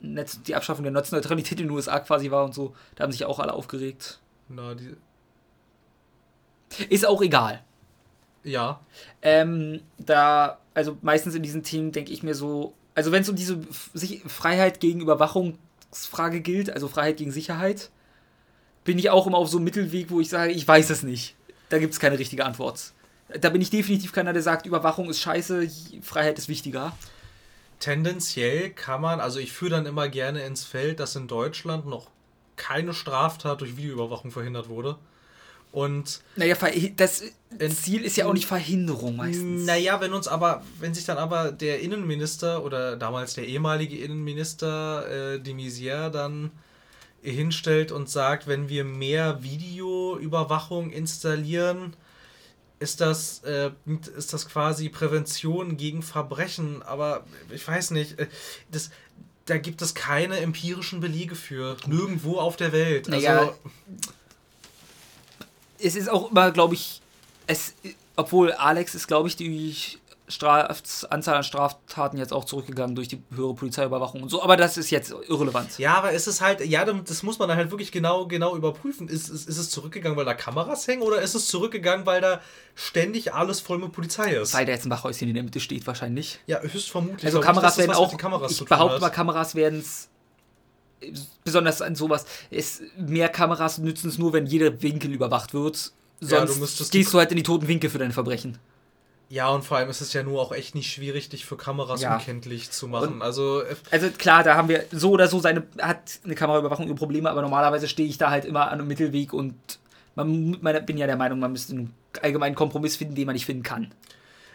[0.00, 3.24] Netz, die Abschaffung der Netzneutralität in den USA quasi war und so, da haben sich
[3.24, 4.20] auch alle aufgeregt.
[4.48, 4.96] Na, die.
[6.88, 7.62] Ist auch egal.
[8.42, 8.80] Ja.
[9.22, 13.36] Ähm, da, also meistens in diesen Themen denke ich mir so, also wenn es um
[13.36, 17.90] diese Freiheit gegen Überwachungsfrage gilt, also Freiheit gegen Sicherheit,
[18.88, 21.34] bin ich auch immer auf so einem Mittelweg, wo ich sage, ich weiß es nicht.
[21.68, 22.94] Da gibt es keine richtige Antwort.
[23.38, 25.68] Da bin ich definitiv keiner, der sagt, Überwachung ist scheiße,
[26.00, 26.96] Freiheit ist wichtiger.
[27.80, 32.08] Tendenziell kann man, also ich führe dann immer gerne ins Feld, dass in Deutschland noch
[32.56, 34.96] keine Straftat durch Videoüberwachung verhindert wurde.
[35.70, 36.56] Und Naja,
[36.98, 37.22] das
[37.82, 39.66] Ziel ist ja auch nicht Verhinderung meistens.
[39.66, 45.34] Naja, wenn uns aber, wenn sich dann aber der Innenminister oder damals der ehemalige Innenminister
[45.34, 46.52] äh, de Maizière dann
[47.30, 51.94] hinstellt und sagt, wenn wir mehr Videoüberwachung installieren,
[52.78, 53.70] ist das, äh,
[54.16, 56.82] ist das quasi Prävention gegen Verbrechen.
[56.82, 58.28] Aber ich weiß nicht, äh,
[58.70, 58.90] das,
[59.46, 61.76] da gibt es keine empirischen Belege für.
[61.86, 63.10] Nirgendwo auf der Welt.
[63.12, 63.54] Also, Naja,
[65.78, 67.00] Es ist auch immer, glaube ich,
[67.46, 67.74] es,
[68.16, 69.74] obwohl Alex ist, glaube ich, die
[70.28, 74.76] Straf Anzahl an Straftaten jetzt auch zurückgegangen durch die höhere Polizeiüberwachung und so, aber das
[74.76, 75.78] ist jetzt irrelevant.
[75.78, 79.08] Ja, aber ist es halt, ja, das muss man dann halt wirklich genau, genau überprüfen.
[79.08, 82.40] Ist, ist, ist es zurückgegangen, weil da Kameras hängen oder ist es zurückgegangen, weil da
[82.74, 84.52] ständig alles voll mit Polizei ist?
[84.54, 86.38] Weil da jetzt ein Wachhäuschen in der Mitte steht, wahrscheinlich.
[86.46, 87.24] Ja, höchstvermutlich.
[87.24, 90.08] Also Kameras nicht, werden auch, Kameras ich behaupte mal, Kameras werden es,
[91.44, 95.92] besonders an sowas, es, mehr Kameras nützen es nur, wenn jeder Winkel überwacht wird.
[96.20, 98.58] Ja, du Sonst müsstest die- gehst du halt in die toten Winkel für deine Verbrechen.
[99.30, 102.00] Ja, und vor allem ist es ja nur auch echt nicht schwierig, dich für Kameras
[102.00, 102.14] Ja.
[102.16, 103.14] unkenntlich zu machen.
[103.16, 106.86] Und- also, äh, Also klar, da haben wir so oder so seine, hat eine Kameraüberwachung
[106.86, 109.54] ihre Probleme, aber normalerweise stehe ich da halt immer an einem Mittelweg und
[110.14, 113.44] man, man bin ja der Meinung, man müsste einen allgemeinen Kompromiss finden, den man nicht
[113.46, 113.92] finden kann.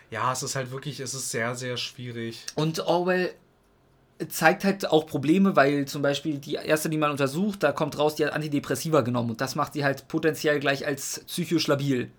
[0.09, 2.45] ja, es ist halt wirklich, es ist sehr, sehr schwierig.
[2.55, 3.33] Und Orwell
[4.27, 8.15] zeigt halt auch Probleme, weil zum Beispiel die erste, die man untersucht, da kommt raus,
[8.15, 12.09] die hat Antidepressiva genommen und das macht sie halt potenziell gleich als psychisch labil.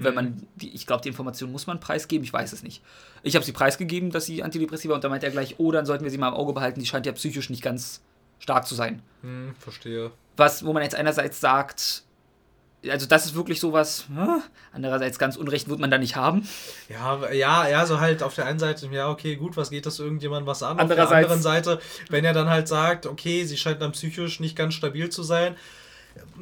[0.00, 2.82] Wenn man, die, ich glaube, die Information muss man preisgeben, ich weiß es nicht.
[3.24, 6.04] Ich habe sie preisgegeben, dass sie antidepressiva und dann meint er gleich, oh, dann sollten
[6.04, 8.00] wir sie mal im Auge behalten, die scheint ja psychisch nicht ganz
[8.38, 9.02] stark zu sein.
[9.22, 10.12] Hm, verstehe.
[10.36, 12.04] Was, wo man jetzt einerseits sagt,
[12.88, 14.40] also das ist wirklich sowas, hm?
[14.72, 16.46] andererseits ganz Unrecht wird man da nicht haben.
[16.88, 19.98] Ja, ja, ja, so halt auf der einen Seite, ja, okay, gut, was geht das
[19.98, 20.78] irgendjemand was an?
[20.78, 24.38] Auf der Andererseits- anderen Seite, wenn er dann halt sagt, okay, sie scheint dann psychisch
[24.38, 25.56] nicht ganz stabil zu sein,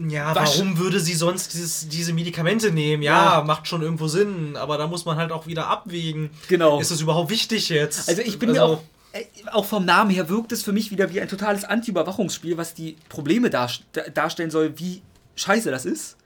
[0.09, 3.03] ja, warum würde sie sonst dieses, diese Medikamente nehmen?
[3.03, 3.44] Ja, Ja.
[3.44, 6.31] macht schon irgendwo Sinn, aber da muss man halt auch wieder abwägen.
[6.48, 6.81] Genau.
[6.81, 8.09] Ist es überhaupt wichtig jetzt?
[8.09, 8.82] Also ich bin mir auch,
[9.12, 12.74] äh, auch vom Namen her wirkt es für mich wieder wie ein totales Anti-Überwachungsspiel, was
[12.74, 13.82] die Probleme darst
[14.15, 15.03] darstellen soll, wie
[15.36, 16.16] scheiße das ist.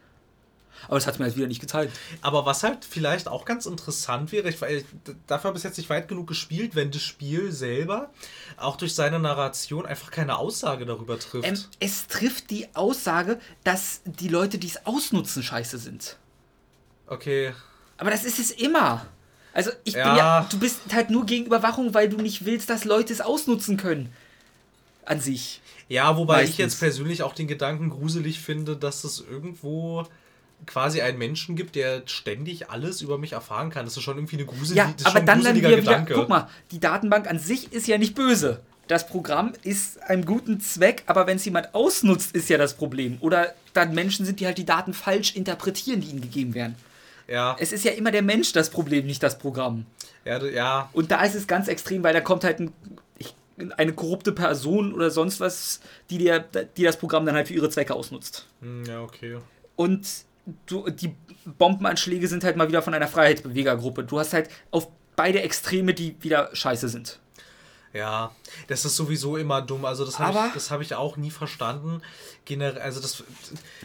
[0.86, 1.92] Aber das hat mir halt wieder nicht gezeigt.
[2.22, 4.84] Aber was halt vielleicht auch ganz interessant wäre, ich, weil-
[5.26, 8.10] dafür habe ich jetzt nicht weit genug gespielt, wenn das Spiel selber
[8.56, 11.46] auch durch seine Narration einfach keine Aussage darüber trifft.
[11.46, 16.16] Ähm, es trifft die Aussage, dass die Leute, die es ausnutzen, scheiße sind.
[17.06, 17.52] okay.
[17.98, 19.06] Aber das ist es immer.
[19.52, 20.16] Also ich bin Ja.
[20.16, 23.76] ja, du bist halt nur gegen Überwachung, weil du nicht willst, dass Leute es ausnutzen
[23.76, 24.10] können.
[25.04, 25.60] An sich.
[25.88, 26.50] Ja, wobei Meistens.
[26.52, 30.06] ich jetzt persönlich auch den Gedanken gruselig finde, dass es irgendwo
[30.66, 33.84] quasi einen Menschen gibt, der ständig alles über mich erfahren kann.
[33.84, 36.80] Das ist schon irgendwie eine gruselig, Ja, aber dann dann gruseliger wieder, guck mal, die
[36.80, 38.60] Datenbank an sich ist ja nicht böse.
[38.86, 43.18] Das Programm ist einem guten Zweck, aber wenn es jemand ausnutzt, ist ja das Problem.
[43.20, 46.74] Oder dann Menschen sind, die halt die Daten falsch interpretieren, die ihnen gegeben werden.
[47.28, 49.86] Ja, Es ist ja immer der Mensch das Problem, nicht das Programm.
[50.24, 52.72] ja, ja, Und da ist es ganz extrem, weil da kommt halt ein,
[53.76, 55.80] eine korrupte Person oder sonst was,
[56.10, 56.40] die, dir,
[56.76, 58.46] die das Programm dann halt für ihre Zwecke ausnutzt.
[58.60, 59.38] Hm, ja, okay.
[59.76, 60.08] Und
[60.66, 61.14] du, die
[61.58, 64.04] Bombenanschläge sind halt mal wieder von einer Freiheitsbewegergruppe.
[64.04, 67.18] Du hast halt auf beide Extreme, die wieder scheiße sind.
[67.92, 68.30] Ja,
[68.68, 69.84] das ist sowieso immer dumm.
[69.84, 72.02] Also das habe ich, das hab ich auch nie verstanden.
[72.44, 73.24] Generell, also das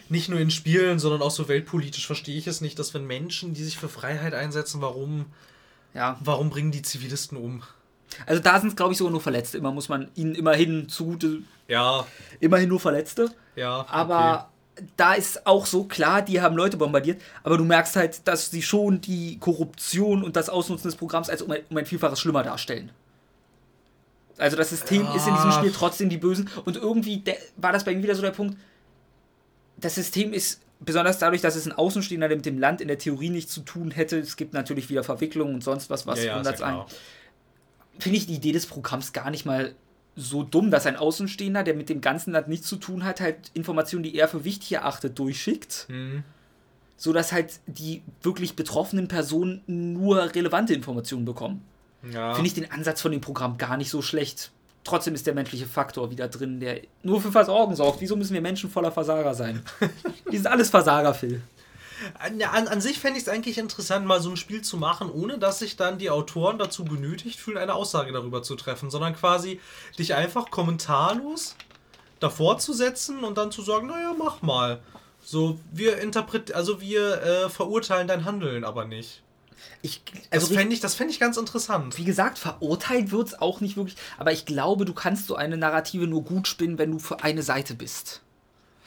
[0.10, 3.56] nicht nur in Spielen, sondern auch so weltpolitisch verstehe ich es nicht, dass wenn Menschen,
[3.56, 5.26] die sich für Freiheit einsetzen, warum,
[5.96, 6.20] Ja.
[6.24, 7.64] warum bringen die Zivilisten um?
[8.28, 9.58] Also da sind es, glaube ich, sogar nur Verletzte.
[9.58, 12.06] Immer muss man ihnen immerhin zugute, Ja,
[12.40, 13.32] immerhin nur Verletzte.
[13.56, 13.86] ja.
[13.90, 14.52] Aber
[14.98, 18.62] da ist auch so klar, die haben Leute bombardiert, aber du merkst halt, dass sie
[18.62, 22.44] schon die Korruption und das Ausnutzen des Programms als um ein, um ein Vielfaches schlimmer
[22.44, 22.92] darstellen.
[24.38, 25.58] Also das System ist in diesem Ja.
[25.60, 27.24] Spiel trotzdem die Bösen und irgendwie
[27.56, 28.58] war das bei mir wieder so der Punkt,
[29.78, 32.98] das System ist besonders dadurch, dass es ein Außenstehender, der mit dem Land in der
[32.98, 36.38] Theorie nichts zu tun hätte, es gibt natürlich wieder Verwicklungen und sonst was, was Ja,
[36.38, 36.88] ja, ja ein klar.
[37.98, 39.74] finde ich die Idee des Programms gar nicht mal
[40.16, 43.52] so dumm, dass ein Außenstehender, der mit dem ganzen Land nichts zu tun hat, halt
[43.54, 46.24] Informationen, die er für wichtig erachtet, durchschickt, Hm.
[46.98, 51.62] so dass halt die wirklich betroffenen Personen nur relevante Informationen bekommen.
[52.12, 52.34] Ja.
[52.34, 54.52] Finde ich den Ansatz von dem Programm gar nicht so schlecht.
[54.84, 58.02] Trotzdem ist der menschliche Faktor wieder drin, der nur für Versorgen sorgt.
[58.02, 59.64] Wieso müssen wir Menschen voller Versager sein?
[60.32, 61.42] Die sind alles Versager, Phil.
[62.20, 65.38] An, an, sich fände ich es eigentlich interessant, mal so ein Spiel zu machen, ohne
[65.38, 69.60] dass sich dann die Autoren dazu genötigt fühlen, eine Aussage darüber zu treffen, sondern quasi
[69.98, 71.56] dich einfach kommentarlos
[72.20, 74.82] davor zu setzen und dann zu sagen, naja, mach mal.
[75.24, 79.24] So, wir interpret also wir äh, verurteilen dein Handeln aber nicht.
[79.82, 81.98] Ich, Das also fände ich, das fänd ich ganz interessant.
[81.98, 83.98] Wie gesagt, verurteilt wird es auch nicht wirklich.
[84.18, 87.42] Aber ich glaube, du kannst so eine Narrative nur gut spinnen, wenn du für eine
[87.44, 88.22] Seite bist.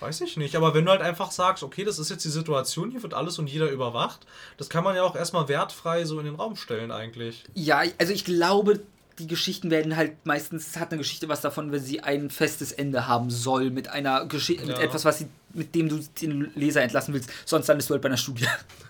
[0.00, 2.90] Weiß ich nicht, aber wenn du halt einfach sagst, okay, das ist jetzt die Situation,
[2.90, 4.26] hier wird alles und jeder überwacht,
[4.56, 7.44] das kann man ja auch erstmal wertfrei so in den Raum stellen eigentlich.
[7.54, 8.80] Ja, also ich glaube,
[9.18, 13.08] die Geschichten werden halt meistens, hat eine Geschichte was davon, wenn sie ein festes Ende
[13.08, 14.84] haben soll, mit einer Geschichte, mit Ja.
[14.84, 17.30] etwas, was sie, mit dem du den Leser entlassen willst.
[17.44, 18.46] Sonst landest du halt bei einer Studie.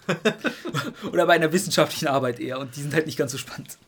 [1.12, 2.58] Oder bei einer wissenschaftlichen Arbeit eher.
[2.58, 3.78] Und die sind halt nicht ganz so spannend.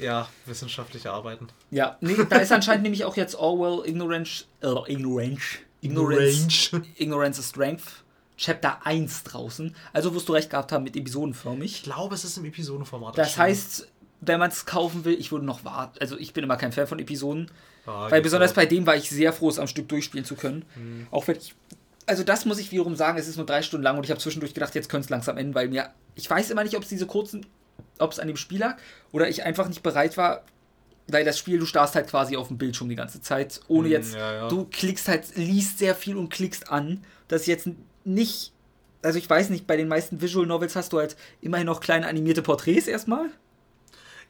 [0.00, 1.48] Ja, wissenschaftliche Arbeiten.
[1.70, 5.58] Ja, nee, da ist anscheinend nämlich auch jetzt Orwell Ignorance, äh, Ignorance,
[5.90, 8.04] Ignorance, Ignorance is Strength,
[8.36, 9.74] Chapter 1 draußen.
[9.92, 11.76] Also wirst du recht gehabt haben mit episodenförmig.
[11.76, 13.16] Ich glaube, es ist im Episodenformat.
[13.16, 13.46] Das erschienen.
[13.46, 13.88] heißt,
[14.20, 15.98] wenn man es kaufen will, ich würde noch warten.
[16.00, 17.50] Also ich bin immer kein Fan von Episoden.
[17.86, 18.56] Ah, weil besonders so.
[18.56, 20.64] bei dem war ich sehr froh, es am Stück durchspielen zu können.
[20.74, 21.06] Mhm.
[21.10, 21.54] Auch wenn ich.
[22.06, 24.20] Also das muss ich wiederum sagen, es ist nur drei Stunden lang und ich habe
[24.20, 25.90] zwischendurch gedacht, jetzt könnte es langsam enden, weil mir.
[26.14, 27.46] Ich weiß immer nicht, ob es diese kurzen.
[27.98, 28.76] Ob es an dem Spiel lag
[29.12, 30.42] oder ich einfach nicht bereit war,
[31.08, 33.92] weil das Spiel, du starrst halt quasi auf dem Bildschirm die ganze Zeit, ohne Mm,
[33.92, 34.14] jetzt.
[34.14, 34.48] ja, ja.
[34.48, 37.04] Du klickst halt, liest sehr viel und klickst an.
[37.28, 37.68] Das ist jetzt
[38.04, 38.52] nicht.
[39.02, 42.06] Also ich weiß nicht, bei den meisten Visual Novels hast du halt immerhin noch kleine
[42.08, 43.26] animierte Porträts erstmal.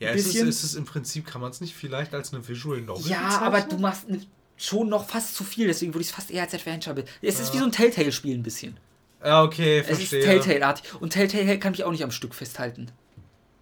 [0.00, 2.82] Ja, es ist, es ist im Prinzip, kann man es nicht vielleicht als eine Visual
[2.82, 3.46] Novel Ja, bezeichnen?
[3.46, 4.20] aber du machst ne-
[4.58, 7.40] schon noch fast zu viel, deswegen würde ich es fast eher als Adventure be- Es
[7.40, 8.76] ist wie so ein Telltale-Spiel ein bisschen.
[9.24, 10.20] Ja, okay, Es ist verstehe.
[10.24, 10.84] Telltale-artig.
[11.00, 12.90] Und Telltale kann mich auch nicht am Stück festhalten.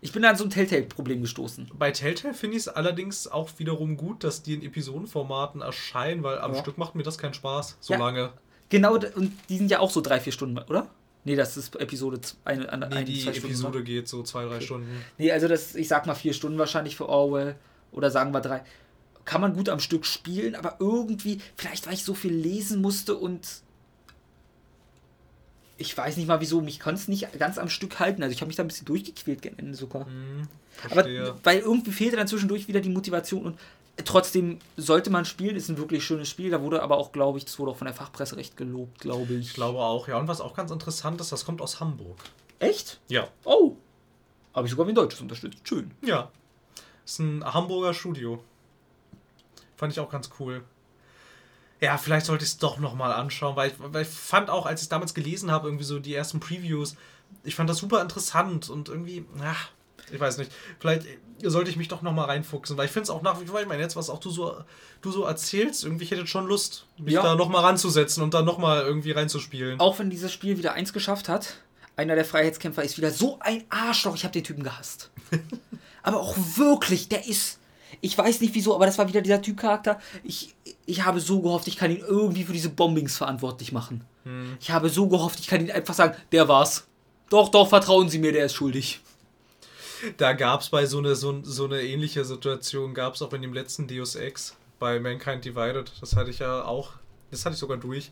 [0.04, 1.70] Ich bin an so ein Telltale-Problem gestoßen.
[1.78, 6.38] Bei Telltale finde ich es allerdings auch wiederum gut, dass die in Episodenformaten erscheinen, weil
[6.40, 6.60] am Ja.
[6.60, 7.98] Stück macht mir das keinen Spaß, so Ja.
[7.98, 8.34] lange.
[8.68, 10.90] Genau, und die sind ja auch so drei, vier Stunden, oder?
[11.24, 13.84] Nee, das ist Episode eine, eine, Nee, eine die Stunden, Episode ne?
[13.84, 14.88] geht so zwei, drei Stunden.
[15.16, 17.56] Nee, also das, ich sag mal vier Stunden wahrscheinlich für Orwell.
[17.90, 18.62] Oder sagen wir drei.
[19.24, 23.16] Kann man gut am Stück spielen, aber irgendwie, vielleicht weil ich so viel lesen musste
[23.16, 23.48] und
[25.76, 28.22] ich weiß nicht mal wieso, mich konnte es nicht ganz am Stück halten.
[28.22, 30.06] Also ich habe mich da ein bisschen durchgequält gegen Ende sogar.
[30.06, 30.48] Hm,
[30.90, 31.04] aber
[31.42, 33.58] weil irgendwie fehlte dann zwischendurch wieder die Motivation und
[34.04, 36.50] trotzdem sollte man spielen, ist ein wirklich schönes Spiel.
[36.50, 39.34] Da wurde aber auch, glaube ich, das wurde auch von der Fachpresse recht gelobt, glaube
[39.34, 39.48] ich.
[39.48, 40.18] Ich glaube auch, ja.
[40.18, 42.18] Und was auch ganz interessant ist, das kommt aus Hamburg.
[42.58, 43.00] Echt?
[43.08, 43.28] Ja.
[43.44, 43.76] Oh.
[44.52, 45.66] Habe ich sogar wie ein Deutsches unterstützt.
[45.66, 45.90] Schön.
[46.02, 46.30] Ja.
[47.04, 48.42] Ist ein Hamburger Studio.
[49.76, 50.64] Fand ich auch ganz cool.
[51.84, 54.80] Ja, vielleicht sollte ich es doch nochmal anschauen, weil ich, weil ich fand auch, als
[54.80, 56.96] ich es damals gelesen habe, irgendwie so die ersten Previews,
[57.42, 59.68] ich fand das super interessant und irgendwie, ach,
[60.10, 60.50] ich weiß nicht,
[60.80, 61.06] vielleicht
[61.42, 63.66] sollte ich mich doch nochmal reinfuchsen, weil ich finde es auch nach wie vor, ich
[63.66, 64.56] meine, jetzt, was auch du so,
[65.02, 67.22] du so erzählst, irgendwie, ich hätte schon Lust, mich Ja.
[67.22, 69.80] da nochmal ranzusetzen und dann nochmal irgendwie reinzuspielen.
[69.80, 71.56] Auch wenn dieses Spiel wieder eins geschafft hat,
[71.96, 74.14] einer der Freiheitskämpfer ist wieder so ein Arschloch.
[74.14, 75.10] Ich habe den Typen gehasst.
[76.02, 77.58] aber auch wirklich, der ist.
[78.04, 79.98] Ich weiß nicht wieso, aber das war wieder dieser Typcharakter.
[80.22, 80.54] Ich,
[80.84, 84.04] ich habe so gehofft, ich kann ihn irgendwie für diese Bombings verantwortlich machen.
[84.60, 86.86] Ich habe so gehofft, ich kann ihn einfach sagen, der war's.
[87.30, 89.00] Doch, doch, vertrauen Sie mir, der ist schuldig.
[90.18, 93.40] Da gab es bei so eine, so, so eine ähnliche Situation, gab es auch in
[93.40, 95.90] dem letzten Deus Ex bei Mankind Divided.
[96.00, 96.92] Das hatte ich ja auch,
[97.30, 98.10] das hatte ich sogar durch.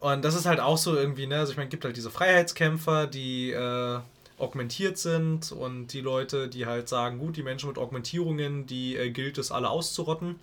[0.00, 3.06] Und das ist halt auch so irgendwie, ne, also ich meine, gibt halt diese Freiheitskämpfer,
[3.06, 3.98] die äh,
[4.38, 9.10] augmentiert sind und die Leute, die halt sagen, gut, die Menschen mit Augmentierungen, die äh,
[9.10, 10.36] gilt es alle auszurotten.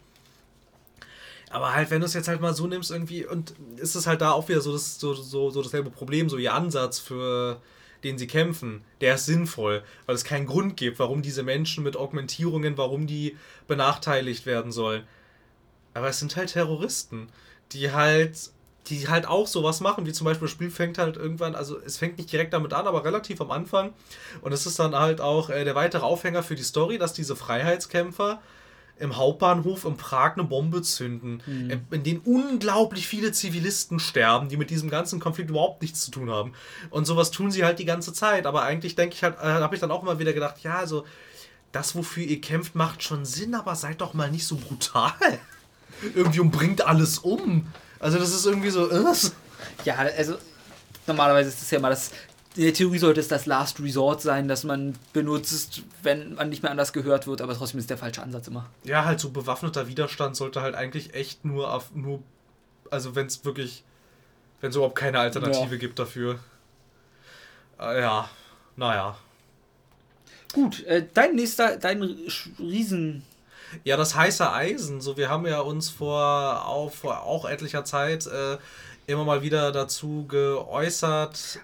[1.49, 4.21] Aber halt, wenn du es jetzt halt mal so nimmst, irgendwie, und ist es halt
[4.21, 7.61] da auch wieder so, das, so, so, so dasselbe Problem, so ihr Ansatz, für
[8.03, 11.95] den sie kämpfen, der ist sinnvoll, weil es keinen Grund gibt, warum diese Menschen mit
[11.95, 15.03] Augmentierungen, warum die benachteiligt werden sollen.
[15.93, 17.29] Aber es sind halt Terroristen,
[17.71, 18.51] die halt,
[18.87, 21.97] die halt auch sowas machen, wie zum Beispiel das Spiel fängt halt irgendwann, also es
[21.97, 23.93] fängt nicht direkt damit an, aber relativ am Anfang.
[24.41, 27.35] Und es ist dann halt auch äh, der weitere Aufhänger für die Story, dass diese
[27.35, 28.41] Freiheitskämpfer
[28.97, 34.55] im Hauptbahnhof in Prag eine Bombe zünden, in, in denen unglaublich viele Zivilisten sterben, die
[34.55, 36.53] mit diesem ganzen Konflikt überhaupt nichts zu tun haben.
[36.91, 38.45] Und sowas tun sie halt die ganze Zeit.
[38.45, 41.03] Aber eigentlich denke ich halt, äh, habe ich dann auch immer wieder gedacht, ja, also
[41.73, 45.11] das, wofür ihr kämpft, macht schon Sinn, aber seid doch mal nicht so brutal.
[46.15, 47.67] irgendwie und bringt alles um.
[48.05, 48.89] Also das ist irgendwie so.
[48.89, 49.03] Äh,
[49.83, 50.35] Ja, also
[51.07, 52.11] normalerweise ist das ja mal das.
[52.55, 56.61] In der Theorie sollte es das Last Resort sein, das man benutzt, wenn man nicht
[56.63, 58.69] mehr anders gehört wird, aber trotzdem ist der falsche Ansatz immer.
[58.83, 62.21] ja, halt so bewaffneter Widerstand sollte halt eigentlich echt nur auf nur.
[62.91, 63.83] Also wenn es wirklich.
[64.61, 65.79] Wenn es überhaupt keine Alternative Ja.
[65.79, 66.39] gibt dafür.
[67.79, 68.29] Äh, ja,
[68.77, 69.17] naja.
[70.53, 72.01] Gut, äh, dein nächster, dein
[72.57, 73.23] Riesen.
[73.83, 75.01] Ja, das heiße Eisen.
[75.01, 78.57] So, wir haben ja uns vor, auch, vor auch etlicher Zeit äh,
[79.07, 81.59] immer mal wieder dazu geäußert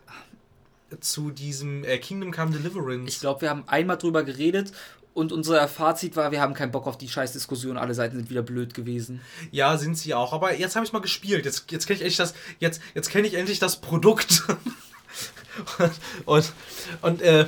[0.99, 3.07] zu diesem äh, Kingdom Come Deliverance.
[3.07, 4.73] Ich glaube, wir haben einmal drüber geredet
[5.13, 8.43] und unser Fazit war, wir haben keinen Bock auf die Scheißdiskussion, alle Seiten sind wieder
[8.43, 9.21] blöd gewesen.
[9.51, 10.31] Ja, sind sie auch.
[10.33, 11.45] Aber jetzt habe ich mal gespielt.
[11.45, 12.33] Jetzt, jetzt kenne ich endlich das.
[12.59, 14.43] Jetzt, jetzt kenne ich endlich das Produkt.
[15.77, 15.91] und
[16.25, 16.53] und,
[17.01, 17.47] und äh,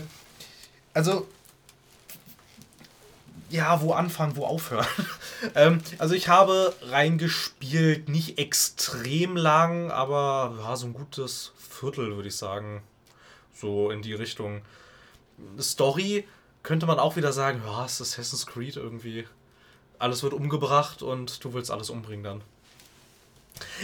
[0.94, 1.27] also
[3.53, 4.88] ja, wo anfangen, wo aufhören.
[5.55, 12.30] ähm, also ich habe reingespielt, nicht extrem lang, aber ja, so ein gutes Viertel, würde
[12.30, 12.81] ich sagen.
[13.53, 14.63] So in die Richtung.
[15.59, 16.27] Story
[16.63, 19.27] könnte man auch wieder sagen, ja, es ist Assassin's Creed irgendwie.
[19.99, 22.41] Alles wird umgebracht und du willst alles umbringen dann.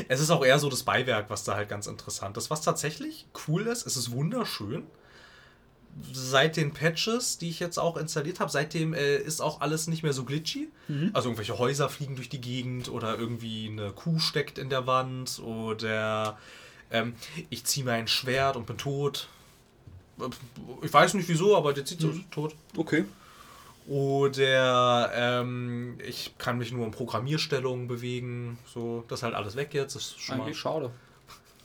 [0.07, 2.49] Es ist auch eher so das Beiwerk, was da halt ganz interessant ist.
[2.49, 4.87] Was tatsächlich cool ist, es ist wunderschön.
[6.13, 10.03] Seit den Patches, die ich jetzt auch installiert habe, seitdem äh, ist auch alles nicht
[10.03, 10.69] mehr so glitchy.
[11.13, 15.39] Also irgendwelche Häuser fliegen durch die Gegend oder irgendwie eine Kuh steckt in der Wand
[15.39, 16.37] oder
[16.91, 17.13] ähm,
[17.49, 19.27] ich ziehe mir ein Schwert und bin tot.
[20.81, 22.55] Ich weiß nicht wieso, aber der zieht so tot.
[22.75, 23.05] Okay.
[23.87, 28.59] Oder ähm, ich kann mich nur in Programmierstellungen bewegen.
[28.71, 29.95] So, das ist halt alles weg jetzt.
[29.95, 30.91] Das, ist schon mal, Eigentlich schade.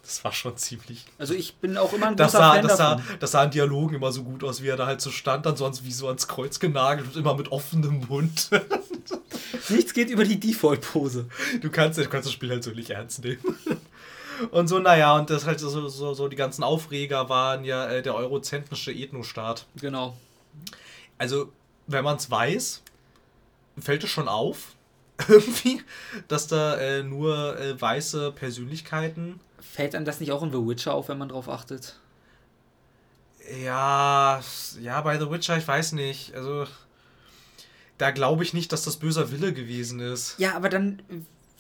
[0.04, 1.04] Das war schon ziemlich.
[1.18, 3.16] Also ich bin auch immer ein Das großer sah, Fan das, sah, davon.
[3.20, 5.56] das sah in Dialogen immer so gut aus, wie er da halt so stand, dann
[5.56, 8.50] sonst wie so ans Kreuz genagelt und immer mit offenem Mund.
[9.70, 11.26] Nichts geht über die Default-Pose.
[11.62, 13.38] Du kannst, du kannst das Spiel halt so nicht ernst nehmen.
[14.50, 18.02] Und so, naja, und das halt so, so, so die ganzen Aufreger waren ja äh,
[18.02, 19.66] der eurozentrische Ethnostaat.
[19.76, 20.16] Genau.
[21.18, 21.52] Also,
[21.86, 22.82] wenn man es weiß,
[23.78, 24.74] fällt es schon auf,
[25.28, 25.82] irgendwie,
[26.28, 29.40] dass da äh, nur äh, weiße Persönlichkeiten.
[29.60, 31.98] Fällt einem das nicht auch in The Witcher auf, wenn man drauf achtet?
[33.62, 34.40] Ja,
[34.80, 36.34] ja, bei The Witcher, ich weiß nicht.
[36.34, 36.66] Also,
[37.98, 40.38] da glaube ich nicht, dass das böser Wille gewesen ist.
[40.38, 41.02] Ja, aber dann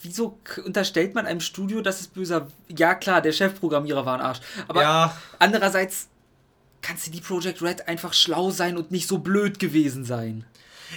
[0.02, 2.48] wieso unterstellt man einem Studio, dass es böser.
[2.68, 4.40] Ja, klar, der Chefprogrammierer war ein Arsch.
[4.68, 5.16] Aber Ja.
[5.38, 6.08] andererseits
[6.82, 10.44] kann CD Projekt Red einfach schlau sein und nicht so blöd gewesen sein.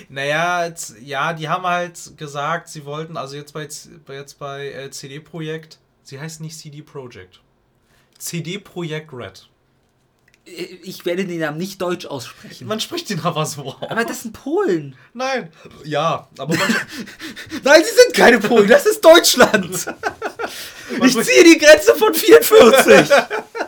[0.09, 3.67] Naja, jetzt, ja, die haben halt gesagt, sie wollten, also jetzt bei,
[4.05, 7.41] bei- jetzt bei äh, CD Projekt, sie heißt nicht CD Projekt.
[8.17, 9.49] CD Projekt Red.
[10.45, 10.51] Äh,
[10.83, 12.65] Ich werde den Namen nicht deutsch aussprechen.
[12.67, 13.89] Man spricht den aber so aus.
[13.89, 14.95] Aber das sind Polen.
[15.13, 15.51] Nein.
[15.83, 16.75] Ja, aber man,
[17.63, 19.85] Nein, sie sind keine Polen, das ist Deutschland.
[21.03, 23.09] Ich ziehe die Grenze von 44.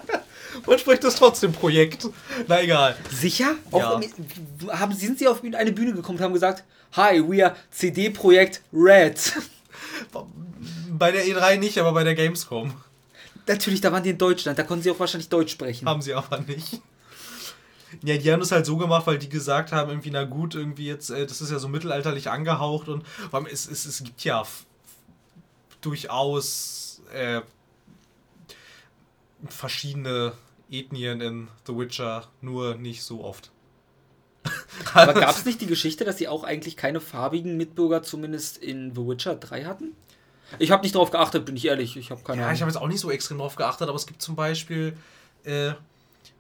[0.66, 2.08] man spricht das trotzdem Projekt.
[2.48, 2.96] Na egal.
[3.12, 3.56] Sicher?
[3.74, 4.00] Ja.
[4.70, 6.64] Haben, sind sie auf eine Bühne gekommen und haben gesagt,
[6.94, 9.34] Hi, we are CD Projekt Red.
[11.00, 12.74] Bei der E3 nicht, aber bei der Gamescom
[13.48, 15.88] Natürlich, da waren die in Deutschland, da konnten sie auch wahrscheinlich Deutsch sprechen.
[15.88, 16.82] haben sie aber nicht.
[18.04, 20.86] Ja, die haben das halt so gemacht, weil die gesagt haben, irgendwie, na gut, irgendwie
[20.86, 23.04] jetzt, äh, das ist ja so mittelalterlich angehaucht und
[23.52, 24.44] es, es, es gibt ja
[25.82, 27.42] durchaus äh,
[29.48, 30.34] verschiedene
[30.70, 33.50] Ethnien in The Witcher, nur nicht so oft.
[34.94, 38.94] Aber gab es nicht die Geschichte, dass sie auch eigentlich keine farbigen Mitbürger zumindest in
[38.94, 39.96] The Witcher 3 hatten?
[40.58, 41.96] Ich habe nicht drauf geachtet, bin ich ehrlich.
[41.98, 42.62] Ich habe keine Ja, ich Ahnung.
[42.62, 44.98] habe jetzt auch nicht so extrem drauf geachtet, aber es gibt zum Beispiel,
[45.44, 45.72] äh,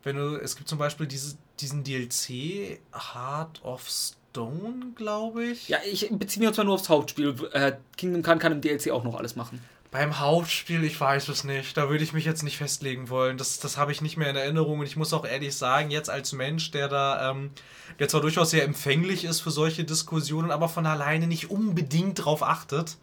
[0.04, 5.68] wenn du, es gibt zum Beispiel diese, diesen DLC Heart of Stone, glaube ich.
[5.70, 7.36] Ja, ich beziehe mich jetzt mal nur aufs Hauptspiel.
[7.54, 9.62] Äh, Kingdom Come kann im DLC auch noch alles machen.
[9.92, 11.76] Beim Hauptspiel, ich weiß es nicht.
[11.76, 13.38] Da würde ich mich jetzt nicht festlegen wollen.
[13.40, 14.80] Das, das habe ich nicht mehr in Erinnerung.
[14.80, 17.50] Und ich muss auch ehrlich sagen, jetzt als Mensch, der da, ähm,
[17.98, 22.44] der zwar durchaus sehr empfänglich ist für solche Diskussionen, aber von alleine nicht unbedingt drauf
[22.44, 22.98] achtet,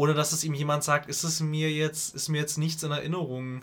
[0.00, 2.90] ohne dass es ihm jemand sagt, ist es mir jetzt, ist mir jetzt nichts in
[2.90, 3.60] Erinnerung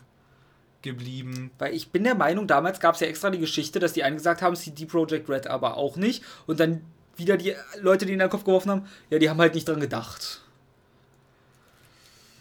[0.83, 1.49] geblieben.
[1.57, 4.17] Weil ich bin der Meinung, damals gab es ja extra die Geschichte, dass die einen
[4.17, 6.23] gesagt haben, CD Projekt Red aber auch nicht.
[6.45, 6.81] Und dann
[7.15, 9.79] wieder die Leute, die in den Kopf geworfen haben, ja, die haben halt nicht dran
[9.79, 10.41] gedacht.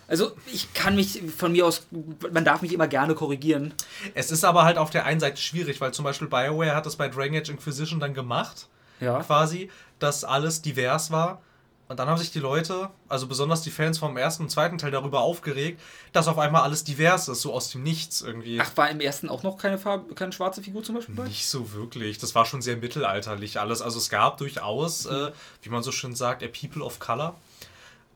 [0.09, 1.87] Also, ich kann mich von mir aus,
[2.31, 3.73] man darf mich immer gerne korrigieren.
[4.13, 6.97] Es ist aber halt auf der einen Seite schwierig, weil zum Beispiel BioWare hat das
[6.97, 8.69] bei Dragon Age Inquisition dann gemacht,
[9.01, 9.23] Ja.
[9.23, 11.41] quasi, dass alles divers war.
[11.89, 14.91] Und dann haben sich die Leute, also besonders die Fans vom ersten und zweiten Teil,
[14.91, 15.81] darüber aufgeregt,
[16.13, 18.61] dass auf einmal alles divers ist, so aus dem Nichts irgendwie.
[18.61, 21.25] Ach, war im ersten auch noch keine, Farbe, keine schwarze Figur zum Beispiel bei?
[21.25, 22.19] Nicht so wirklich.
[22.19, 23.83] Das war schon sehr mittelalterlich alles.
[23.83, 25.31] Also es gab durchaus, äh,
[25.63, 27.37] wie man so schön sagt, a People of Color.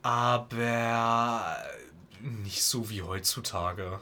[0.02, 1.56] Aber
[2.20, 4.00] nicht so wie heutzutage.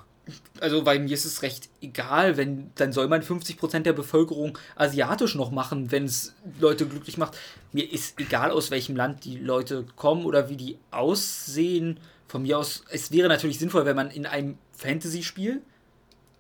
[0.60, 5.34] Also, weil mir ist es recht egal, wenn, dann soll man 50% der Bevölkerung asiatisch
[5.34, 7.36] noch machen, wenn es Leute glücklich macht.
[7.72, 12.00] Mir ist egal, aus welchem Land die Leute kommen oder wie die aussehen.
[12.26, 15.62] Von mir aus, es wäre natürlich sinnvoll, wenn man in einem Fantasy-Spiel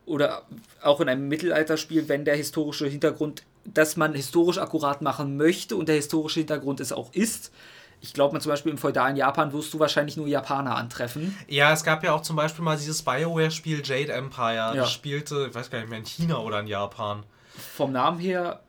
[0.04, 0.42] oder
[0.82, 5.88] auch in einem Mittelalterspiel, wenn der historische Hintergrund, dass man historisch akkurat machen möchte und
[5.88, 7.52] der historische Hintergrund es auch ist.
[8.00, 11.36] Ich glaube, man zum Beispiel im feudalen Japan wirst du wahrscheinlich nur Japaner antreffen.
[11.48, 14.54] Ja, es gab ja auch zum Beispiel mal dieses BioWare-Spiel Jade Empire.
[14.54, 14.74] Ja.
[14.74, 17.24] Das spielte, ich weiß gar nicht mehr, in China oder in Japan.
[17.74, 18.60] Vom Namen her,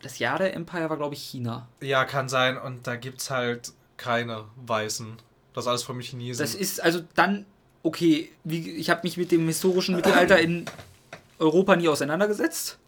[0.00, 1.66] das Jahr der Empire war, glaube ich, China.
[1.80, 2.56] Ja, kann sein.
[2.56, 5.16] Und da gibt's halt keine Weißen.
[5.54, 6.42] Das ist alles von Chinesen.
[6.42, 7.46] Das ist also dann,
[7.82, 10.66] okay, wie, ich habe mich mit dem historischen Mittelalter in
[11.38, 12.78] Europa nie auseinandergesetzt.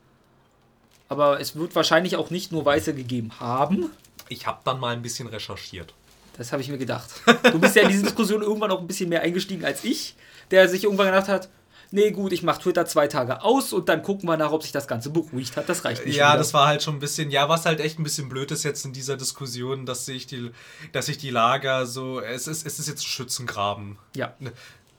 [1.09, 3.91] Aber es wird wahrscheinlich auch nicht nur Weiße gegeben haben.
[4.29, 5.95] Ich habe dann mal ein bisschen recherchiert.
[6.37, 7.09] Das habe ich mir gedacht.
[7.53, 10.17] Du bist ja in diese Diskussion irgendwann auch ein bisschen mehr eingestiegen als ich,
[10.51, 11.49] der sich irgendwann gedacht hat,
[11.95, 14.73] nee gut, ich mache Twitter zwei Tage aus und dann gucken wir nach, ob sich
[14.73, 15.69] das Ganze beruhigt hat.
[15.69, 16.17] Das reicht nicht.
[16.17, 16.39] Ja, wieder.
[16.39, 18.85] das war halt schon ein bisschen, ja, was halt echt ein bisschen blöd ist jetzt
[18.85, 20.51] in dieser Diskussion, dass sich die,
[20.93, 23.97] dass sich die Lager so, es ist, es ist jetzt ein Schützengraben.
[24.17, 24.35] Ja.
[24.41, 24.53] Eine,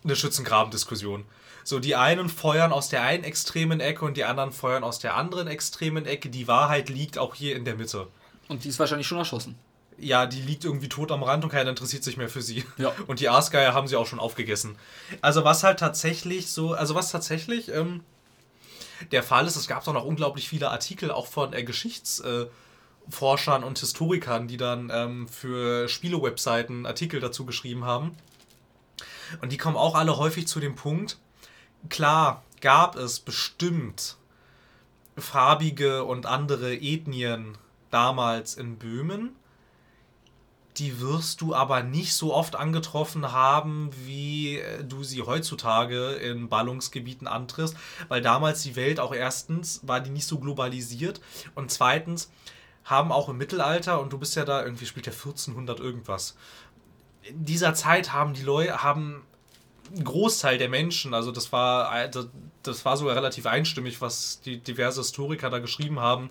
[0.03, 1.25] eine Schützengraben-Diskussion.
[1.65, 5.15] So, die einen feuern aus der einen extremen Ecke und die anderen feuern aus der
[5.15, 6.29] anderen extremen Ecke.
[6.29, 8.07] Die Wahrheit liegt auch hier in der Mitte.
[8.47, 9.57] Und die ist wahrscheinlich schon erschossen.
[9.97, 12.65] Ja, die liegt irgendwie tot am Rand und keiner interessiert sich mehr für sie.
[12.77, 12.91] Ja.
[13.07, 14.75] Und die Aasgeier haben sie auch schon aufgegessen.
[15.21, 18.03] Also was halt tatsächlich so, also was tatsächlich ähm,
[19.11, 23.79] der Fall ist, es gab doch noch unglaublich viele Artikel auch von äh, Geschichtsforschern und
[23.79, 28.17] Historikern, die dann ähm, für Spiele-Webseiten Artikel dazu geschrieben haben.
[29.41, 31.17] Und die kommen auch alle häufig zu dem Punkt,
[31.89, 34.17] klar gab es bestimmt
[35.17, 37.57] farbige und andere Ethnien
[37.95, 39.35] damals in Böhmen,
[40.77, 46.49] die wirst du aber nicht so oft angetroffen haben, wie äh, du sie heutzutage in
[46.49, 47.77] Ballungsgebieten antriffst,
[48.09, 51.21] weil damals die Welt auch erstens war die nicht so globalisiert
[51.55, 52.29] und zweitens
[52.83, 56.35] haben auch im Mittelalter und du bist ja da irgendwie spielt ja 1400 irgendwas.
[57.23, 59.23] In dieser Zeit haben die Leute haben
[59.95, 62.27] ein Großteil der Menschen, also das war äh, das-
[62.63, 66.29] das war sogar relativ einstimmig, was die diverse Historiker da geschrieben haben,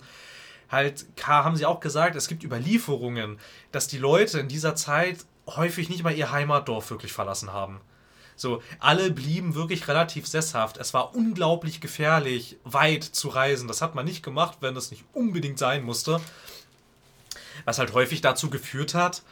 [0.75, 3.39] halt haben sie auch gesagt, es gibt Überlieferungen,
[3.73, 7.81] dass die Leute in dieser Zeit häufig nicht mal ihr Heimatdorf wirklich verlassen haben.
[8.37, 10.77] So, alle blieben wirklich relativ sesshaft.
[10.77, 13.69] Es war unglaublich gefährlich, weit zu reisen.
[13.69, 16.21] Das hat man nicht gemacht, wenn es nicht unbedingt sein musste.
[17.65, 19.23] Was halt häufig dazu geführt hat,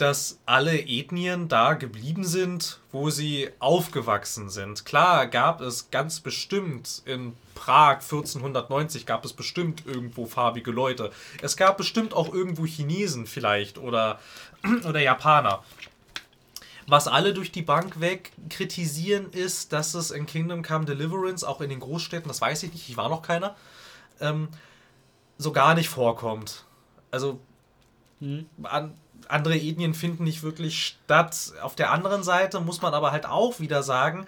[0.00, 4.86] dass alle Ethnien da geblieben sind, wo sie aufgewachsen sind.
[4.86, 11.12] Klar gab es ganz bestimmt in Prag 1490 gab es bestimmt irgendwo farbige Leute.
[11.42, 14.18] Es gab bestimmt auch irgendwo Chinesen vielleicht oder,
[14.88, 15.62] oder Japaner.
[16.86, 21.60] Was alle durch die Bank weg kritisieren, ist, dass es in Kingdom Come Deliverance, auch
[21.60, 23.54] in den Großstädten, das weiß ich nicht, ich war noch keiner,
[24.20, 24.48] ähm,
[25.36, 26.64] so gar nicht vorkommt.
[27.10, 27.38] Also
[28.20, 28.46] hm.
[28.62, 28.94] an,
[29.32, 31.52] andere Ethnien finden nicht wirklich statt.
[31.62, 34.26] Auf der anderen Seite muss man aber halt auch wieder sagen,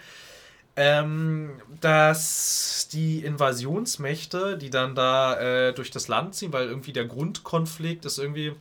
[0.75, 1.51] ähm,
[1.81, 8.05] dass die Invasionsmächte, die dann da äh, durch das Land ziehen, weil irgendwie der Grundkonflikt
[8.05, 8.53] ist irgendwie,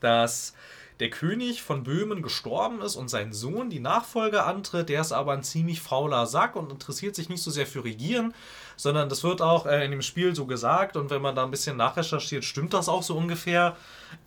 [0.00, 0.54] dass
[1.00, 4.88] der König von Böhmen gestorben ist und sein Sohn die Nachfolge antritt.
[4.88, 8.34] Der ist aber ein ziemlich fauler Sack und interessiert sich nicht so sehr für Regieren,
[8.76, 10.96] sondern das wird auch äh, in dem Spiel so gesagt.
[10.96, 13.76] Und wenn man da ein bisschen nachrecherchiert, stimmt das auch so ungefähr.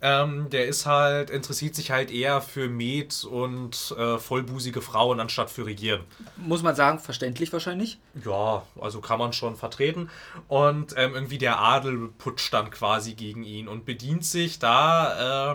[0.02, 5.50] Ähm, der ist halt, interessiert sich halt eher für Met und äh, vollbusige Frauen anstatt
[5.50, 6.02] für Regieren.
[6.36, 7.98] Muss man sagen, verständlich wahrscheinlich?
[8.24, 10.10] Ja, also kann man schon vertreten.
[10.46, 15.54] Und ähm, irgendwie der Adel putscht dann quasi gegen ihn und bedient sich da.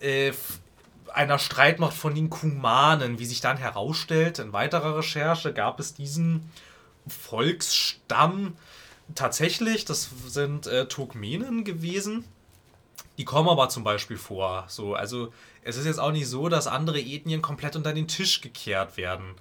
[0.00, 0.32] Äh, äh,
[1.14, 3.18] einer Streitmacht von den Kumanen.
[3.18, 6.50] Wie sich dann herausstellt, in weiterer Recherche gab es diesen
[7.06, 8.56] Volksstamm
[9.14, 12.24] tatsächlich, das sind äh, Turkmenen gewesen.
[13.18, 14.64] Die kommen aber zum Beispiel vor.
[14.68, 18.40] So, also es ist jetzt auch nicht so, dass andere Ethnien komplett unter den Tisch
[18.40, 19.34] gekehrt werden.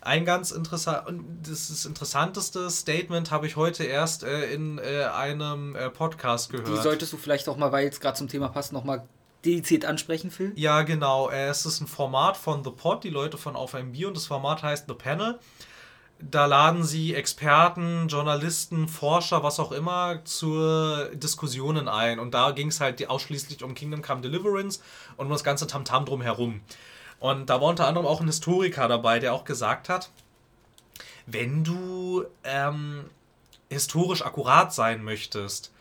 [0.00, 1.02] Ein ganz interessant,
[1.42, 6.68] das, das interessanteste Statement habe ich heute erst äh, in äh, einem äh, Podcast gehört.
[6.68, 9.06] Die solltest du vielleicht auch mal, weil es gerade zum Thema passt, nochmal
[9.44, 10.52] dediziert ansprechen, Phil?
[10.54, 11.30] Ja, genau.
[11.30, 14.16] Äh, es ist ein Format von The Pod, die Leute von Auf ein Bier und
[14.16, 15.38] das Format heißt The Panel.
[16.20, 22.18] Da laden sie Experten, Journalisten, Forscher, was auch immer, zur Diskussionen ein.
[22.18, 24.80] Und da ging es halt ausschließlich um Kingdom Come Deliverance
[25.16, 26.60] und um das ganze Tamtam drumherum.
[27.20, 30.10] Und da war unter anderem auch ein Historiker dabei, der auch gesagt hat,
[31.26, 33.04] wenn du ähm,
[33.68, 35.72] historisch akkurat sein möchtest,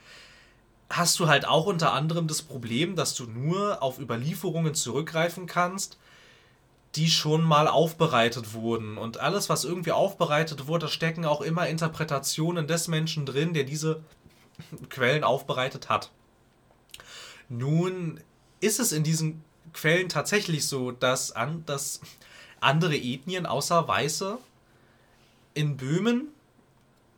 [0.90, 5.98] hast du halt auch unter anderem das Problem, dass du nur auf Überlieferungen zurückgreifen kannst,
[6.98, 8.98] die schon mal aufbereitet wurden.
[8.98, 14.02] Und alles, was irgendwie aufbereitet wurde, stecken auch immer Interpretationen des Menschen drin, der diese
[14.90, 16.12] Quellen aufbereitet hat.
[17.50, 18.20] Nun
[18.60, 19.44] ist es in diesen
[19.74, 22.02] Quellen tatsächlich so, dass, an, dass
[22.60, 24.40] andere Ethnien außer Weiße
[25.54, 26.30] in Böhmen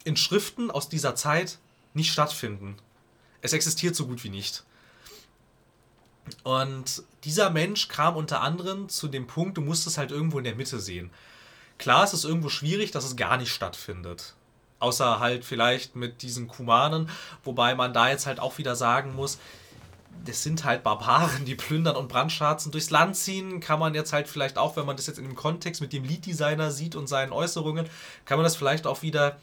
[0.04, 1.58] in Schriften aus dieser Zeit
[1.94, 2.76] nicht stattfinden.
[3.42, 4.66] Es existiert so gut wie nicht.
[6.44, 10.44] Und dieser Mensch kam unter anderem zu dem Punkt, du musst es halt irgendwo in
[10.44, 11.10] der Mitte sehen.
[11.78, 14.36] Klar, es ist irgendwo schwierig, dass es gar nicht stattfindet.
[14.80, 17.10] Außer halt vielleicht mit diesen Kumanen,
[17.44, 19.38] wobei man da jetzt halt auch wieder sagen muss,
[20.26, 23.60] das sind halt Barbaren, die plündern und Brandschatzen durchs Land ziehen.
[23.60, 26.04] Kann man jetzt halt vielleicht auch, wenn man das jetzt in dem Kontext mit dem
[26.04, 27.88] Lead-Designer sieht und seinen Äußerungen,
[28.26, 29.38] kann man das vielleicht auch wieder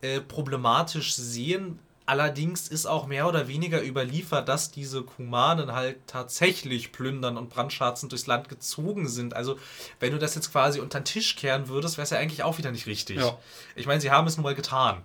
[0.00, 1.78] äh, problematisch sehen.
[2.08, 8.12] Allerdings ist auch mehr oder weniger überliefert, dass diese Kumanen halt tatsächlich plündern und brandschatzend
[8.12, 9.36] durchs Land gezogen sind.
[9.36, 9.58] Also,
[10.00, 12.56] wenn du das jetzt quasi unter den Tisch kehren würdest, wäre es ja eigentlich auch
[12.56, 13.18] wieder nicht richtig.
[13.18, 13.36] Ja.
[13.76, 15.02] Ich meine, sie haben es nun mal getan.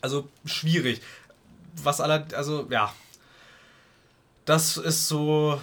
[0.00, 1.02] Also, schwierig.
[1.74, 2.94] Was aller, also, ja.
[4.46, 5.60] Das ist so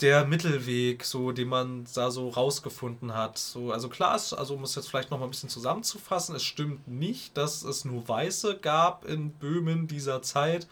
[0.00, 3.38] der Mittelweg, so den man da so rausgefunden hat.
[3.38, 6.42] So, also klar ist, also um es jetzt vielleicht noch mal ein bisschen zusammenzufassen, es
[6.42, 10.66] stimmt nicht, dass es nur Weiße gab in Böhmen dieser Zeit.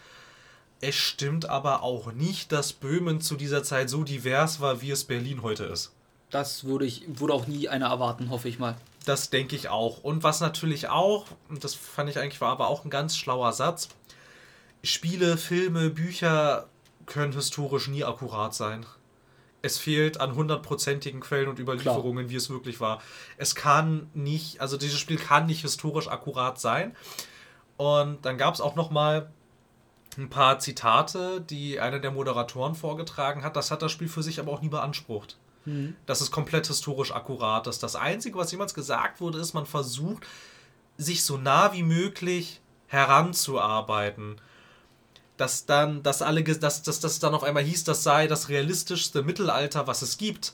[0.80, 5.04] Es stimmt aber auch nicht, dass Böhmen zu dieser Zeit so divers war, wie es
[5.04, 5.92] Berlin heute ist.
[6.30, 8.74] Das würde ich, würde auch nie einer erwarten, hoffe ich mal.
[9.04, 10.02] Das denke ich auch.
[10.02, 13.52] Und was natürlich auch, und das fand ich eigentlich war aber auch ein ganz schlauer
[13.52, 13.88] Satz,
[14.82, 16.66] Spiele, Filme, Bücher
[17.06, 18.84] können historisch nie akkurat sein
[19.62, 22.30] es fehlt an hundertprozentigen Quellen und Überlieferungen, Klar.
[22.30, 23.00] wie es wirklich war.
[23.36, 26.96] Es kann nicht, also dieses Spiel kann nicht historisch akkurat sein.
[27.76, 29.30] Und dann gab es auch noch mal
[30.18, 33.56] ein paar Zitate, die einer der Moderatoren vorgetragen hat.
[33.56, 35.38] Das hat das Spiel für sich aber auch nie beansprucht.
[35.64, 35.96] Mhm.
[36.06, 37.66] Das ist komplett historisch akkurat.
[37.66, 40.26] Das, das Einzige, was jemals gesagt wurde, ist, man versucht,
[40.98, 44.40] sich so nah wie möglich heranzuarbeiten
[45.36, 49.22] dass dann, dass alle, dass, dass das dann auf einmal hieß, das sei das realistischste
[49.22, 50.52] Mittelalter, was es gibt.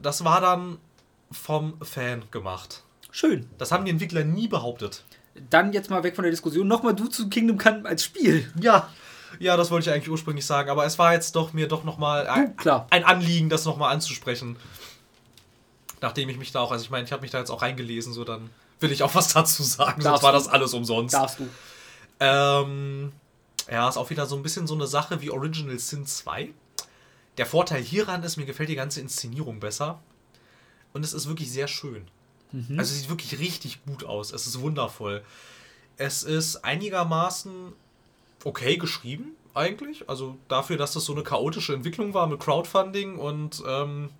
[0.00, 0.78] Das war dann
[1.30, 2.84] vom Fan gemacht.
[3.10, 3.48] Schön.
[3.58, 5.04] Das haben die Entwickler nie behauptet.
[5.50, 6.66] Dann jetzt mal weg von der Diskussion.
[6.66, 8.50] Nochmal du zu Kingdom Come als Spiel.
[8.60, 8.88] Ja.
[9.38, 12.26] Ja, das wollte ich eigentlich ursprünglich sagen, aber es war jetzt doch mir doch nochmal
[12.28, 12.54] ein,
[12.90, 14.56] ein Anliegen, das nochmal anzusprechen.
[16.00, 18.14] Nachdem ich mich da auch, also ich meine, ich habe mich da jetzt auch reingelesen,
[18.14, 18.48] so dann
[18.80, 21.14] will ich auch was dazu sagen, Darfst sonst war das alles umsonst.
[21.14, 21.48] Darfst du.
[22.20, 23.12] Ähm,
[23.70, 26.50] ja, ist auch wieder so ein bisschen so eine Sache wie Original Sin 2.
[27.36, 30.00] Der Vorteil hieran ist, mir gefällt die ganze Inszenierung besser.
[30.92, 32.06] Und es ist wirklich sehr schön.
[32.52, 32.78] Mhm.
[32.78, 34.32] Also es sieht wirklich richtig gut aus.
[34.32, 35.22] Es ist wundervoll.
[35.96, 37.72] Es ist einigermaßen
[38.44, 40.08] okay geschrieben, eigentlich.
[40.08, 44.10] Also dafür, dass das so eine chaotische Entwicklung war mit Crowdfunding und ähm,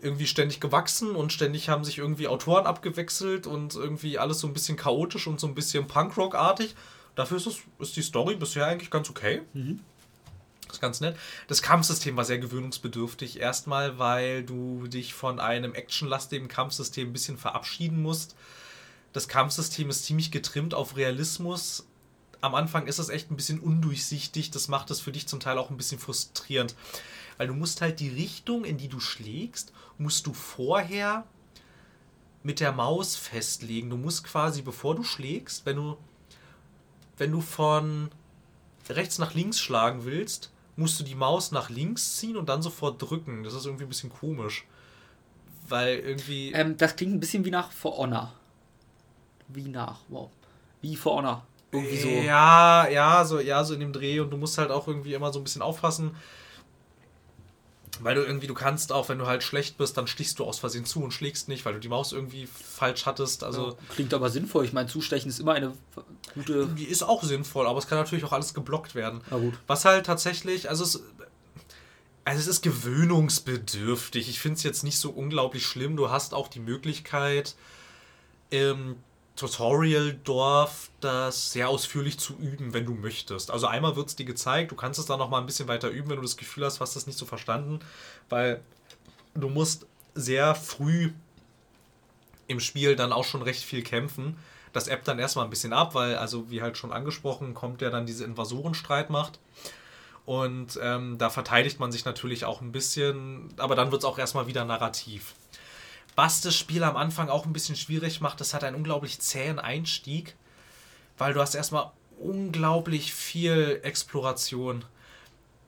[0.00, 4.52] irgendwie ständig gewachsen und ständig haben sich irgendwie Autoren abgewechselt und irgendwie alles so ein
[4.52, 6.74] bisschen chaotisch und so ein bisschen Punkrock-artig.
[7.18, 9.42] Dafür ist, es, ist die Story bisher eigentlich ganz okay.
[9.52, 9.80] Mhm.
[10.68, 11.16] Das ist ganz nett.
[11.48, 13.40] Das Kampfsystem war sehr gewöhnungsbedürftig.
[13.40, 18.36] Erstmal, weil du dich von einem actionlastigen Kampfsystem ein bisschen verabschieden musst.
[19.12, 21.88] Das Kampfsystem ist ziemlich getrimmt auf Realismus.
[22.40, 24.52] Am Anfang ist es echt ein bisschen undurchsichtig.
[24.52, 26.76] Das macht es für dich zum Teil auch ein bisschen frustrierend.
[27.36, 31.26] Weil du musst halt die Richtung, in die du schlägst, musst du vorher
[32.44, 33.90] mit der Maus festlegen.
[33.90, 35.98] Du musst quasi, bevor du schlägst, wenn du,
[37.18, 38.10] wenn du von
[38.88, 43.02] rechts nach links schlagen willst, musst du die Maus nach links ziehen und dann sofort
[43.02, 43.42] drücken.
[43.42, 44.64] Das ist irgendwie ein bisschen komisch.
[45.68, 46.52] Weil irgendwie.
[46.52, 48.32] Ähm, das klingt ein bisschen wie nach For Honor.
[49.48, 50.30] Wie nach, wow.
[50.80, 51.46] Wie For Honor.
[51.72, 52.08] Irgendwie so.
[52.08, 55.32] Ja, ja, so, ja, so in dem Dreh und du musst halt auch irgendwie immer
[55.32, 56.16] so ein bisschen aufpassen.
[58.00, 60.58] Weil du irgendwie, du kannst auch, wenn du halt schlecht bist, dann stichst du aus
[60.58, 63.44] Versehen zu und schlägst nicht, weil du die Maus irgendwie falsch hattest.
[63.44, 64.64] Also ja, klingt aber sinnvoll.
[64.64, 65.72] Ich meine, zustechen ist immer eine
[66.34, 66.66] gute.
[66.66, 69.20] Die ist auch sinnvoll, aber es kann natürlich auch alles geblockt werden.
[69.30, 69.54] Na gut.
[69.66, 71.02] Was halt tatsächlich, also es,
[72.24, 74.28] also es ist gewöhnungsbedürftig.
[74.28, 75.96] Ich finde es jetzt nicht so unglaublich schlimm.
[75.96, 77.54] Du hast auch die Möglichkeit,
[78.50, 78.96] ähm,
[79.38, 83.50] Tutorial-Dorf das sehr ausführlich zu üben, wenn du möchtest.
[83.50, 85.88] Also einmal wird es dir gezeigt, du kannst es dann noch mal ein bisschen weiter
[85.88, 87.78] üben, wenn du das Gefühl hast, hast das nicht so verstanden,
[88.28, 88.60] weil
[89.34, 91.12] du musst sehr früh
[92.48, 94.36] im Spiel dann auch schon recht viel kämpfen.
[94.72, 97.90] Das ebbt dann erstmal ein bisschen ab, weil, also wie halt schon angesprochen, kommt ja
[97.90, 99.38] dann diese Invasorenstreitmacht.
[100.26, 104.18] Und ähm, da verteidigt man sich natürlich auch ein bisschen, aber dann wird es auch
[104.18, 105.34] erstmal wieder narrativ.
[106.18, 109.60] Was das Spiel am Anfang auch ein bisschen schwierig macht, das hat einen unglaublich zähen
[109.60, 110.34] Einstieg,
[111.16, 114.84] weil du hast erstmal unglaublich viel Exploration.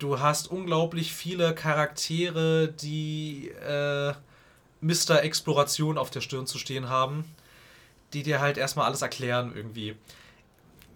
[0.01, 4.13] Du hast unglaublich viele Charaktere, die äh,
[4.81, 5.23] Mr.
[5.23, 7.25] Exploration auf der Stirn zu stehen haben,
[8.13, 9.95] die dir halt erstmal alles erklären irgendwie.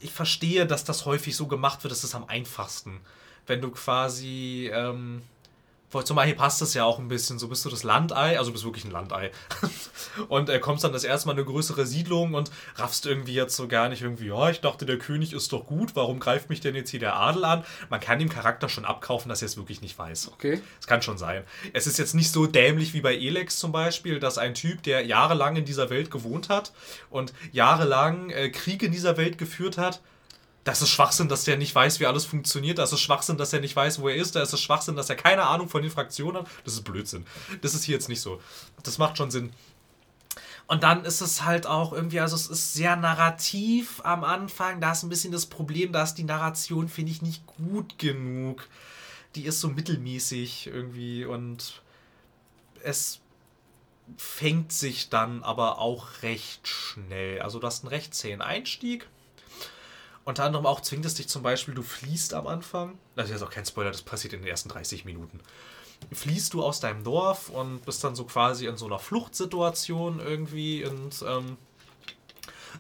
[0.01, 3.01] Ich verstehe, dass das häufig so gemacht wird, das ist am einfachsten.
[3.47, 5.22] Wenn du quasi ähm,
[6.02, 7.38] zum Beispiel passt das ja auch ein bisschen.
[7.38, 9.30] So bist du das Landei, also bist wirklich ein Landei.
[10.28, 13.68] und äh, kommst dann das erste Mal eine größere Siedlung und raffst irgendwie jetzt so
[13.68, 16.74] gar nicht irgendwie, ja, ich dachte, der König ist doch gut, warum greift mich denn
[16.74, 17.64] jetzt hier der Adel an?
[17.90, 20.32] Man kann dem Charakter schon abkaufen, dass er es wirklich nicht weiß.
[20.32, 20.60] Okay.
[20.78, 21.44] Das kann schon sein.
[21.72, 25.04] Es ist jetzt nicht so dämlich wie bei Elex zum Beispiel, dass ein Typ, der
[25.04, 26.72] jahrelang in dieser Welt gewohnt hat
[27.10, 30.00] und jahrelang äh, Krieg in dieser Welt geführt hat,
[30.64, 32.78] das ist Schwachsinn, dass der nicht weiß, wie alles funktioniert.
[32.78, 34.34] Das ist Schwachsinn, dass er nicht weiß, wo er ist.
[34.34, 36.50] Das ist Schwachsinn, dass er keine Ahnung von den Fraktionen hat.
[36.64, 37.26] Das ist Blödsinn.
[37.60, 38.40] Das ist hier jetzt nicht so.
[38.82, 39.52] Das macht schon Sinn.
[40.66, 44.80] Und dann ist es halt auch irgendwie, also es ist sehr narrativ am Anfang.
[44.80, 48.66] Da ist ein bisschen das Problem, da ist die Narration, finde ich, nicht gut genug.
[49.34, 51.82] Die ist so mittelmäßig irgendwie und
[52.82, 53.20] es
[54.16, 57.42] fängt sich dann aber auch recht schnell.
[57.42, 59.06] Also du hast einen recht zähen Einstieg
[60.24, 62.98] unter anderem auch zwingt es dich zum Beispiel, du fließt am Anfang.
[63.14, 65.40] Das ist jetzt auch kein Spoiler, das passiert in den ersten 30 Minuten.
[66.12, 70.84] Fließt du aus deinem Dorf und bist dann so quasi in so einer Fluchtsituation irgendwie
[70.84, 71.56] und ähm,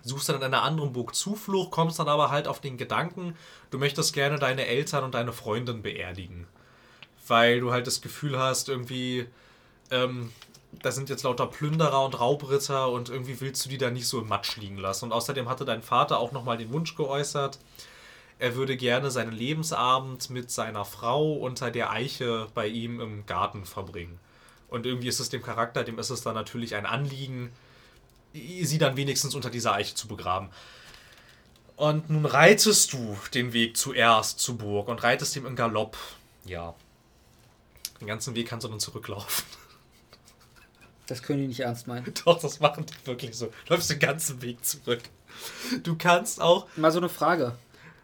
[0.02, 3.36] suchst dann in einer anderen Burg Zuflucht, kommst dann aber halt auf den Gedanken,
[3.70, 6.46] du möchtest gerne deine Eltern und deine Freundin beerdigen.
[7.26, 9.26] Weil du halt das Gefühl hast, irgendwie,
[9.90, 10.30] ähm,
[10.82, 14.20] da sind jetzt lauter Plünderer und Raubritter und irgendwie willst du die da nicht so
[14.20, 15.06] im Matsch liegen lassen.
[15.06, 17.58] Und außerdem hatte dein Vater auch nochmal den Wunsch geäußert,
[18.38, 23.64] er würde gerne seinen Lebensabend mit seiner Frau unter der Eiche bei ihm im Garten
[23.64, 24.18] verbringen.
[24.68, 27.52] Und irgendwie ist es dem Charakter, dem ist es dann natürlich ein Anliegen,
[28.32, 30.50] sie dann wenigstens unter dieser Eiche zu begraben.
[31.76, 35.96] Und nun reitest du den Weg zuerst zur Burg und reitest ihm im Galopp.
[36.44, 36.74] Ja.
[38.00, 39.44] Den ganzen Weg kannst du dann zurücklaufen.
[41.06, 42.12] Das können die nicht ernst meinen.
[42.24, 43.46] Doch, das machen die wirklich so.
[43.66, 45.02] Du läufst den ganzen Weg zurück.
[45.82, 46.66] Du kannst auch.
[46.76, 47.56] Mal so eine Frage.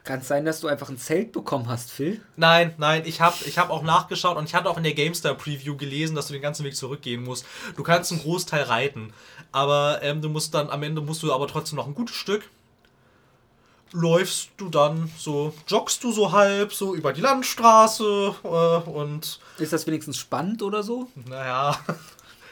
[0.04, 2.22] Kann es sein, dass du einfach ein Zelt bekommen hast, Phil?
[2.36, 5.34] Nein, nein, ich habe ich hab auch nachgeschaut und ich hatte auch in der GameStar
[5.34, 7.44] Preview gelesen, dass du den ganzen Weg zurückgehen musst.
[7.76, 9.12] Du kannst einen Großteil reiten,
[9.52, 12.48] aber ähm, du musst dann am Ende musst du aber trotzdem noch ein gutes Stück
[13.92, 19.40] läufst du dann so, joggst du so halb so über die Landstraße äh, und.
[19.58, 21.08] Ist das wenigstens spannend oder so?
[21.26, 21.78] Naja.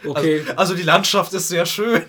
[0.04, 0.40] Okay.
[0.40, 2.04] Also, also die Landschaft ist sehr schön.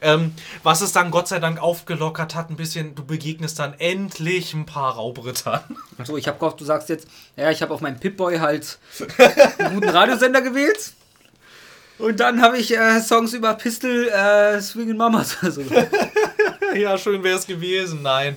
[0.00, 4.54] Ähm, was es dann Gott sei Dank aufgelockert hat, ein bisschen, du begegnest dann endlich
[4.54, 5.60] ein paar Raubrittern.
[5.98, 7.06] Achso, ich habe gehofft, du sagst jetzt,
[7.36, 8.78] ja, ich habe auf meinem Pip-Boy halt
[9.58, 10.92] einen guten Radiosender gewählt.
[11.98, 15.36] Und dann habe ich äh, Songs über Pistol, äh, Swingin' Mamas.
[15.42, 15.62] Also,
[16.74, 18.02] ja, schön wäre es gewesen.
[18.02, 18.36] Nein.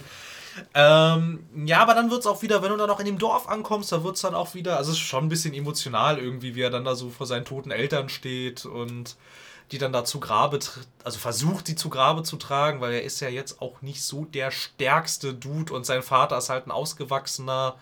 [0.73, 3.47] Ähm, ja, aber dann wird es auch wieder, wenn du dann noch in dem Dorf
[3.47, 6.55] ankommst, da wird es dann auch wieder, also es ist schon ein bisschen emotional irgendwie,
[6.55, 9.15] wie er dann da so vor seinen toten Eltern steht und
[9.71, 10.59] die dann da zu Grabe,
[11.03, 14.25] also versucht, die zu Grabe zu tragen, weil er ist ja jetzt auch nicht so
[14.25, 17.75] der stärkste Dude und sein Vater ist halt ein ausgewachsener,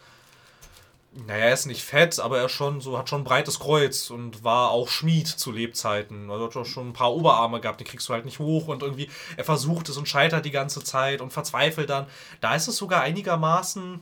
[1.15, 4.43] naja, er ist nicht fett, aber er schon so, hat schon ein breites Kreuz und
[4.43, 6.29] war auch Schmied zu Lebzeiten.
[6.29, 8.83] Also hat auch schon ein paar Oberarme gehabt, die kriegst du halt nicht hoch und
[8.83, 12.07] irgendwie, er versucht es und scheitert die ganze Zeit und verzweifelt dann.
[12.41, 14.01] Da ist es sogar einigermaßen,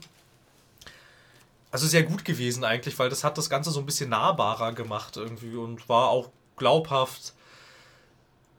[1.70, 5.16] also sehr gut gewesen eigentlich, weil das hat das Ganze so ein bisschen nahbarer gemacht
[5.16, 7.32] irgendwie und war auch glaubhaft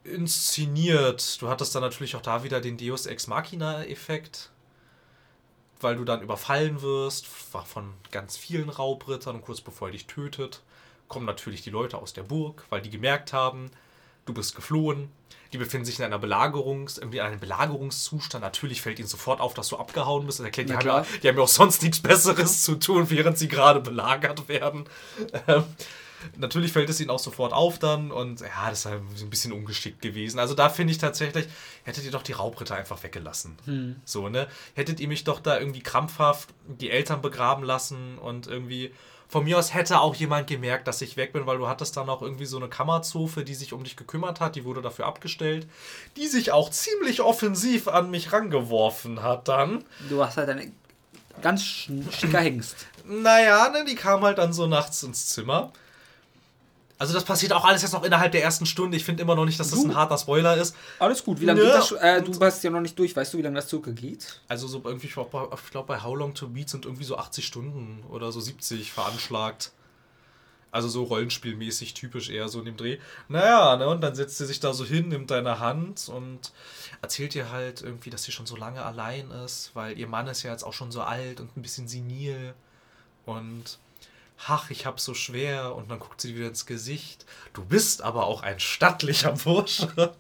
[0.06, 1.42] inszeniert.
[1.42, 4.52] Du hattest dann natürlich auch da wieder den Deus Ex Machina-Effekt
[5.86, 10.64] weil du dann überfallen wirst von ganz vielen Raubrittern und kurz bevor er dich tötet,
[11.08, 13.70] kommen natürlich die Leute aus der Burg, weil die gemerkt haben,
[14.26, 15.12] du bist geflohen.
[15.54, 18.44] Die befinden sich in einer Belagerungs, irgendwie in einem Belagerungszustand.
[18.44, 20.40] Natürlich fällt ihnen sofort auf, dass du abgehauen bist.
[20.40, 23.38] Und erklärt, die, haben ja, die haben ja auch sonst nichts Besseres zu tun, während
[23.38, 24.90] sie gerade belagert werden.
[26.38, 29.52] Natürlich fällt es ihnen auch sofort auf dann und ja, das ist halt ein bisschen
[29.52, 30.40] ungeschickt gewesen.
[30.40, 31.48] Also da finde ich tatsächlich,
[31.84, 33.58] hättet ihr doch die Raubritter einfach weggelassen.
[34.06, 34.48] So, ne?
[34.74, 38.92] Hättet ihr mich doch da irgendwie krampfhaft die Eltern begraben lassen und irgendwie.
[39.28, 42.08] Von mir aus hätte auch jemand gemerkt, dass ich weg bin, weil du hattest dann
[42.10, 45.68] auch irgendwie so eine Kammerzofe, die sich um dich gekümmert hat, die wurde dafür abgestellt,
[46.16, 49.84] die sich auch ziemlich offensiv an mich rangeworfen hat dann.
[50.10, 50.72] du hast halt ein
[51.42, 52.76] ganz sch- schicker Hengst.
[53.04, 55.74] Naja, ne, die kam halt dann so nachts ins Zimmer.
[56.98, 58.96] Also das passiert auch alles jetzt noch innerhalb der ersten Stunde.
[58.96, 59.88] Ich finde immer noch nicht, dass das Du?
[59.88, 60.76] ein harter Spoiler ist.
[61.00, 61.92] Alles gut, wie lange Ja, geht das?
[61.92, 63.16] Äh, du warst ja noch nicht durch.
[63.16, 64.40] Weißt du, wie lange das circa geht?
[64.48, 67.04] Also so irgendwie, ich glaube bei, ich glaub, bei How Long to Beat sind irgendwie
[67.04, 69.72] so 80 Stunden oder so 70 veranschlagt.
[70.72, 72.98] Also so rollenspielmäßig typisch eher so in dem Dreh.
[73.30, 76.52] Naja, ne, und dann setzt sie sich da so hin, nimmt deine Hand und
[77.02, 80.44] erzählt ihr halt irgendwie, dass sie schon so lange allein ist, weil ihr Mann ist
[80.44, 82.54] ja jetzt auch schon so alt und ein bisschen senil.
[83.26, 83.80] Und
[84.48, 85.76] ach, ich hab's so schwer.
[85.76, 87.26] Und dann guckt sie wieder ins Gesicht.
[87.54, 90.14] Du bist aber auch ein stattlicher Bursche.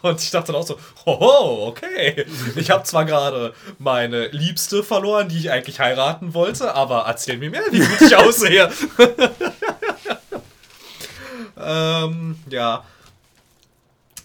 [0.00, 2.24] Und ich dachte dann auch so, hoho, okay.
[2.56, 7.50] Ich habe zwar gerade meine Liebste verloren, die ich eigentlich heiraten wollte, aber erzähl mir
[7.50, 8.72] mehr, wie gut ich aussehe.
[11.58, 12.84] ähm, ja.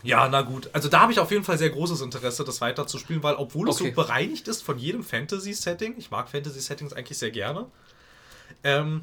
[0.02, 0.70] Ja, na gut.
[0.72, 3.82] Also da habe ich auf jeden Fall sehr großes Interesse, das weiterzuspielen, weil obwohl es
[3.82, 3.90] Okay.
[3.90, 7.66] so bereinigt ist von jedem Fantasy-Setting, ich mag Fantasy-Settings eigentlich sehr gerne,
[8.64, 9.02] ähm,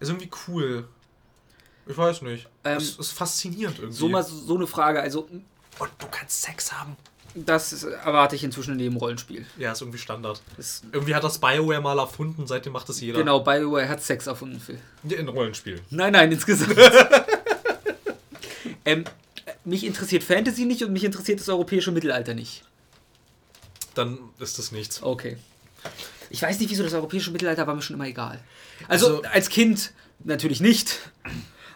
[0.00, 0.88] ist irgendwie cool.
[1.86, 2.48] Ich weiß nicht.
[2.64, 3.96] Ähm, es ist faszinierend irgendwie.
[3.96, 5.00] So mal so, eine Frage.
[5.00, 5.28] Also,
[5.78, 6.96] Und du kannst Sex haben.
[7.34, 9.46] das ist- erwarte ich inzwischen in jedem Rollenspiel.
[9.58, 10.40] Ja, ist irgendwie Standard.
[10.56, 13.18] Das, Irgendwie hat das BioWare mal erfunden, seitdem macht es jeder.
[13.18, 14.80] genau, BioWare hat Sex erfunden, Phil.
[15.08, 15.80] In Rollenspielen.
[15.90, 16.76] Nein, nein, insgesamt.
[18.84, 19.04] ähm,
[19.64, 22.62] mich interessiert Fantasy nicht und mich interessiert das europäische Mittelalter nicht.
[23.94, 25.02] Dann ist das nichts.
[25.02, 25.36] Okay.
[26.30, 28.40] Ich weiß nicht, wieso das europäische Mittelalter war mir schon immer egal.
[28.88, 29.92] Also, Also- als Kind
[30.24, 30.98] natürlich nicht.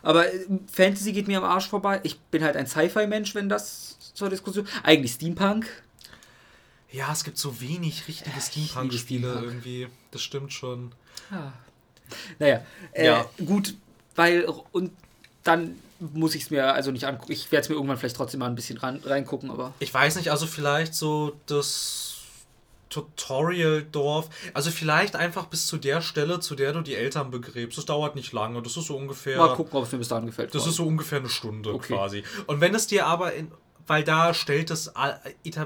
[0.03, 2.01] Aber äh, Fantasy geht mir am Arsch vorbei.
[2.05, 4.67] Ich bin halt ein Sci-Fi-Mensch, wenn das zur Diskussion.
[4.83, 5.67] Eigentlich Steampunk.
[6.93, 9.45] Ja, es gibt so wenig richtige Steampunk-Spiele Steampunk.
[9.47, 9.89] irgendwie.
[10.11, 10.93] Das stimmt schon.
[11.31, 11.53] Ja.
[12.39, 13.27] Naja, äh, Ja.
[13.45, 13.75] gut,
[14.17, 14.91] weil und
[15.45, 17.31] dann muss ich es mir also nicht angucken.
[17.31, 20.17] Ich werde es mir irgendwann vielleicht trotzdem mal ein bisschen ran, reingucken, aber Ich weiß
[20.17, 22.17] nicht, also vielleicht so das
[22.91, 24.29] Tutorial-Dorf.
[24.55, 27.79] Also vielleicht einfach bis zu der Stelle, zu der du die Eltern begräbst.
[27.79, 28.61] Das dauert nicht lange.
[28.63, 29.39] Das ist so ungefähr.
[29.39, 30.55] mal gucken, ob es mir bis dahin gefällt.
[30.55, 31.95] Das ist so ungefähr eine Stunde Okay.
[31.95, 32.23] quasi.
[32.47, 33.51] Und wenn es dir aber in.
[33.87, 34.93] Weil da stellt es,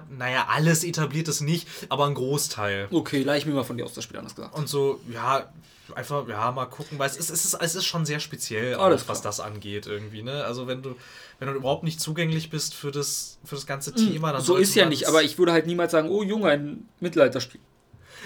[0.09, 2.89] naja, alles etabliert es nicht, aber ein Großteil.
[2.91, 4.55] okay, leih ich mir mal von dir aus das Spiel anders gesagt.
[4.57, 5.53] Und so, ja,
[5.95, 8.91] einfach, ja, mal gucken, weil es ist, es ist, es ist schon sehr speziell, auch,
[9.07, 10.45] was das angeht irgendwie, ne?
[10.45, 10.97] Also wenn du,
[11.39, 14.75] wenn du überhaupt nicht zugänglich bist für das, für das ganze Thema, dann so ist
[14.75, 17.61] ja nicht, aber ich würde halt niemals sagen, oh Junge, ein Mittelalterspiel.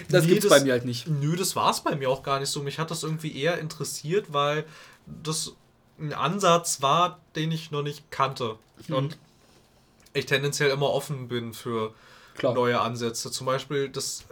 [0.09, 1.09] Das Nee, gibt's das- bei mir halt nicht.
[1.09, 2.63] Nö, das war es bei mir auch gar nicht so.
[2.63, 4.65] Mich hat das irgendwie eher interessiert, weil
[5.07, 5.53] das
[5.99, 8.57] ein Ansatz war, den ich noch nicht kannte.
[8.87, 8.95] Mhm.
[8.95, 9.19] Und
[10.13, 11.93] ich tendenziell immer offen bin für
[12.39, 12.55] Klar.
[12.55, 13.31] neue Ansätze.
[13.31, 14.25] Zum Beispiel das,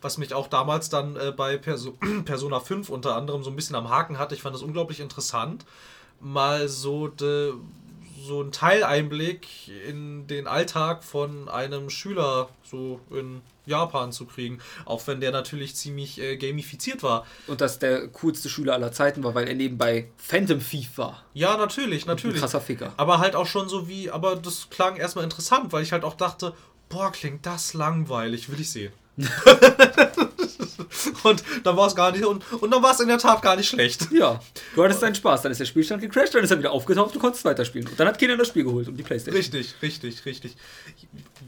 [0.00, 3.76] was mich auch damals dann äh, bei Perso Persona 5 unter anderem so ein bisschen
[3.76, 4.34] am Haken hatte.
[4.34, 5.64] Ich fand das unglaublich interessant,
[6.20, 7.54] mal so de,
[8.24, 14.58] so einen Teileinblick in den Alltag von einem Schüler so in Japan zu kriegen.
[14.84, 17.26] Auch wenn der natürlich ziemlich äh, gamifiziert war.
[17.46, 21.24] Und das der coolste Schüler aller Zeiten war, weil er nebenbei Phantom Thief war.
[21.34, 22.36] Ja, natürlich, natürlich.
[22.36, 22.92] Ein krasser Ficker.
[22.96, 26.14] Aber halt auch schon so wie, aber das klang erstmal interessant, weil ich halt auch
[26.14, 26.54] dachte,
[26.94, 28.92] boah, klingt das langweilig, will ich sehen.
[31.24, 33.56] und dann war es gar nicht, und, und dann war es in der Tat gar
[33.56, 34.08] nicht schlecht.
[34.12, 34.40] Ja,
[34.74, 37.18] du hattest deinen Spaß, dann ist der Spielstand gecrashed, dann ist er wieder aufgetaucht, du
[37.18, 37.88] konntest weiterspielen.
[37.88, 39.36] Und dann hat Kinder das Spiel geholt um die Playstation.
[39.36, 40.56] Richtig, richtig, richtig.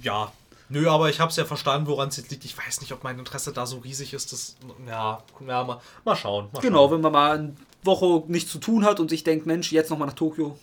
[0.03, 0.33] Ja,
[0.69, 2.45] Nö, aber ich habe es ja verstanden, woran es jetzt liegt.
[2.45, 4.33] Ich weiß nicht, ob mein Interesse da so riesig ist.
[4.33, 6.49] Das, ja, ja mal, mal schauen.
[6.53, 6.91] Mal genau, schauen.
[6.91, 10.09] wenn man mal eine Woche nichts zu tun hat und sich denkt, Mensch, jetzt nochmal
[10.09, 10.59] nach Tokio.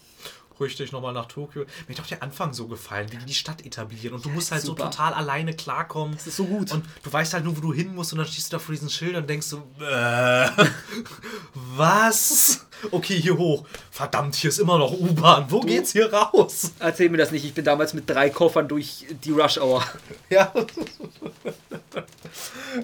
[0.60, 1.66] Richtig, nochmal nach Tokio.
[1.88, 4.14] Mir hat auch der Anfang so gefallen, wie die die Stadt etablieren.
[4.14, 4.84] Und du musst halt super.
[4.84, 6.16] so total alleine klarkommen.
[6.16, 6.72] Das ist so gut.
[6.72, 8.74] Und du weißt halt nur, wo du hin musst und dann stehst du da vor
[8.74, 10.50] diesen Schildern und denkst so, äh,
[11.54, 12.66] was?
[12.92, 13.66] Okay, hier hoch.
[13.92, 15.46] Verdammt, hier ist immer noch U-Bahn.
[15.50, 16.72] Wo geht's hier raus?
[16.80, 19.84] Erzähl mir das nicht, ich bin damals mit drei Koffern durch die Rush Hour.
[20.30, 20.52] Ja.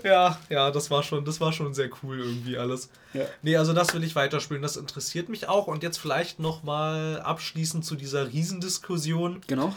[0.04, 2.90] ja, ja, das war schon, das war schon sehr cool irgendwie alles.
[3.14, 3.26] Ja.
[3.42, 5.68] Nee, also das will ich weiterspielen, das interessiert mich auch.
[5.68, 9.42] Und jetzt vielleicht nochmal abschließend zu dieser Riesendiskussion.
[9.48, 9.74] Genau.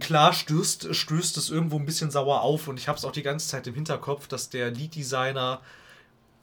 [0.00, 3.22] Klar stößt, stößt es irgendwo ein bisschen sauer auf und ich habe es auch die
[3.22, 5.60] ganze Zeit im Hinterkopf, dass der Lead-Designer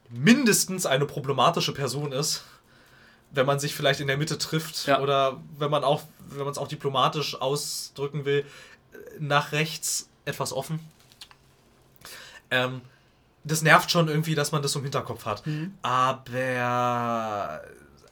[0.10, 2.44] mindestens eine problematische Person ist,
[3.32, 5.00] wenn man sich vielleicht in der Mitte trifft Ja.
[5.02, 8.46] oder wenn man auch, wenn man es auch diplomatisch ausdrücken will,
[9.20, 10.80] nach rechts etwas offen.
[12.52, 12.82] Ähm,
[13.44, 15.44] das nervt schon irgendwie, dass man das im Hinterkopf hat.
[15.82, 17.62] Aber,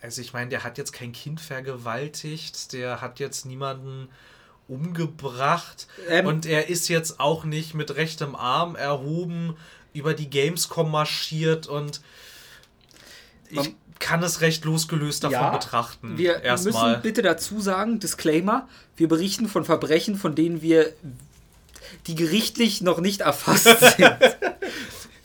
[0.01, 4.09] also ich meine, der hat jetzt kein Kind vergewaltigt, der hat jetzt niemanden
[4.67, 6.25] umgebracht Ähm.
[6.25, 9.55] und er ist jetzt auch nicht mit rechtem Arm erhoben
[9.93, 12.01] über die Gamescom marschiert und
[13.49, 16.17] ich kann es recht losgelöst davon betrachten.
[16.17, 16.89] Wir Erstmal.
[16.91, 20.91] müssen bitte dazu sagen, Disclaimer, wir berichten von Verbrechen, von denen wir,
[22.07, 23.63] die gerichtlich noch nicht erfasst
[23.97, 24.17] sind.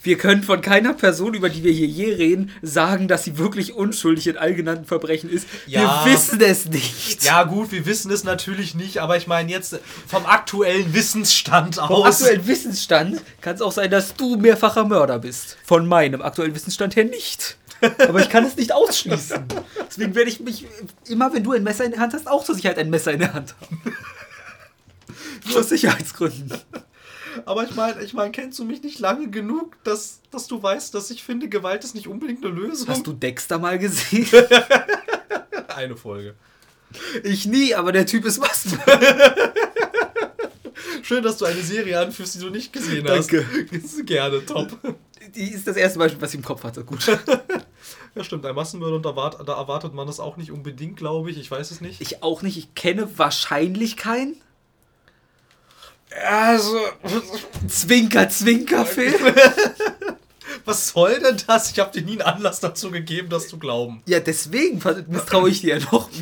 [0.07, 3.75] Wir können von keiner Person, über die wir hier je reden, sagen, dass sie wirklich
[3.75, 5.49] unschuldig in all genannten Verbrechen ist.
[5.67, 6.05] Ja.
[6.05, 7.25] Wir wissen es nicht.
[7.25, 11.91] Ja, gut, wir wissen es natürlich nicht, aber ich meine jetzt vom aktuellen Wissensstand Vom
[11.91, 12.23] aus.
[12.23, 15.57] aktuellen Wissensstand kann es auch sein, dass du mehrfacher Mörder bist.
[15.65, 17.59] Von meinem aktuellen Wissensstand her nicht.
[17.99, 19.45] Aber ich kann es nicht ausschließen.
[19.89, 20.67] Deswegen werde ich mich
[21.09, 23.19] immer, wenn du ein Messer in der Hand hast, auch zur Sicherheit ein Messer in
[23.19, 23.83] der Hand haben.
[25.49, 26.53] Nur aus Sicherheitsgründen.
[27.45, 30.95] Aber ich meine, ich mein, kennst du mich nicht lange genug, dass, dass du weißt,
[30.95, 32.89] dass ich finde, Gewalt ist nicht unbedingt eine Lösung?
[32.89, 34.27] Hast du Dexter mal gesehen?
[35.69, 36.35] eine Folge?
[37.23, 38.67] Ich nie, aber der Typ ist was.
[41.03, 43.33] Schön, dass du eine Serie anführst, die du nicht gesehen hast.
[43.33, 43.47] Danke.
[44.05, 44.77] Gerne, top.
[45.35, 46.85] Die ist das erste Beispiel, was ich im Kopf hatte.
[46.85, 47.07] Gut.
[48.17, 51.31] Ja, stimmt, ein Massenmörder, und da, wart, da erwartet man das auch nicht unbedingt, glaube
[51.31, 51.39] ich.
[51.39, 52.01] Ich weiß es nicht.
[52.01, 52.57] Ich auch nicht.
[52.57, 54.41] Ich kenne wahrscheinlich keinen.
[56.29, 56.79] Also,
[57.69, 59.13] Zwinker, Zwinker, Phil.
[60.65, 61.71] was soll denn das?
[61.71, 64.03] Ich habe dir nie einen Anlass dazu gegeben, das zu glauben.
[64.07, 66.11] Ja, deswegen misstraue ich dir ja noch.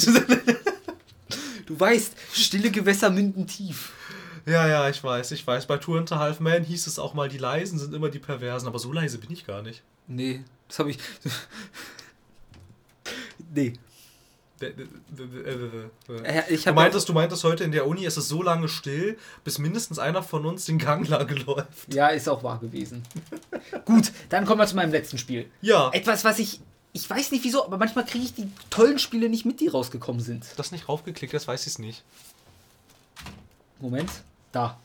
[1.66, 3.92] Du weißt, stille Gewässer münden tief.
[4.44, 5.64] Ja, ja, ich weiß, ich weiß.
[5.66, 8.68] Bei and a Half Man hieß es auch mal, die Leisen sind immer die Perversen,
[8.68, 9.82] aber so leise bin ich gar nicht.
[10.06, 10.98] Nee, das habe ich.
[13.54, 13.74] Nee.
[14.60, 14.66] Du
[16.16, 19.98] habe meintest, du meintest heute in der Uni, es ist so lange still, bis mindestens
[19.98, 21.92] einer von uns den Gang lang läuft.
[21.92, 23.02] Ja, ist auch wahr gewesen.
[23.84, 25.50] Gut, dann kommen wir zu meinem letzten Spiel.
[25.60, 25.90] Ja.
[25.92, 26.60] Etwas, was ich.
[26.96, 30.22] Ich weiß nicht wieso, aber manchmal kriege ich die tollen Spiele nicht mit, die rausgekommen
[30.22, 30.46] sind.
[30.56, 32.04] Das nicht raufgeklickt, das weiß ich es nicht.
[33.80, 34.10] Moment.
[34.52, 34.78] Da.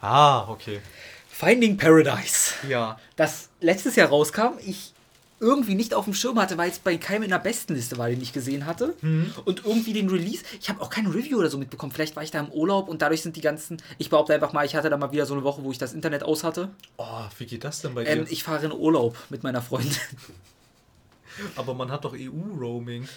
[0.00, 0.80] Ah, okay.
[1.28, 2.52] Finding Paradise.
[2.68, 3.00] Ja.
[3.16, 4.92] Das letztes Jahr rauskam, ich
[5.40, 8.08] irgendwie nicht auf dem Schirm hatte, weil es bei keinem in der besten Liste war,
[8.08, 8.94] den ich gesehen hatte.
[9.44, 11.92] Und irgendwie den Release, ich habe auch kein Review oder so mitbekommen.
[11.92, 13.80] Vielleicht war ich da im Urlaub und dadurch sind die ganzen.
[13.98, 15.92] Ich behaupte einfach mal, ich hatte da mal wieder so eine Woche, wo ich das
[15.92, 16.70] Internet aus hatte.
[16.96, 18.32] Oh, wie geht das denn bei Ähm, dir?
[18.32, 19.92] ich fahre in Urlaub mit meiner Freundin.
[21.56, 23.08] Aber man hat doch EU-Roaming.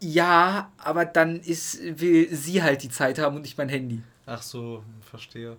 [0.00, 4.02] Ja, aber dann ist, will sie halt die Zeit haben und nicht mein Handy.
[4.26, 5.56] Ach so, verstehe.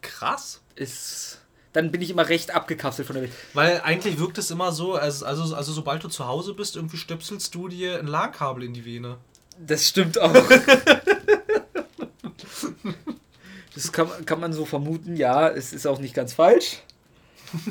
[0.00, 0.60] Krass.
[0.76, 1.40] Ist,
[1.72, 3.32] dann bin ich immer recht abgekapselt von der Welt.
[3.54, 6.96] Weil eigentlich wirkt es immer so, als, also, also sobald du zu Hause bist, irgendwie
[6.96, 9.18] stöpselst du dir ein LAN-Kabel in die Vene.
[9.58, 10.32] Das stimmt auch.
[13.74, 16.78] Das kann, kann man so vermuten, ja, es ist auch nicht ganz falsch.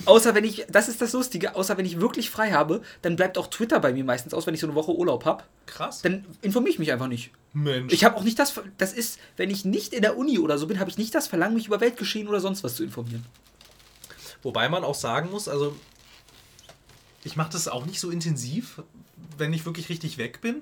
[0.06, 3.38] Außer wenn ich, das ist das Lustige, außer wenn ich wirklich frei habe, dann bleibt
[3.38, 5.44] auch Twitter bei mir meistens aus, wenn ich so eine Woche Urlaub habe.
[5.66, 6.02] Krass.
[6.02, 7.32] Dann informiere ich mich einfach nicht.
[7.54, 7.94] Mensch.
[7.94, 10.68] Ich habe auch nicht das, das ist, wenn ich nicht in der Uni oder so
[10.68, 13.26] bin, habe ich nicht das Verlangen, mich über Weltgeschehen oder sonst was zu informieren.
[14.44, 15.76] Wobei man auch sagen muss, also
[17.24, 18.82] ich mache das auch nicht so intensiv,
[19.38, 20.62] wenn ich wirklich richtig weg bin.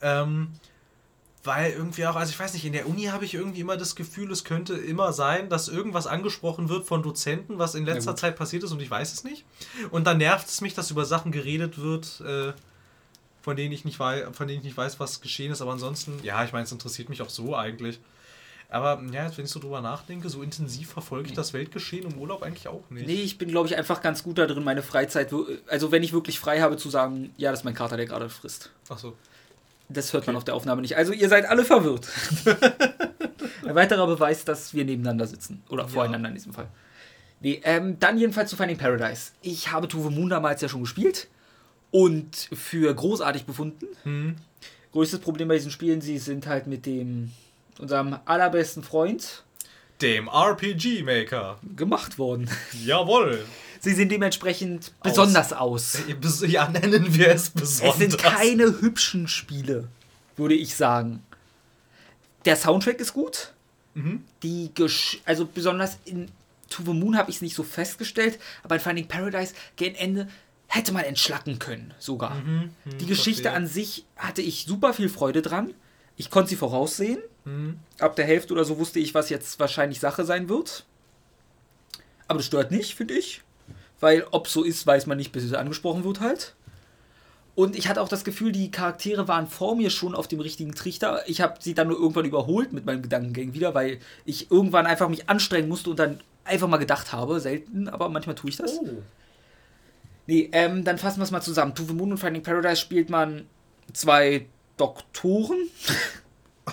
[0.00, 0.48] Ähm,
[1.44, 3.94] weil irgendwie auch, also ich weiß nicht, in der Uni habe ich irgendwie immer das
[3.96, 8.36] Gefühl, es könnte immer sein, dass irgendwas angesprochen wird von Dozenten, was in letzter Zeit
[8.36, 9.44] passiert ist und ich weiß es nicht.
[9.90, 12.54] Und dann nervt es mich, dass über Sachen geredet wird, äh,
[13.42, 15.60] von denen ich nicht weiß, von denen ich nicht weiß, was geschehen ist.
[15.60, 18.00] Aber ansonsten, ja, ich meine, es interessiert mich auch so eigentlich.
[18.74, 22.42] Aber ja, wenn ich so drüber nachdenke, so intensiv verfolge ich das Weltgeschehen im Urlaub
[22.42, 23.06] eigentlich auch nicht.
[23.06, 25.32] Nee, ich bin, glaube ich, einfach ganz gut da drin, meine Freizeit,
[25.68, 28.28] also wenn ich wirklich frei habe, zu sagen, ja, das ist mein Kater, der gerade
[28.28, 28.72] frisst.
[28.88, 29.16] Ach so.
[29.88, 30.32] Das hört okay.
[30.32, 30.96] man auf der Aufnahme nicht.
[30.96, 32.08] Also ihr seid alle verwirrt.
[33.64, 35.62] Ein weiterer Beweis, dass wir nebeneinander sitzen.
[35.68, 35.88] Oder ja.
[35.88, 36.66] voreinander in diesem Fall.
[37.38, 39.30] Nee, ähm, dann jedenfalls zu Finding Paradise.
[39.40, 41.28] Ich habe Tuve Moon damals ja schon gespielt
[41.92, 43.86] und für großartig befunden.
[44.02, 44.34] Hm.
[44.90, 47.30] Größtes Problem bei diesen Spielen, sie sind halt mit dem
[47.78, 49.42] unserem allerbesten Freund,
[50.00, 52.50] dem RPG Maker, gemacht worden.
[52.84, 53.44] Jawohl.
[53.80, 55.10] Sie sehen dementsprechend aus.
[55.10, 55.96] besonders aus.
[56.08, 57.94] Äh, ja, nennen wir es besonders.
[57.94, 59.88] Es sind keine hübschen Spiele,
[60.36, 61.22] würde ich sagen.
[62.44, 63.52] Der Soundtrack ist gut.
[63.94, 64.24] Mhm.
[64.42, 66.28] Die Gesch also besonders in
[66.70, 70.28] To the Moon habe ich es nicht so festgestellt, aber in Finding Paradise gegen Ende
[70.66, 72.34] hätte man entschlacken können, sogar.
[72.36, 73.52] Mhm, mh, die Geschichte verstehe.
[73.52, 75.72] an sich hatte ich super viel Freude dran.
[76.16, 77.18] Ich konnte sie voraussehen.
[77.44, 77.78] Mhm.
[77.98, 80.84] Ab der Hälfte oder so wusste ich, was jetzt wahrscheinlich Sache sein wird.
[82.28, 83.42] Aber das stört nicht, finde ich.
[84.00, 86.54] Weil ob so ist, weiß man nicht, bis es angesprochen wird halt.
[87.54, 90.74] Und ich hatte auch das Gefühl, die Charaktere waren vor mir schon auf dem richtigen
[90.74, 91.22] Trichter.
[91.26, 95.08] Ich habe sie dann nur irgendwann überholt mit meinem Gedankengängen wieder, weil ich irgendwann einfach
[95.08, 97.38] mich anstrengen musste und dann einfach mal gedacht habe.
[97.38, 98.78] Selten, aber manchmal tue ich das.
[98.78, 98.88] Oh.
[100.26, 101.74] Nee, ähm, dann fassen wir es mal zusammen.
[101.74, 103.46] To the Moon und Finding Paradise spielt man
[103.92, 104.46] zwei
[104.76, 105.68] Doktoren,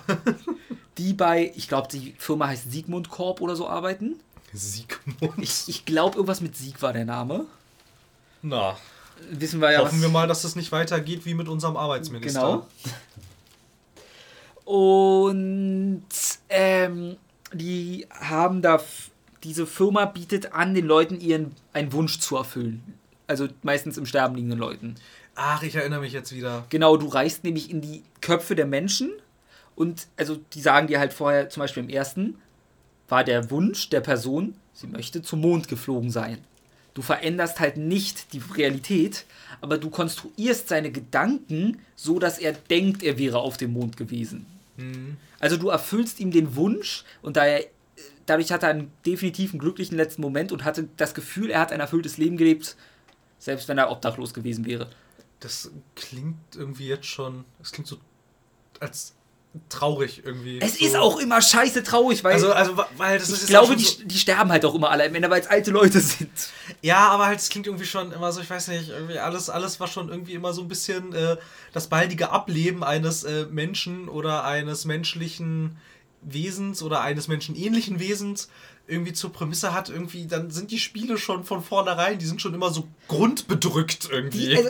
[0.98, 4.20] die bei, ich glaube, die Firma heißt Sigmund Corp oder so arbeiten.
[4.54, 5.38] Sigmund?
[5.38, 7.46] Ich, ich glaube, irgendwas mit Sieg war der Name.
[8.42, 8.78] Na.
[9.30, 9.80] Wissen wir ja.
[9.80, 12.40] Hoffen wir mal, dass es nicht weitergeht wie mit unserem Arbeitsminister.
[12.42, 12.68] Genau.
[14.66, 16.04] Und
[16.50, 17.18] ähm,
[17.54, 18.82] die haben da,
[19.44, 22.82] diese Firma bietet an, den Leuten ihren einen Wunsch zu erfüllen.
[23.28, 24.96] Also meistens im Sterben liegenden Leuten.
[25.36, 26.66] Ach, ich erinnere mich jetzt wieder.
[26.70, 29.12] Genau, du reist nämlich in die Köpfe der Menschen
[29.76, 32.38] und also die sagen dir halt vorher, zum Beispiel im ersten,
[33.08, 36.40] war der Wunsch der Person, sie möchte zum Mond geflogen sein.
[36.94, 39.26] Du veränderst halt nicht die Realität,
[39.62, 44.46] aber du konstruierst seine Gedanken so, dass er denkt, er wäre auf dem Mond gewesen.
[44.76, 45.16] Mhm.
[45.40, 47.66] Also du erfüllst ihm den Wunsch und da er,
[48.26, 51.80] dadurch hat er einen definitiven glücklichen letzten Moment und hatte das Gefühl, er hat ein
[51.80, 52.76] erfülltes Leben gelebt,
[53.40, 54.90] selbst wenn er obdachlos gewesen wäre
[55.42, 57.98] das klingt irgendwie jetzt schon, es klingt so
[58.80, 59.14] als
[59.68, 60.62] traurig irgendwie.
[60.62, 60.86] Es so.
[60.86, 64.04] ist auch immer scheiße traurig, weil, also, also, weil das ich ist glaube, die, so
[64.06, 66.32] die sterben halt auch immer alle am Ende, weil es alte Leute sind.
[66.82, 69.80] Ja, aber halt, es klingt irgendwie schon immer so, ich weiß nicht, irgendwie alles, alles
[69.80, 71.38] war schon irgendwie immer so ein bisschen äh,
[71.74, 75.78] das baldige Ableben eines äh, Menschen oder eines menschlichen
[76.22, 78.48] Wesens oder eines menschenähnlichen Wesens
[78.88, 82.54] irgendwie zur Prämisse hat, irgendwie, dann sind die Spiele schon von vornherein, die sind schon
[82.54, 84.48] immer so grundbedrückt irgendwie.
[84.48, 84.70] Die, also,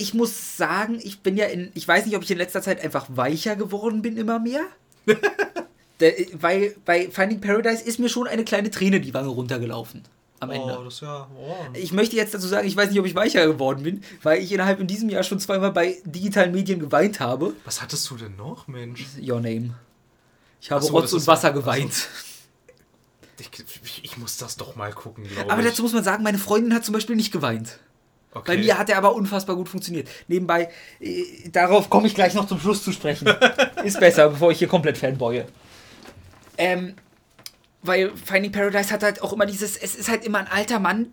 [0.00, 2.82] ich muss sagen, ich bin ja in, ich weiß nicht, ob ich in letzter Zeit
[2.82, 4.62] einfach weicher geworden bin immer mehr.
[6.32, 10.02] Weil bei Finding Paradise ist mir schon eine kleine Träne die Wange runtergelaufen.
[10.40, 10.84] Am oh, Ende.
[10.84, 11.54] Das ja, oh.
[11.74, 14.50] Ich möchte jetzt dazu sagen, ich weiß nicht, ob ich weicher geworden bin, weil ich
[14.50, 17.52] innerhalb in diesem Jahr schon zweimal bei digitalen Medien geweint habe.
[17.66, 19.04] Was hattest du denn noch, Mensch?
[19.20, 19.74] Your Name.
[20.62, 22.08] Ich habe so, Rotz und Wasser geweint.
[23.38, 23.50] Ich,
[23.84, 25.52] ich, ich, muss das doch mal gucken, glaube ich.
[25.52, 27.78] Aber dazu muss man sagen, meine Freundin hat zum Beispiel nicht geweint.
[28.32, 28.56] Okay.
[28.56, 30.08] Bei mir hat er aber unfassbar gut funktioniert.
[30.28, 30.70] Nebenbei,
[31.00, 33.28] äh, darauf komme ich gleich noch zum Schluss zu sprechen.
[33.84, 35.46] Ist besser, bevor ich hier komplett fanboye.
[36.56, 36.94] Ähm,
[37.82, 41.12] weil Finding Paradise hat halt auch immer dieses, es ist halt immer ein alter Mann,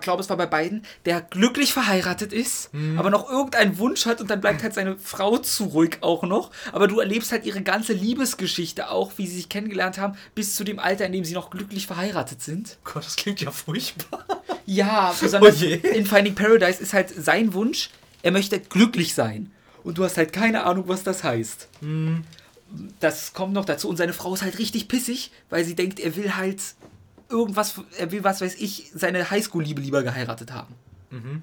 [0.00, 2.98] glaube, es war bei beiden, der glücklich verheiratet ist, mhm.
[2.98, 6.50] aber noch irgendeinen Wunsch hat und dann bleibt halt seine Frau zurück auch noch.
[6.72, 10.64] Aber du erlebst halt ihre ganze Liebesgeschichte auch, wie sie sich kennengelernt haben, bis zu
[10.64, 12.78] dem Alter, in dem sie noch glücklich verheiratet sind.
[12.84, 14.24] Gott, das klingt ja furchtbar.
[14.66, 17.90] Ja, besonders oh in Finding Paradise ist halt sein Wunsch,
[18.22, 19.50] er möchte glücklich sein.
[19.84, 21.68] Und du hast halt keine Ahnung, was das heißt.
[21.80, 22.24] Mhm.
[23.00, 23.88] Das kommt noch dazu.
[23.88, 26.60] Und seine Frau ist halt richtig pissig, weil sie denkt, er will halt
[27.32, 30.74] irgendwas, er will, was weiß ich, seine Highschool-Liebe lieber geheiratet haben.
[31.10, 31.42] Mhm.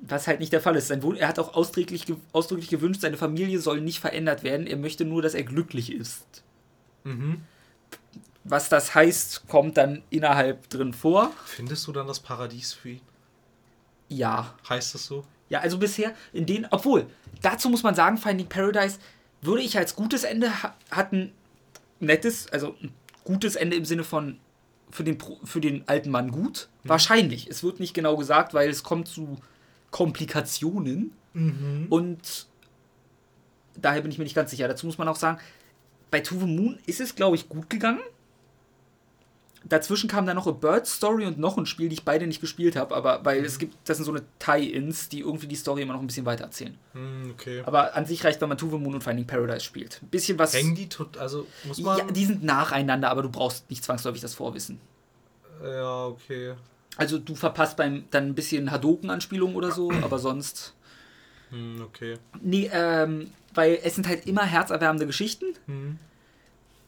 [0.00, 0.90] Was halt nicht der Fall ist.
[0.90, 4.66] Er hat auch ausdrücklich, ausdrücklich gewünscht, seine Familie soll nicht verändert werden.
[4.66, 6.42] Er möchte nur, dass er glücklich ist.
[7.04, 7.42] Mhm.
[8.44, 11.32] Was das heißt, kommt dann innerhalb drin vor.
[11.44, 13.00] Findest du dann das Paradies für ihn?
[14.08, 14.54] Ja.
[14.68, 15.24] Heißt das so?
[15.50, 17.06] Ja, also bisher in den, obwohl,
[17.42, 18.98] dazu muss man sagen, Finding Paradise
[19.42, 21.32] würde ich als gutes Ende ha hatten,
[22.00, 22.92] nettes, also ein
[23.24, 24.38] gutes Ende im Sinne von
[24.90, 26.68] für den, für den alten Mann gut?
[26.82, 26.88] Mhm.
[26.88, 27.48] Wahrscheinlich.
[27.48, 29.38] Es wird nicht genau gesagt, weil es kommt zu
[29.90, 31.12] Komplikationen.
[31.32, 31.86] Mhm.
[31.90, 32.46] Und
[33.76, 34.68] daher bin ich mir nicht ganz sicher.
[34.68, 35.38] Dazu muss man auch sagen,
[36.10, 38.00] bei To the Moon ist es, glaube ich, gut gegangen.
[39.64, 42.40] Dazwischen kam dann noch A Bird Story und noch ein Spiel, die ich beide nicht
[42.40, 45.82] gespielt habe, aber weil es gibt, das sind so eine Tie-Ins, die irgendwie die Story
[45.82, 46.78] immer noch ein bisschen weiter erzählen.
[46.92, 47.62] Hm, okay.
[47.66, 50.00] Aber an sich reicht, wenn man the Moon und Finding Paradise spielt.
[50.02, 50.54] Ein bisschen was.
[50.54, 51.98] Hängen die tot, also muss man.
[51.98, 54.80] Ja, die sind nacheinander, aber du brauchst nicht zwangsläufig das Vorwissen.
[55.62, 56.54] Ja, okay.
[56.96, 60.74] Also du verpasst beim dann ein bisschen Hadoken-Anspielung oder so, aber sonst.
[61.50, 62.14] Hm, okay.
[62.40, 65.98] Nee, ähm, weil es sind halt immer herzerwärmende Geschichten, Hm.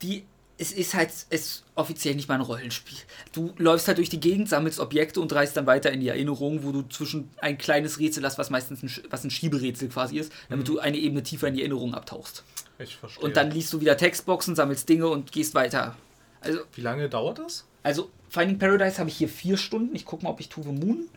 [0.03, 0.25] die.
[0.63, 2.99] Es ist halt es offiziell nicht mal ein Rollenspiel.
[3.33, 6.65] Du läufst halt durch die Gegend, sammelst Objekte und reist dann weiter in die Erinnerung,
[6.65, 10.31] wo du zwischen ein kleines Rätsel hast, was meistens ein, was ein Schieberätsel quasi ist,
[10.51, 12.45] damit du eine Ebene tiefer in die Erinnerung abtauchst.
[12.79, 13.25] Ich verstehe.
[13.25, 15.97] Und dann liest du wieder Textboxen, sammelst Dinge und gehst weiter.
[16.43, 17.65] Also, Wie lange dauert das?
[17.83, 19.95] also Finding Paradise habe ich hier vier Stunden.
[19.97, 21.09] Ich gucke mal, ob ich the Moon.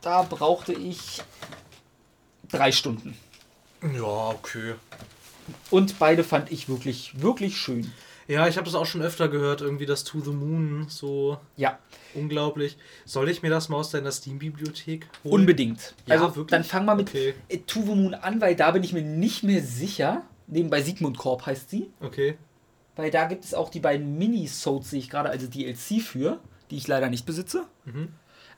[0.00, 1.22] Da brauchte ich
[2.50, 3.16] drei Stunden.
[3.82, 4.74] Ja, okay.
[5.70, 7.92] Und beide fand ich wirklich, wirklich schön.
[8.26, 11.78] Ja, ich habe das auch schon öfter gehört, irgendwie das To the Moon, so Ja,
[12.14, 12.78] unglaublich.
[13.04, 15.34] Soll ich mir das mal aus deiner Steam-Bibliothek holen?
[15.34, 15.94] unbedingt.
[16.06, 16.46] Ja, also wirklich?
[16.50, 17.34] dann fang mal mit Okay.
[17.48, 20.22] äh, To the Moon an, weil da bin ich mir nicht mehr sicher.
[20.46, 21.90] Nebenbei Sigmund Korp heißt sie.
[22.00, 22.38] Okay.
[22.96, 26.38] Weil da gibt es auch die beiden Mini-Sodes, sehe ich gerade, also DLC für,
[26.70, 27.66] die ich leider nicht besitze.
[27.84, 28.08] Mhm.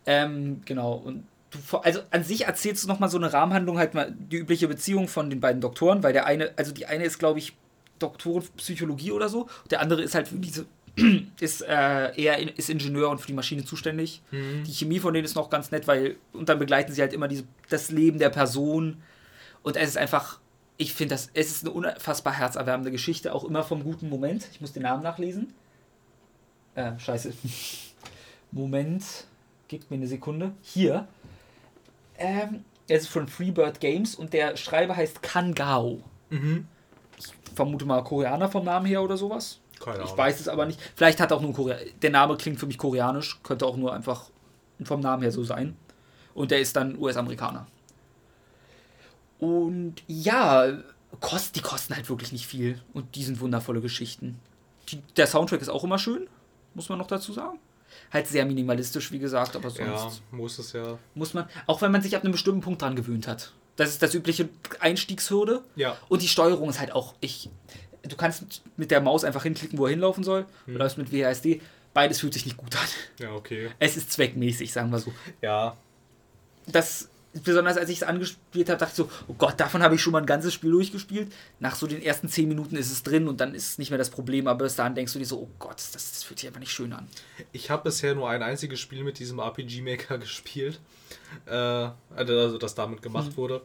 [0.04, 0.92] Ähm, genau.
[0.94, 4.68] Und du, also an sich erzählst du nochmal so eine Rahmenhandlung, halt mal die übliche
[4.68, 7.56] Beziehung von den beiden Doktoren, weil der eine, also die eine ist, glaube ich,
[7.98, 10.66] Doktorin Psychologie oder so, der andere ist halt für diese,
[11.40, 14.22] ist äh, eher in, ist Ingenieur und für die Maschine zuständig.
[14.30, 14.64] Mhm.
[14.64, 17.28] Die Chemie von denen ist noch ganz nett, weil, und dann begleiten sie halt immer
[17.28, 19.02] diese, das Leben der Person.
[19.62, 20.38] Und es ist einfach,
[20.76, 24.48] ich finde das, es ist eine unfassbar herzerwärmende Geschichte, auch immer vom guten Moment.
[24.52, 25.52] Ich muss den Namen nachlesen.
[26.74, 27.32] Äh, scheiße.
[28.52, 29.04] Moment,
[29.68, 30.52] gebt mir eine Sekunde.
[30.62, 31.08] Hier.
[32.18, 36.02] Ähm, es ist von Freebird Games und der Schreiber heißt Kangao.
[36.30, 36.66] Mhm.
[37.54, 39.60] Vermute mal Koreaner vom Namen her oder sowas.
[39.80, 40.18] Keine Ich Ahnung.
[40.18, 40.80] weiß es aber nicht.
[40.94, 41.76] Vielleicht hat auch nur Korea.
[42.02, 44.30] Der Name klingt für mich koreanisch, könnte auch nur einfach
[44.84, 45.76] vom Namen her so sein.
[46.34, 47.66] Und der ist dann US-Amerikaner.
[49.38, 50.66] Und ja,
[51.20, 52.80] kost, die kosten halt wirklich nicht viel.
[52.92, 54.38] Und die sind wundervolle Geschichten.
[54.88, 56.28] Die, der Soundtrack ist auch immer schön,
[56.74, 57.58] muss man noch dazu sagen.
[58.12, 60.98] Halt sehr minimalistisch, wie gesagt, aber sonst Ja, muss es ja.
[61.14, 63.52] muss man, auch wenn man sich ab einem bestimmten Punkt dran gewöhnt hat.
[63.76, 64.48] Das ist das übliche
[64.80, 65.62] Einstiegshürde.
[65.74, 65.96] Ja.
[66.08, 67.50] Und die Steuerung ist halt auch, ich,
[68.02, 70.46] du kannst mit der Maus einfach hinklicken, wo er hinlaufen soll.
[70.66, 70.74] Hm.
[70.74, 71.60] Du läufst mit WASD.
[71.92, 72.86] Beides fühlt sich nicht gut an.
[73.18, 73.70] Ja, okay.
[73.78, 75.12] Es ist zweckmäßig, sagen wir so.
[75.42, 75.76] Ja.
[76.66, 77.08] Das,
[77.44, 80.12] besonders als ich es angespielt habe, dachte ich so, oh Gott, davon habe ich schon
[80.12, 81.32] mal ein ganzes Spiel durchgespielt.
[81.60, 83.98] Nach so den ersten 10 Minuten ist es drin und dann ist es nicht mehr
[83.98, 86.48] das Problem, aber bis dahin denkst du dir so, oh Gott, das, das fühlt sich
[86.48, 87.08] einfach nicht schön an.
[87.52, 90.80] Ich habe bisher nur ein einziges Spiel mit diesem RPG Maker gespielt.
[91.46, 93.36] Äh, also, das damit gemacht Mhm.
[93.36, 93.60] wurde.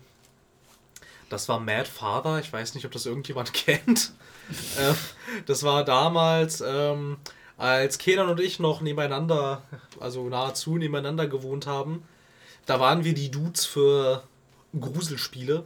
[1.30, 2.40] Das war Mad Father.
[2.40, 4.12] Ich weiß nicht, ob das irgendjemand kennt.
[4.78, 4.94] äh,
[5.46, 7.18] das war damals, ähm,
[7.58, 9.62] als Kenan und ich noch nebeneinander,
[10.00, 12.04] also nahezu nebeneinander gewohnt haben.
[12.66, 14.24] Da waren wir die Dudes für
[14.80, 15.66] Gruselspiele.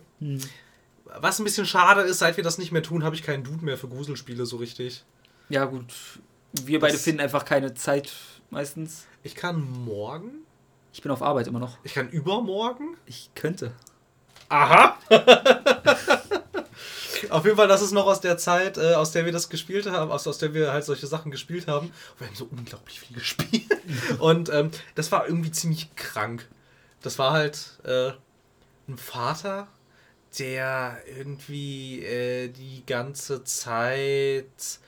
[1.19, 3.63] Was ein bisschen schade ist, seit wir das nicht mehr tun, habe ich keinen Dude
[3.63, 5.03] mehr für Gruselspiele so richtig.
[5.49, 5.93] Ja, gut.
[6.63, 8.11] Wir beide Das- finden einfach keine Zeit
[8.49, 9.05] meistens.
[9.23, 10.31] Ich kann morgen,
[10.93, 11.77] Ich bin auf Arbeit immer noch.
[11.84, 12.95] ich kann übermorgen.
[13.05, 13.72] Ich könnte.
[14.49, 14.97] Aha!
[17.30, 19.88] Auf jeden Fall, das ist noch aus der Zeit, äh, aus der wir das gespielt
[19.88, 21.91] haben, aus, aus der wir halt solche Sachen gespielt haben.
[22.19, 23.65] Wir haben so unglaublich viel gespielt.
[24.19, 26.47] Und ähm, das war irgendwie ziemlich krank.
[27.06, 28.14] Das war halt äh,
[28.88, 29.68] ein Vater,
[30.40, 34.80] der irgendwie äh, die ganze Zeit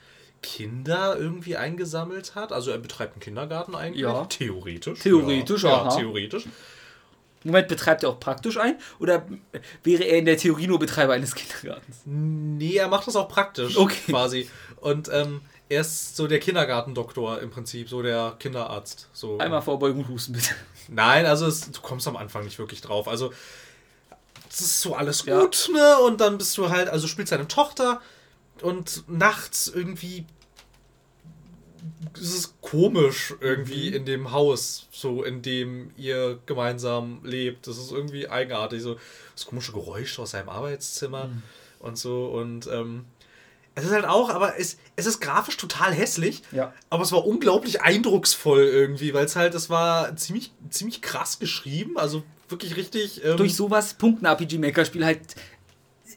[0.42, 2.50] Kinder irgendwie eingesammelt hat.
[2.52, 4.02] Also er betreibt einen Kindergarten eigentlich.
[4.02, 4.24] Ja.
[4.24, 4.98] Theoretisch.
[4.98, 5.74] Theoretisch, ja.
[5.74, 5.90] aha.
[5.90, 6.46] Ja, theoretisch.
[7.44, 8.78] Moment, betreibt er auch praktisch ein?
[8.98, 9.24] Oder
[9.84, 11.98] wäre er in der Theorie nur Betreiber eines Kindergartens?
[12.04, 13.76] Nee, er macht das auch praktisch.
[13.76, 14.10] Okay.
[14.10, 14.50] Quasi.
[14.80, 19.08] Und ähm, er ist so der Kindergartendoktor im Prinzip, so der Kinderarzt.
[19.12, 19.38] So.
[19.38, 20.54] Einmal Vorbeugung und Husten, bitte.
[20.88, 23.08] Nein, also es, du kommst am Anfang nicht wirklich drauf.
[23.08, 23.32] Also,
[24.50, 25.40] es ist so alles Ja.
[25.40, 25.98] gut, ne?
[25.98, 28.00] Und dann bist du halt, also spielst deine Tochter
[28.62, 30.24] und nachts irgendwie
[32.14, 33.96] ist es komisch irgendwie Mhm.
[33.96, 37.66] in dem Haus, so in dem ihr gemeinsam lebt.
[37.66, 38.98] Das ist irgendwie eigenartig, so
[39.34, 41.42] das komische Geräusch aus seinem Arbeitszimmer Mhm.
[41.80, 43.04] und so und ähm,
[43.78, 46.72] es ist halt auch, aber es, es ist grafisch total hässlich, Ja.
[46.90, 51.98] aber es war unglaublich eindrucksvoll irgendwie, weil es halt, es war ziemlich, ziemlich krass geschrieben,
[51.98, 53.24] also wirklich richtig.
[53.24, 55.20] Ähm, Durch sowas punkten RPG-Maker-Spiel halt.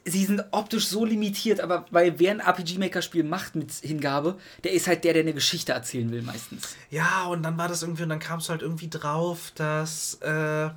[0.04, 4.88] Sie sind optisch so limitiert, aber weil wer ein RPG-Maker-Spiel macht mit Hingabe, der ist
[4.88, 6.76] halt der, der eine Geschichte erzählen will, meistens.
[6.90, 10.70] Ja, und dann war das irgendwie, und dann kamst du halt irgendwie drauf, dass äh,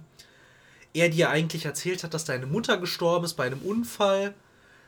[0.92, 4.34] er dir eigentlich erzählt hat, dass deine Mutter gestorben ist bei einem Unfall.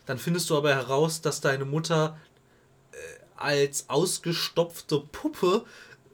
[0.06, 2.18] Dann findest du aber heraus, dass deine Mutter
[2.92, 2.96] äh,
[3.36, 5.64] als ausgestopfte Puppe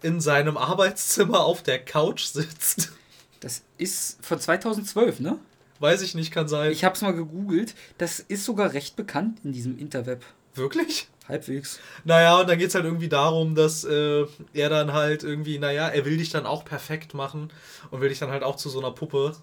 [0.03, 2.93] in seinem Arbeitszimmer auf der Couch sitzt.
[3.41, 5.39] Das ist von 2012, ne?
[5.81, 6.71] Weiß ich nicht, kann sein.
[6.71, 7.75] Ich hab's mal gegoogelt.
[7.99, 10.25] Das ist sogar recht bekannt in diesem Interweb.
[10.55, 11.09] Wirklich?
[11.29, 11.81] Halbwegs.
[12.05, 15.89] Naja, und dann geht es halt irgendwie darum, dass äh, er dann halt irgendwie, naja,
[15.89, 17.51] er will dich dann auch perfekt machen
[17.91, 19.37] und will dich dann halt auch zu so einer Puppe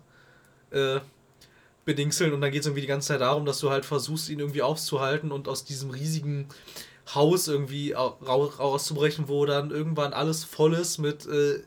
[0.71, 0.99] äh,
[1.89, 2.33] bedingseln.
[2.33, 4.61] Und dann geht es irgendwie die ganze Zeit darum, dass du halt versuchst, ihn irgendwie
[4.61, 6.47] aufzuhalten und aus diesem riesigen
[7.15, 11.63] Haus irgendwie rauszubrechen, wo dann irgendwann alles voll ist mit äh,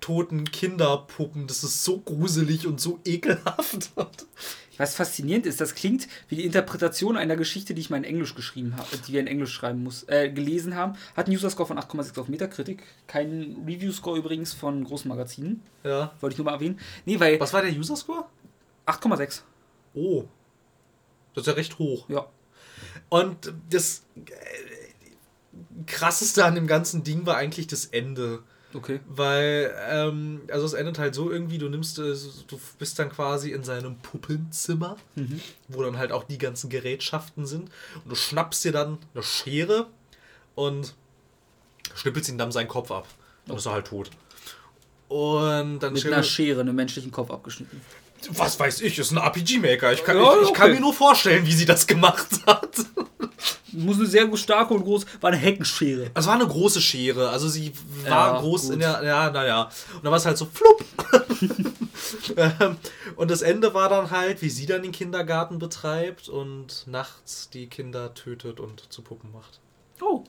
[0.00, 1.46] toten Kinderpuppen.
[1.46, 3.90] Das ist so gruselig und so ekelhaft.
[4.76, 8.36] Was faszinierend ist, das klingt wie die Interpretation einer Geschichte, die ich mal in Englisch
[8.36, 10.96] geschrieben habe, die wir in Englisch schreiben muss, äh, gelesen haben.
[11.16, 12.84] Hat einen User-Score von 8,6 auf Metacritic.
[13.08, 15.62] Kein Review-Score übrigens von großen Magazinen.
[15.82, 16.12] Ja.
[16.20, 16.78] Wollte ich nur mal erwähnen.
[17.06, 17.40] Nee, weil.
[17.40, 18.26] Was war der User-Score?
[18.88, 19.42] 8,6.
[19.94, 20.24] Oh.
[21.34, 22.08] Das ist ja recht hoch.
[22.08, 22.26] Ja.
[23.08, 24.30] Und das äh,
[25.86, 28.42] krasseste an dem ganzen Ding war eigentlich das Ende.
[28.74, 29.00] Okay.
[29.08, 32.14] Weil, ähm, also es endet halt so irgendwie, du nimmst, äh,
[32.48, 35.40] du bist dann quasi in seinem Puppenzimmer, Mhm.
[35.68, 37.70] wo dann halt auch die ganzen Gerätschaften sind.
[38.04, 39.86] Und du schnappst dir dann eine Schere
[40.54, 40.94] und
[41.94, 43.06] schnippelst ihm dann seinen Kopf ab.
[43.46, 44.10] Dann ist er halt tot.
[45.08, 47.80] Und dann Mit einer Schere einen menschlichen Kopf abgeschnitten.
[48.30, 49.92] Was weiß ich, ist ein RPG-Maker.
[49.92, 52.68] Ich, kann- Ja, ich, ich kann mir nur vorstellen, wie sie das gemacht hat.
[53.72, 55.06] Muss eine sehr starke und groß.
[55.20, 56.10] War eine Heckenschere.
[56.14, 57.72] Es war eine große Schere, also sie
[58.04, 58.72] war Ja, groß gut.
[58.74, 59.62] in der, ja, naja.
[59.94, 60.84] Und dann war es halt so flupp.
[62.36, 62.76] Ähm,
[63.16, 67.66] und das Ende war dann halt, wie sie dann den Kindergarten betreibt und nachts die
[67.66, 69.60] Kinder tötet und zu Puppen macht.
[70.00, 70.24] Oh.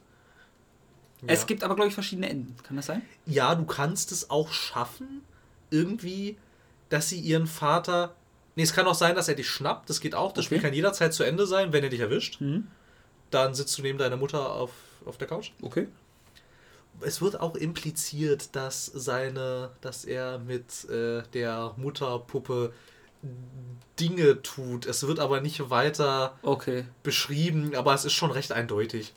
[1.21, 1.27] Ja.
[1.27, 2.55] Es gibt aber, glaube ich, verschiedene Enden.
[2.63, 3.01] Kann das sein?
[3.25, 5.21] ja, du kannst es auch schaffen,
[5.69, 6.37] irgendwie,
[6.89, 8.15] dass sie ihren Vater.
[8.55, 9.89] Nee, es kann auch sein, dass er dich schnappt.
[9.89, 10.31] Das geht auch.
[10.33, 10.55] Das Okay.
[10.55, 12.41] Spiel kann jederzeit zu Ende sein, wenn er dich erwischt.
[12.41, 12.67] Mhm.
[13.31, 14.71] Dann sitzt du neben deiner Mutter auf,
[15.05, 15.51] auf der Couch.
[15.61, 15.87] Okay.
[17.01, 22.73] es wird auch impliziert, dass seine, dass er mit äh, der Mutterpuppe
[23.99, 24.85] Dinge tut.
[24.85, 26.85] Es wird aber nicht weiter Okay.
[27.03, 29.13] beschrieben, aber es ist schon recht eindeutig.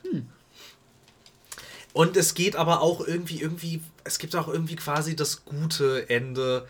[1.92, 6.66] Und es geht aber auch irgendwie, irgendwie, es gibt auch irgendwie quasi das gute Ende,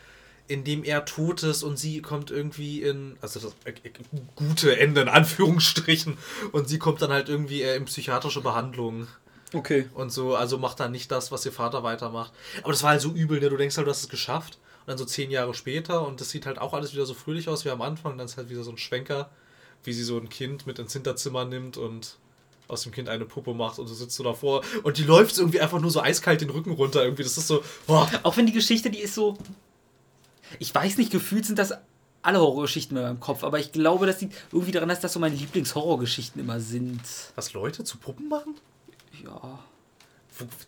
[0.48, 3.92] in dem er tot ist und sie kommt irgendwie in, also das äh, äh,
[4.36, 6.18] gute Ende in Anführungsstrichen,
[6.52, 9.06] und sie kommt dann halt irgendwie äh, in psychiatrische Behandlung
[9.54, 9.88] Okay.
[9.94, 12.32] und so, also macht dann nicht das, was ihr Vater weitermacht.
[12.62, 13.50] Aber das war halt so übel, ne?
[13.50, 14.58] Du denkst halt, du hast es geschafft.
[14.80, 17.48] Und dann so zehn Jahre später und das sieht halt auch alles wieder so fröhlich
[17.48, 18.12] aus wie am Anfang.
[18.12, 19.30] Und dann ist halt wieder so ein Schwenker,
[19.84, 22.16] wie sie so ein Kind mit ins Hinterzimmer nimmt und
[22.66, 25.60] aus dem Kind eine Puppe macht und du sitzt so davor und die läuft irgendwie
[25.60, 27.22] einfach nur so eiskalt den Rücken runter irgendwie.
[27.22, 28.10] Das ist so, boah.
[28.24, 29.36] Auch wenn die Geschichte, die ist so.
[30.58, 31.74] Ich weiß nicht, gefühlt sind das
[32.22, 35.20] alle Horrorgeschichten in meinem Kopf, aber ich glaube, das liegt irgendwie daran, dass das so
[35.20, 37.00] meine Lieblingshorrorgeschichten immer sind.
[37.34, 38.54] Was Leute zu Puppen machen?
[39.24, 39.58] Ja.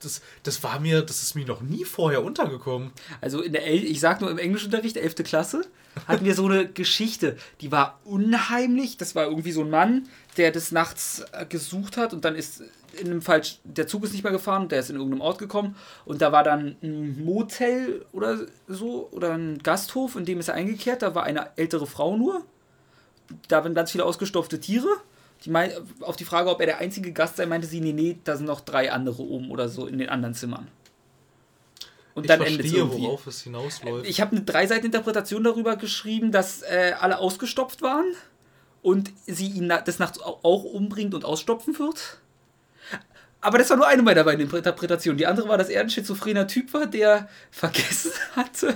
[0.02, 2.90] Das, das war mir, das ist mir noch nie vorher untergekommen.
[3.20, 5.16] Also in der, El ich sag nur im Englischunterricht, 11.
[5.24, 5.62] Klasse,
[6.06, 8.98] hatten wir so eine Geschichte, die war unheimlich.
[8.98, 12.62] Das war irgendwie so ein Mann, der des Nachts äh, gesucht hat und dann ist
[13.00, 15.76] in einem falsch, der Zug ist nicht mehr gefahren, der ist in irgendeinem Ort gekommen
[16.04, 18.38] und da war dann ein Motel oder
[18.68, 22.42] so oder ein Gasthof, in dem ist er eingekehrt, da war eine ältere Frau nur.
[23.48, 24.88] Da waren ganz viele ausgestopfte Tiere.
[25.44, 28.18] Die mein, auf die Frage, ob er der einzige Gast sei, meinte sie, nee, nee,
[28.24, 30.68] da sind noch drei andere oben oder so in den anderen Zimmern.
[32.14, 33.02] Und Ich dann endet es irgendwie.
[33.02, 34.08] worauf es hinausläuft.
[34.08, 38.06] Ich habe eine Drei-Seiten-Interpretation darüber geschrieben, dass äh, alle ausgestopft waren
[38.82, 42.18] und sie ihn na des Nachts au- auch umbringt und ausstopfen wird.
[43.44, 45.18] Aber das war nur eine meiner beiden Interpretationen.
[45.18, 48.74] Die andere war, dass er ein schizophrener Typ war, der vergessen hatte,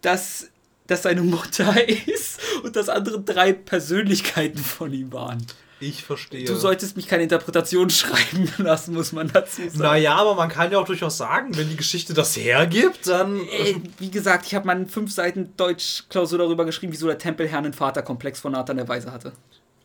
[0.00, 0.48] dass
[0.88, 5.46] das seine Mutter ist und dass andere drei Persönlichkeiten von ihm waren.
[5.78, 6.46] ich verstehe.
[6.46, 9.78] Du solltest mich keine Interpretation schreiben lassen, muss man dazu sagen.
[9.78, 13.38] Naja, aber man kann ja auch durchaus sagen, wenn die Geschichte das hergibt, dann.
[13.38, 17.66] Äh, wie gesagt, ich habe mal eine fünf Seiten Deutsch-Klausur darüber geschrieben, wieso der Tempelherrn
[17.66, 19.32] einen Vaterkomplex von Nathan der Weise hatte.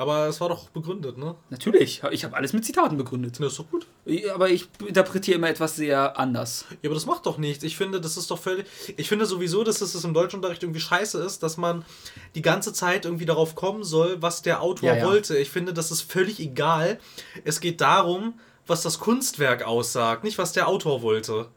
[0.03, 1.35] Aber es war doch begründet, ne?
[1.49, 3.39] Natürlich, ich habe alles mit Zitaten begründet.
[3.39, 3.87] Das ist doch gut.
[4.33, 6.65] Aber ich interpretiere immer etwas sehr anders.
[6.81, 7.63] Ja, aber das macht doch nichts.
[7.63, 8.65] Ich finde, das ist doch völlig.
[8.97, 11.85] Ich finde sowieso, dass es im Deutschunterricht irgendwie scheiße ist, dass man
[12.35, 15.05] die ganze Zeit irgendwie darauf kommen soll, was der Autor Ja, ja.
[15.05, 15.37] wollte.
[15.37, 16.99] Ich finde, das ist völlig egal.
[17.45, 18.33] Es geht darum,
[18.67, 21.47] was das Kunstwerk aussagt, nicht was der Autor wollte.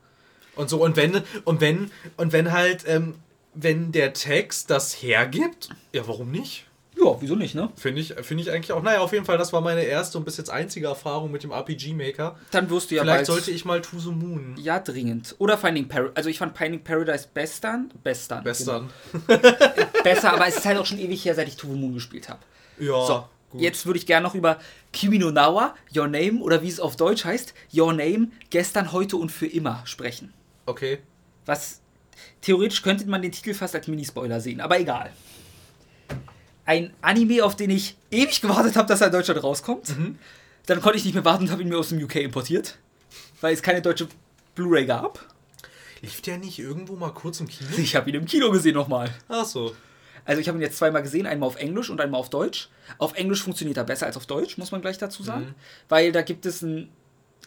[0.55, 3.17] Und so, und wenn, und wenn, und wenn halt, ähm,
[3.55, 6.66] wenn der Text das hergibt, ja, warum nicht?
[6.99, 7.69] Ja, wieso nicht, ne?
[7.77, 8.83] Finde ich, find ich eigentlich auch.
[8.83, 11.51] Naja, auf jeden Fall, das war meine erste und bis jetzt einzige Erfahrung mit dem
[11.51, 12.39] RPG-Maker.
[12.51, 14.55] Dann wirst du ja Vielleicht sollte ich mal To the Moon.
[14.59, 15.35] Ja, dringend.
[15.39, 16.17] Oder Finding Paradise.
[16.17, 17.91] Also ich fand Finding Paradise bestern.
[18.03, 18.43] Bestern.
[18.45, 18.91] Bestern.
[19.27, 19.41] Genau.
[20.03, 22.29] Besser, aber es ist halt auch schon ewig her, seit ich To the Moon gespielt
[22.31, 22.41] habe.
[22.79, 23.61] Ja, So, gut.
[23.61, 24.59] jetzt würde ich gerne noch über
[24.93, 29.17] Kimi no Nawa, Your Name oder wie es auf Deutsch heißt, Your Name, gestern, heute
[29.19, 30.33] und für immer sprechen.
[30.65, 30.99] Okay.
[31.45, 31.81] Was
[32.41, 35.11] theoretisch könnte man den Titel fast als Minispoiler sehen, aber egal.
[36.67, 39.95] Ein Anime, auf den ich ewig gewartet habe, dass er in Deutschland rauskommt.
[40.67, 42.77] Dann konnte ich nicht mehr warten und habe ihn mir aus dem UK importiert,
[43.41, 44.09] weil es keine deutsche
[44.57, 45.25] Blu-ray gab.
[46.03, 47.71] Lief der nicht irgendwo mal kurz im Kino?
[47.79, 49.15] Ich habe ihn im Kino gesehen nochmal.
[49.29, 49.75] Ach so.
[50.25, 52.69] Also ich habe ihn jetzt zweimal gesehen, einmal auf Englisch und einmal auf Deutsch.
[52.99, 55.55] Auf Englisch funktioniert er besser als auf Deutsch, muss man gleich dazu sagen.
[55.89, 56.91] Weil da gibt es ein...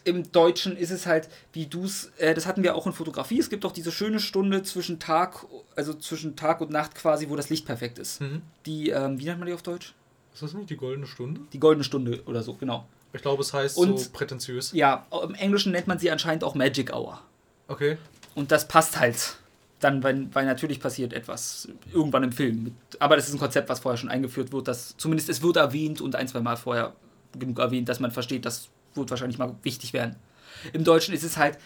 [0.10, 3.40] Im Deutschen ist es halt, wie du es, äh, das hatten wir auch in Fotografie,
[3.40, 5.46] es gibt auch diese schöne Stunde zwischen Tag,
[5.76, 8.20] also zwischen Tag und Nacht quasi, wo das Licht perfekt ist.
[8.22, 8.42] Mhm.
[8.66, 9.94] Die, ähm, wie nennt man die auf Deutsch?
[10.34, 11.42] Ist das nicht die goldene Stunde?
[11.54, 12.88] Die goldene Stunde oder so, genau.
[13.14, 14.72] Ich glaube, es heißt Und- so prätentiös.
[14.74, 17.22] Ja, im Englischen nennt man sie anscheinend auch Magic Hour.
[17.68, 17.98] Okay.
[18.34, 19.38] Und das passt halt
[19.80, 22.76] dann, weil, weil natürlich passiert etwas irgendwann im Film.
[23.00, 26.02] Aber das ist ein Konzept, was vorher schon eingeführt wird, das zumindest es wird erwähnt
[26.02, 26.94] und ein, zwei Mal vorher
[27.38, 28.70] genug erwähnt, dass man versteht, das
[29.00, 30.16] wird wahrscheinlich mal wichtig werden.
[30.74, 31.58] Im Deutschen ist es halt,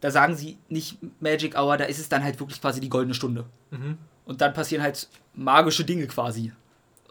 [0.00, 3.14] da sagen sie nicht Magic Hour, da ist es dann halt wirklich quasi die goldene
[3.14, 3.46] Stunde.
[3.70, 3.98] Mhm.
[4.26, 6.52] Und dann passieren halt magische Dinge quasi.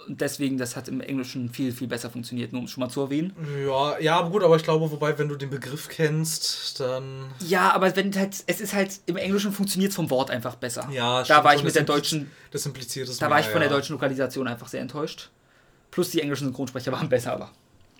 [0.07, 2.89] Und deswegen, das hat im Englischen viel, viel besser funktioniert, nur um es schon mal
[2.89, 3.33] zu erwähnen.
[3.65, 7.31] Ja, ja, aber gut, aber ich glaube, wobei, wenn du den Begriff kennst, dann.
[7.39, 10.89] Ja, aber wenn halt, es ist halt, im Englischen funktioniert es vom Wort einfach besser.
[10.91, 13.39] Ja, da stimmt war ich mit das der deutschen Das impliziert es Da mehr, war
[13.39, 13.75] ich von der ja.
[13.75, 15.29] deutschen Lokalisation einfach sehr enttäuscht.
[15.89, 17.51] Plus die englischen Synchronsprecher waren besser, aber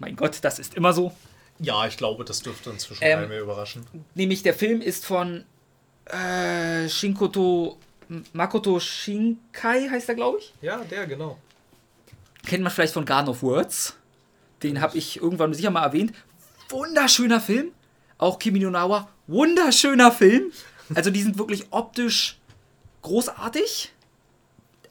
[0.04, 1.14] mein Gott, das ist immer so.
[1.60, 3.86] Ja, ich glaube, das dürfte inzwischen Ähm, keinen mehr überraschen.
[4.16, 5.46] Nämlich der Film ist von
[6.06, 7.78] äh, Shinkoto
[8.34, 10.54] Makoto Shinkai heißt er, glaube ich.
[10.62, 11.38] Ja, der, genau.
[12.46, 13.96] Kennt man vielleicht von Garden of Words.
[14.62, 16.14] Den habe ich irgendwann sicher mal erwähnt.
[16.70, 17.72] Wunderschöner Film.
[18.18, 19.10] Auch Kimi no Nawa.
[19.28, 20.52] Wunderschöner Film.
[20.94, 22.38] Also die sind wirklich optisch
[23.02, 23.94] großartig.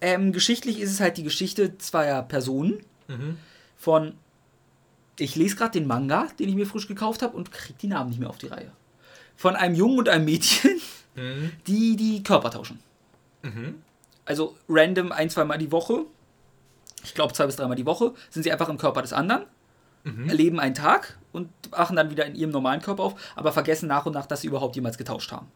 [0.00, 2.84] Ähm, geschichtlich ist es halt die Geschichte zweier Personen.
[3.08, 3.36] Mhm.
[3.76, 4.14] von.
[5.18, 8.10] Ich lese gerade den Manga, den ich mir frisch gekauft habe und kriege die Namen
[8.10, 8.72] nicht mehr auf die Reihe.
[9.36, 10.80] Von einem Jungen und einem Mädchen,
[11.14, 11.52] Mhm.
[11.66, 12.78] die die Körper tauschen.
[13.42, 13.82] Mhm.
[14.24, 16.06] Also random ein, zweimal die Woche,
[17.04, 19.42] ich glaube zwei bis dreimal die Woche, sind sie einfach im Körper des anderen,
[20.04, 20.28] Mhm.
[20.30, 24.06] erleben einen Tag und wachen dann wieder in ihrem normalen Körper auf, aber vergessen nach
[24.06, 25.46] und nach, dass sie überhaupt jemals getauscht haben.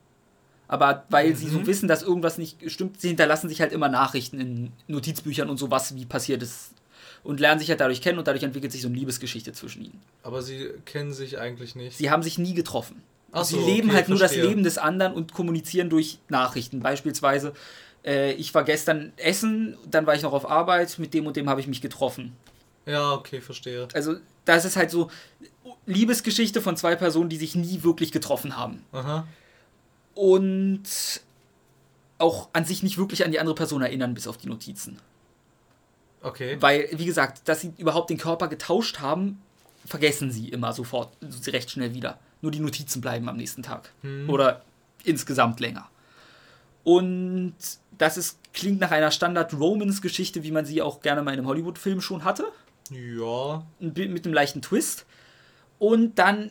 [0.68, 4.40] Aber weil sie so wissen, dass irgendwas nicht stimmt, sie hinterlassen sich halt immer Nachrichten
[4.40, 6.74] in Notizbüchern und sowas, wie passiert ist.
[7.22, 10.02] Und lernen sich halt dadurch kennen und dadurch entwickelt sich so eine Liebesgeschichte zwischen ihnen.
[10.22, 11.96] Aber sie kennen sich eigentlich nicht.
[11.96, 13.02] Sie haben sich nie getroffen.
[13.32, 14.48] Ach sie so, leben okay, halt nur das verstehe.
[14.48, 16.80] Leben des anderen und kommunizieren durch Nachrichten.
[16.80, 17.52] Beispielsweise,
[18.04, 21.48] äh, ich war gestern essen, dann war ich noch auf Arbeit, mit dem und dem
[21.48, 22.32] habe ich mich getroffen.
[22.86, 23.88] Ja, okay, verstehe.
[23.94, 25.10] Also, das ist halt so
[25.86, 28.84] Liebesgeschichte von zwei Personen, die sich nie wirklich getroffen haben.
[28.92, 29.26] Aha.
[30.14, 30.84] Und
[32.18, 34.98] auch an sich nicht wirklich an die andere Person erinnern, bis auf die Notizen.
[36.27, 36.57] Okay.
[36.59, 39.40] Weil, wie gesagt, dass sie überhaupt den Körper getauscht haben,
[39.85, 41.16] vergessen sie immer sofort,
[41.47, 42.19] recht schnell wieder.
[42.43, 43.93] Nur die Notizen bleiben am nächsten Tag.
[44.03, 44.28] Hm.
[44.28, 44.62] Oder
[45.05, 45.89] insgesamt länger.
[46.82, 47.55] Und
[47.97, 52.01] das ist, klingt nach einer Standard-Romance-Geschichte, wie man sie auch gerne mal in einem Hollywood-Film
[52.01, 52.47] schon hatte.
[52.90, 53.65] Ja.
[53.78, 55.07] Mit einem leichten Twist.
[55.78, 56.51] Und dann,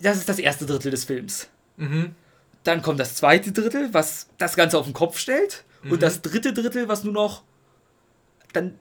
[0.00, 1.48] das ist das erste Drittel des Films.
[1.78, 2.14] Mhm.
[2.62, 5.64] Dann kommt das zweite Drittel, was das Ganze auf den Kopf stellt.
[5.82, 5.92] Mhm.
[5.92, 7.42] Und das dritte Drittel, was nur noch
[8.52, 8.78] dann.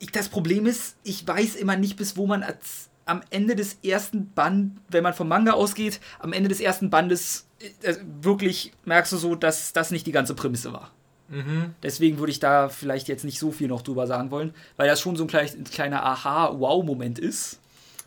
[0.00, 3.78] Ich, das Problem ist, ich weiß immer nicht, bis wo man als, am Ende des
[3.84, 7.46] ersten Band, wenn man vom Manga ausgeht, am Ende des ersten Bandes
[7.82, 10.90] äh, wirklich merkst du so, dass das nicht die ganze Prämisse war.
[11.28, 11.74] Mhm.
[11.82, 15.00] Deswegen würde ich da vielleicht jetzt nicht so viel noch drüber sagen wollen, weil das
[15.00, 17.60] schon so ein, klein, ein kleiner Aha-Wow-Moment ist.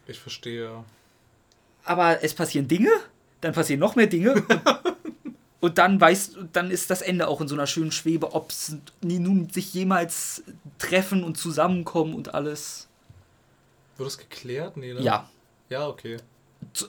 [0.07, 0.83] Ich verstehe.
[1.85, 2.89] aber es passieren Dinge,
[3.39, 4.35] dann passieren noch mehr Dinge
[5.63, 8.75] und, dann weißt dann ist das Ende auch in so einer schönen Schwebe, ob es
[9.01, 10.43] nun sich jemals
[10.77, 12.89] treffen und zusammenkommen und alles.
[13.95, 14.75] Wird das geklärt?
[14.75, 15.01] Nee, ne?
[15.01, 15.29] Ja,
[15.69, 16.17] Ja, okay.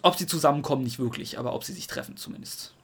[0.03, 2.75] ob sie zusammenkommen nicht wirklich, aber ob sie sich treffen zumindest.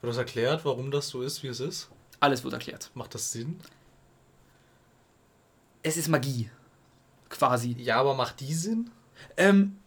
[0.00, 1.88] Wird das erklärt, warum das so ist, wie es ist?
[2.20, 2.92] Alles wird erklärt.
[2.94, 3.58] Macht das Sinn?
[5.82, 6.48] Es ist Magie,
[7.28, 7.74] quasi.
[7.78, 8.88] Ja, aber macht die Sinn?
[9.36, 9.78] Ähm,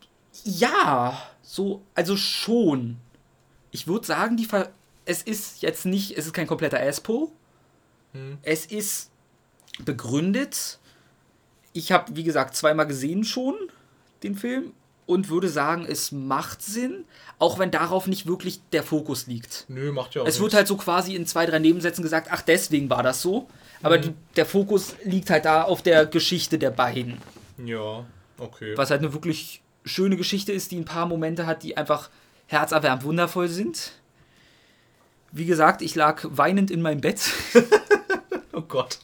[0.43, 2.97] ja, so, also schon.
[3.71, 4.71] Ich würde sagen, die Ver
[5.05, 7.31] es ist jetzt nicht, es ist kein kompletter Aspo.
[8.13, 8.37] Hm.
[8.43, 9.09] Es ist
[9.85, 10.79] begründet.
[11.73, 13.55] Ich habe, wie gesagt, zweimal gesehen schon
[14.23, 14.73] den Film
[15.05, 17.05] und würde sagen, es macht Sinn,
[17.39, 19.65] auch wenn darauf nicht wirklich der Fokus liegt.
[19.67, 20.55] Nö, macht ja auch Es wird nichts.
[20.57, 23.47] halt so quasi in zwei, drei Nebensätzen gesagt, ach, deswegen war das so.
[23.81, 24.01] Aber Mhm.
[24.01, 27.17] die, der Fokus liegt halt da auf der Geschichte der beiden.
[27.63, 28.05] Ja,
[28.37, 28.75] okay.
[28.77, 32.09] Was halt eine wirklich schöne Geschichte ist, die ein paar Momente hat, die einfach
[32.49, 33.93] herzerwärmend wundervoll sind.
[35.31, 37.21] Wie gesagt, ich lag weinend in meinem Bett,
[38.51, 38.99] Oh Gott.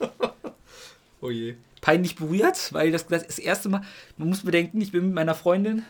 [1.22, 1.56] oh je.
[1.82, 3.82] peinlich berührt, weil das das erste Mal,
[4.18, 5.86] man muss bedenken, ich bin mit meiner Freundin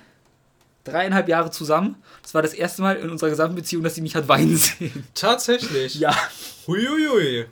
[0.83, 1.95] dreieinhalb Jahre zusammen.
[2.21, 5.07] Das war das erste Mal in unserer gesamten Beziehung, dass sie mich hat weinen sehen.
[5.15, 5.95] Tatsächlich.
[5.95, 6.13] Ja,
[6.67, 7.45] Huiuiui.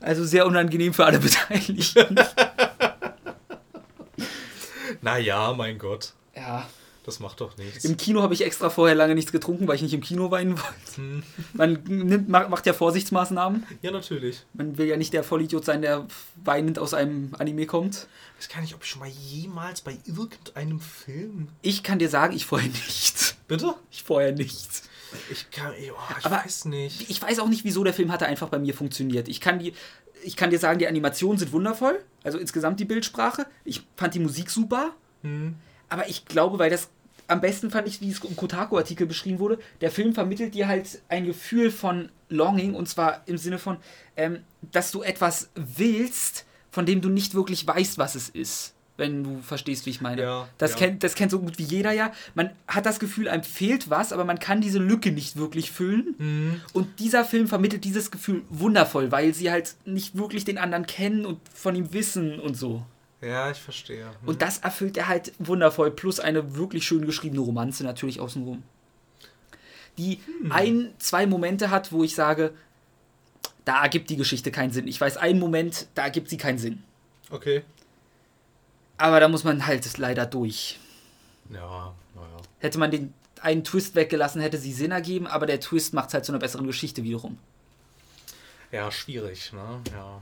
[0.00, 2.16] also sehr unangenehm für alle Beteiligten.
[5.02, 6.14] Naja, mein Gott.
[6.34, 6.66] Ja,
[7.06, 7.84] Das macht doch nichts.
[7.84, 10.58] im Kino habe ich extra vorher lange nichts getrunken, weil ich nicht im Kino weinen
[10.58, 10.96] wollte.
[10.96, 11.22] Hm.
[11.54, 13.64] Man nimmt, ma- macht ja Vorsichtsmaßnahmen.
[13.80, 14.44] Ja, natürlich.
[14.54, 16.06] Man will ja nicht der Vollidiot sein, der
[16.44, 18.08] weinend aus einem Anime kommt.
[18.38, 21.48] Ich weiß gar nicht, ob ich schon mal jemals bei irgendeinem Film.
[21.62, 23.36] Ich kann dir sagen, ich vorher nicht.
[23.46, 23.74] Bitte?
[23.92, 24.82] Ich vorher nicht.
[25.30, 25.70] Ich kann.
[25.72, 27.08] Oh, ich Aber weiß nicht.
[27.08, 29.28] Ich weiß auch nicht, wieso der Film hatte einfach bei mir funktioniert.
[29.28, 29.72] Ich kann die,
[30.24, 32.02] ich kann dir sagen, die Animationen sind wundervoll.
[32.24, 33.46] Also insgesamt die Bildsprache.
[33.64, 34.90] Ich fand die Musik super.
[35.22, 35.54] Hm.
[35.88, 36.88] Aber ich glaube, weil das
[37.28, 41.02] am besten fand ich, wie es im Kotaku-Artikel beschrieben wurde, der Film vermittelt dir halt
[41.08, 43.78] ein Gefühl von Longing und zwar im Sinne von,
[44.16, 44.40] ähm,
[44.72, 48.72] dass du etwas willst, von dem du nicht wirklich weißt, was es ist.
[48.98, 50.22] Wenn du verstehst, wie ich meine.
[50.22, 50.78] Ja, das, ja.
[50.78, 52.12] Kennt, das kennt so gut wie jeder ja.
[52.34, 56.14] Man hat das Gefühl, einem fehlt was, aber man kann diese Lücke nicht wirklich füllen.
[56.16, 56.60] Hm.
[56.72, 61.26] Und dieser Film vermittelt dieses Gefühl wundervoll, weil sie halt nicht wirklich den anderen kennen
[61.26, 62.86] und von ihm wissen und so.
[63.20, 64.04] Ja, ich verstehe.
[64.04, 64.28] Hm.
[64.28, 68.62] Und das erfüllt er halt wundervoll, plus eine wirklich schön geschriebene Romanze natürlich außenrum.
[69.98, 70.20] Die
[70.50, 72.52] ein, zwei Momente hat, wo ich sage,
[73.64, 74.86] da ergibt die Geschichte keinen Sinn.
[74.86, 76.82] Ich weiß einen Moment, da ergibt sie keinen Sinn.
[77.30, 77.62] Okay.
[78.98, 80.78] Aber da muss man halt leider durch.
[81.50, 82.36] Ja, naja.
[82.58, 86.14] Hätte man den einen Twist weggelassen, hätte sie Sinn ergeben, aber der Twist macht es
[86.14, 87.38] halt zu einer besseren Geschichte wiederum.
[88.72, 89.80] Ja, schwierig, ne?
[89.92, 90.20] Ja.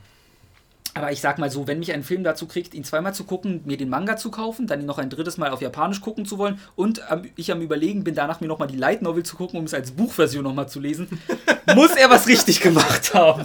[0.96, 3.62] Aber ich sag mal so, wenn mich ein Film dazu kriegt, ihn zweimal zu gucken,
[3.64, 6.38] mir den Manga zu kaufen, dann ihn noch ein drittes Mal auf Japanisch gucken zu
[6.38, 9.58] wollen und am, ich am Überlegen bin, danach mir nochmal die Light Novel zu gucken,
[9.58, 11.20] um es als Buchversion nochmal zu lesen,
[11.74, 13.44] muss er was richtig gemacht haben.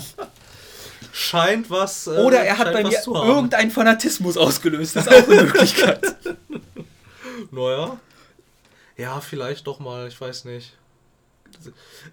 [1.11, 2.05] Scheint was.
[2.05, 4.95] äh, Oder er hat bei mir irgendeinen Fanatismus ausgelöst.
[4.95, 6.15] Das ist auch eine Möglichkeit.
[7.51, 7.97] Naja.
[8.95, 10.73] Ja, vielleicht doch mal, ich weiß nicht.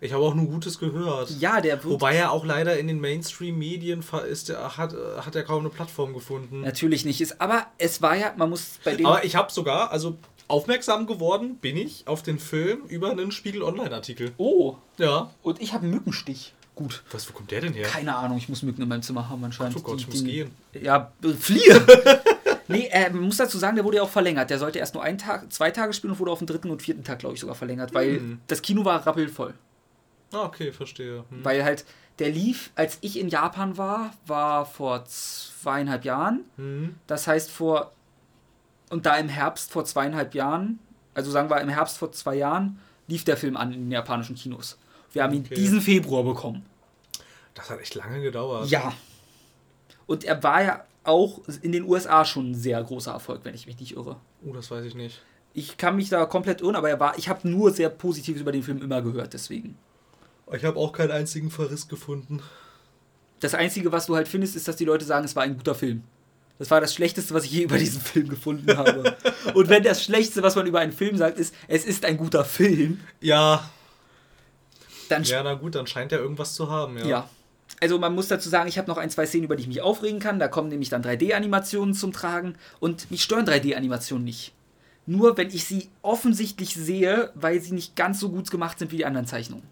[0.01, 1.31] Ich habe auch nur Gutes gehört.
[1.39, 5.43] Ja, der wird Wobei er auch leider in den Mainstream-Medien ist, hat, äh, hat er
[5.45, 6.61] kaum eine Plattform gefunden.
[6.63, 7.41] natürlich nicht ist.
[7.41, 9.07] Aber es war ja, man muss bei dem.
[9.07, 10.17] Aber ich habe sogar, also
[10.49, 14.33] aufmerksam geworden bin ich auf den Film über einen Spiegel Online-Artikel.
[14.39, 15.31] oh, Ja.
[15.43, 16.53] und ich habe einen Mückenstich.
[16.75, 17.03] Gut.
[17.11, 17.87] Was, wo kommt der denn her?
[17.89, 19.77] Keine Ahnung, ich muss Mücken in meinem Zimmer haben anscheinend.
[19.79, 20.51] Oh Gott, Die- ich muss die- gehen.
[20.81, 21.87] Ja, äh, fliehe!
[22.69, 24.51] nee, äh, man muss dazu sagen, der wurde ja auch verlängert.
[24.51, 26.83] Der sollte erst nur einen Tag, zwei Tage spielen und wurde auf den dritten und
[26.83, 28.41] vierten Tag, glaube ich, sogar verlängert, weil Hm.
[28.47, 29.55] das Kino war rappelvoll.
[30.33, 31.25] Ah, okay, verstehe.
[31.31, 31.45] Hm.
[31.45, 31.85] Weil halt,
[32.19, 36.45] der lief, als ich in Japan war, war vor zweieinhalb Jahren.
[36.57, 36.95] Hm.
[37.07, 37.93] Das heißt, vor.
[38.91, 40.79] Und da im Herbst vor zweieinhalb Jahren,
[41.15, 42.79] also sagen wir im Herbst vor zwei Jahren,
[43.09, 44.79] lief der Film an in den japanischen Kinos.
[45.13, 45.55] Wir haben ihn Okay.
[45.55, 46.65] diesen Februar bekommen.
[47.55, 48.69] Das hat echt lange gedauert.
[48.69, 48.93] Ja.
[50.07, 53.67] Und er war ja auch in den USA schon ein sehr großer Erfolg, wenn ich
[53.67, 54.17] mich nicht irre.
[54.45, 55.23] Oh, das weiß ich nicht.
[55.55, 58.53] Ich kann mich da komplett irren, aber er war, ich habe nur sehr Positives über
[58.53, 59.79] den Film immer gehört, deswegen.
[60.53, 62.43] Ich habe auch keinen einzigen Verriss gefunden.
[63.41, 65.75] Das Einzige, was du halt findest, ist, dass die Leute sagen, es war ein guter
[65.75, 66.05] Film.
[66.59, 69.17] Das war das Schlechteste, was ich je über diesen Film gefunden habe.
[69.55, 72.45] Und wenn das Schlechteste, was man über einen Film sagt, ist, es ist ein guter
[72.45, 73.69] Film, Ja.
[75.09, 77.07] dann Ja, na gut, dann scheint er irgendwas zu haben, ja.
[77.07, 77.31] ja.
[77.81, 79.83] Also man muss dazu sagen, ich habe noch ein, zwei Szenen, über die ich mich
[79.83, 80.39] aufregen kann.
[80.39, 84.53] Da kommen nämlich dann 3D-Animationen zum Tragen und mich stören 3D-Animationen nicht.
[85.05, 88.97] Nur wenn ich sie offensichtlich sehe, weil sie nicht ganz so gut gemacht sind wie
[88.97, 89.65] die anderen Zeichnungen.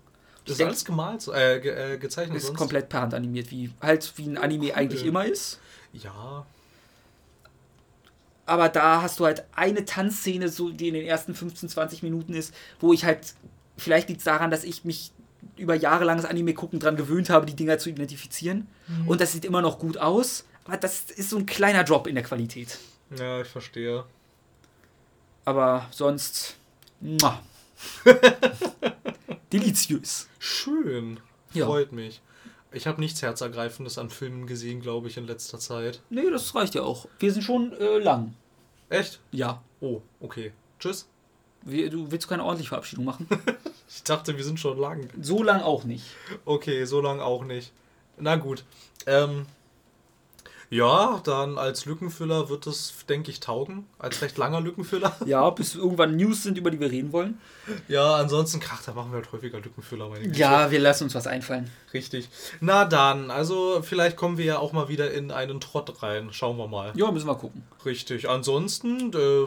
[0.44, 2.58] Das ist denk- alles gemalt, äh, ge äh, gezeichnet Ist sonst?
[2.58, 4.72] komplett per Hand animiert, wie halt wie ein Anime cool.
[4.74, 5.58] eigentlich immer ist.
[5.94, 6.44] Ja.
[8.46, 12.34] Aber da hast du halt eine Tanzszene, so, die in den ersten 15, 20 Minuten
[12.34, 13.34] ist, wo ich halt,
[13.78, 15.12] vielleicht liegt es daran, dass ich mich
[15.56, 18.66] über jahrelanges Anime gucken dran gewöhnt habe, die Dinger zu identifizieren.
[19.06, 20.44] Und das sieht immer noch gut aus.
[20.64, 22.78] Aber das ist so ein kleiner Drop in der Qualität.
[23.18, 24.04] Ja, ich verstehe.
[25.44, 26.56] Aber sonst.
[29.52, 30.28] Deliziös.
[30.38, 31.20] Schön.
[31.52, 31.66] Ja.
[31.66, 32.20] Freut mich.
[32.72, 36.00] Ich habe nichts Herzergreifendes an Filmen gesehen, glaube ich, in letzter Zeit.
[36.10, 37.06] Nee, das reicht ja auch.
[37.20, 38.34] Wir sind schon äh, lang.
[38.88, 39.20] Echt?
[39.30, 39.62] Ja.
[39.80, 40.52] Oh, okay.
[40.80, 41.06] Tschüss.
[41.64, 43.26] Wir, du willst keine ordentliche Verabschiedung machen?
[43.86, 45.08] Ich dachte, wir sind schon lang.
[45.20, 46.04] so lang auch nicht.
[46.46, 47.70] Okay, so lang auch nicht.
[48.18, 48.64] Na gut.
[49.06, 49.46] Ähm,
[50.70, 53.86] Ja, dann als Lückenfüller wird es, denke ich, taugen.
[53.98, 55.14] Als recht langer Lückenfüller.
[55.26, 57.38] Ja, bis irgendwann News sind, über die wir reden wollen.
[57.86, 60.26] Ja, ansonsten, ach, da machen wir halt häufiger Lückenfüller, meine.
[60.34, 61.70] Ja, wir lassen uns was einfallen.
[61.92, 62.28] Richtig.
[62.60, 66.30] Na dann, also vielleicht kommen wir ja auch mal wieder in einen Trott rein.
[66.32, 66.92] Schauen wir mal.
[66.96, 67.62] Ja, müssen wir gucken.
[67.84, 68.28] Richtig.
[68.28, 69.46] Ansonsten, äh,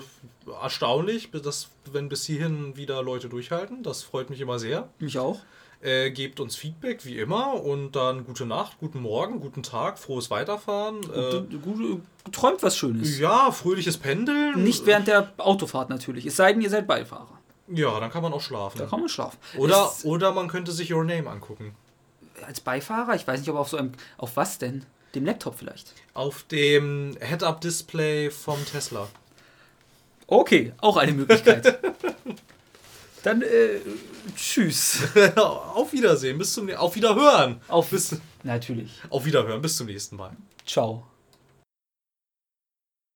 [0.61, 3.83] erstaunlich, dass, wenn bis hierhin wieder Leute durchhalten.
[3.83, 4.89] Das freut mich immer sehr.
[4.99, 5.39] Mich auch.
[5.79, 7.53] Äh, gebt uns Feedback, wie immer.
[7.63, 11.03] Und dann gute Nacht, guten Morgen, guten Tag, frohes Weiterfahren.
[11.03, 12.01] Äh, du
[12.31, 13.19] träumt was Schönes.
[13.19, 14.63] ja, fröhliches Pendeln.
[14.63, 16.25] Nicht während der Autofahrt natürlich.
[16.25, 17.37] Es sei denn, ihr seid Beifahrer.
[17.67, 18.79] Ja, dann kann man auch schlafen.
[18.79, 19.37] Da kann man schlafen.
[19.57, 21.75] Oder, Es- oder man könnte sich Your Name angucken.
[22.45, 23.13] als Beifahrer?
[23.15, 23.91] Ich weiß nicht, ob auf so einem.
[24.17, 24.83] Auf was denn?
[25.13, 25.93] Dem Laptop vielleicht.
[26.13, 29.07] Auf dem Head-Up-Display vom Tesla.
[30.27, 31.79] Okay, auch eine Möglichkeit.
[33.23, 33.79] Dann, äh,
[34.35, 34.99] tschüss.
[35.35, 37.59] auf Wiedersehen, bis zum Auf Wiederhören.
[37.67, 38.91] Auf, Bis, natürlich.
[39.09, 40.35] auf Wiederhören, bis zum nächsten Mal.
[40.65, 41.03] Ciao.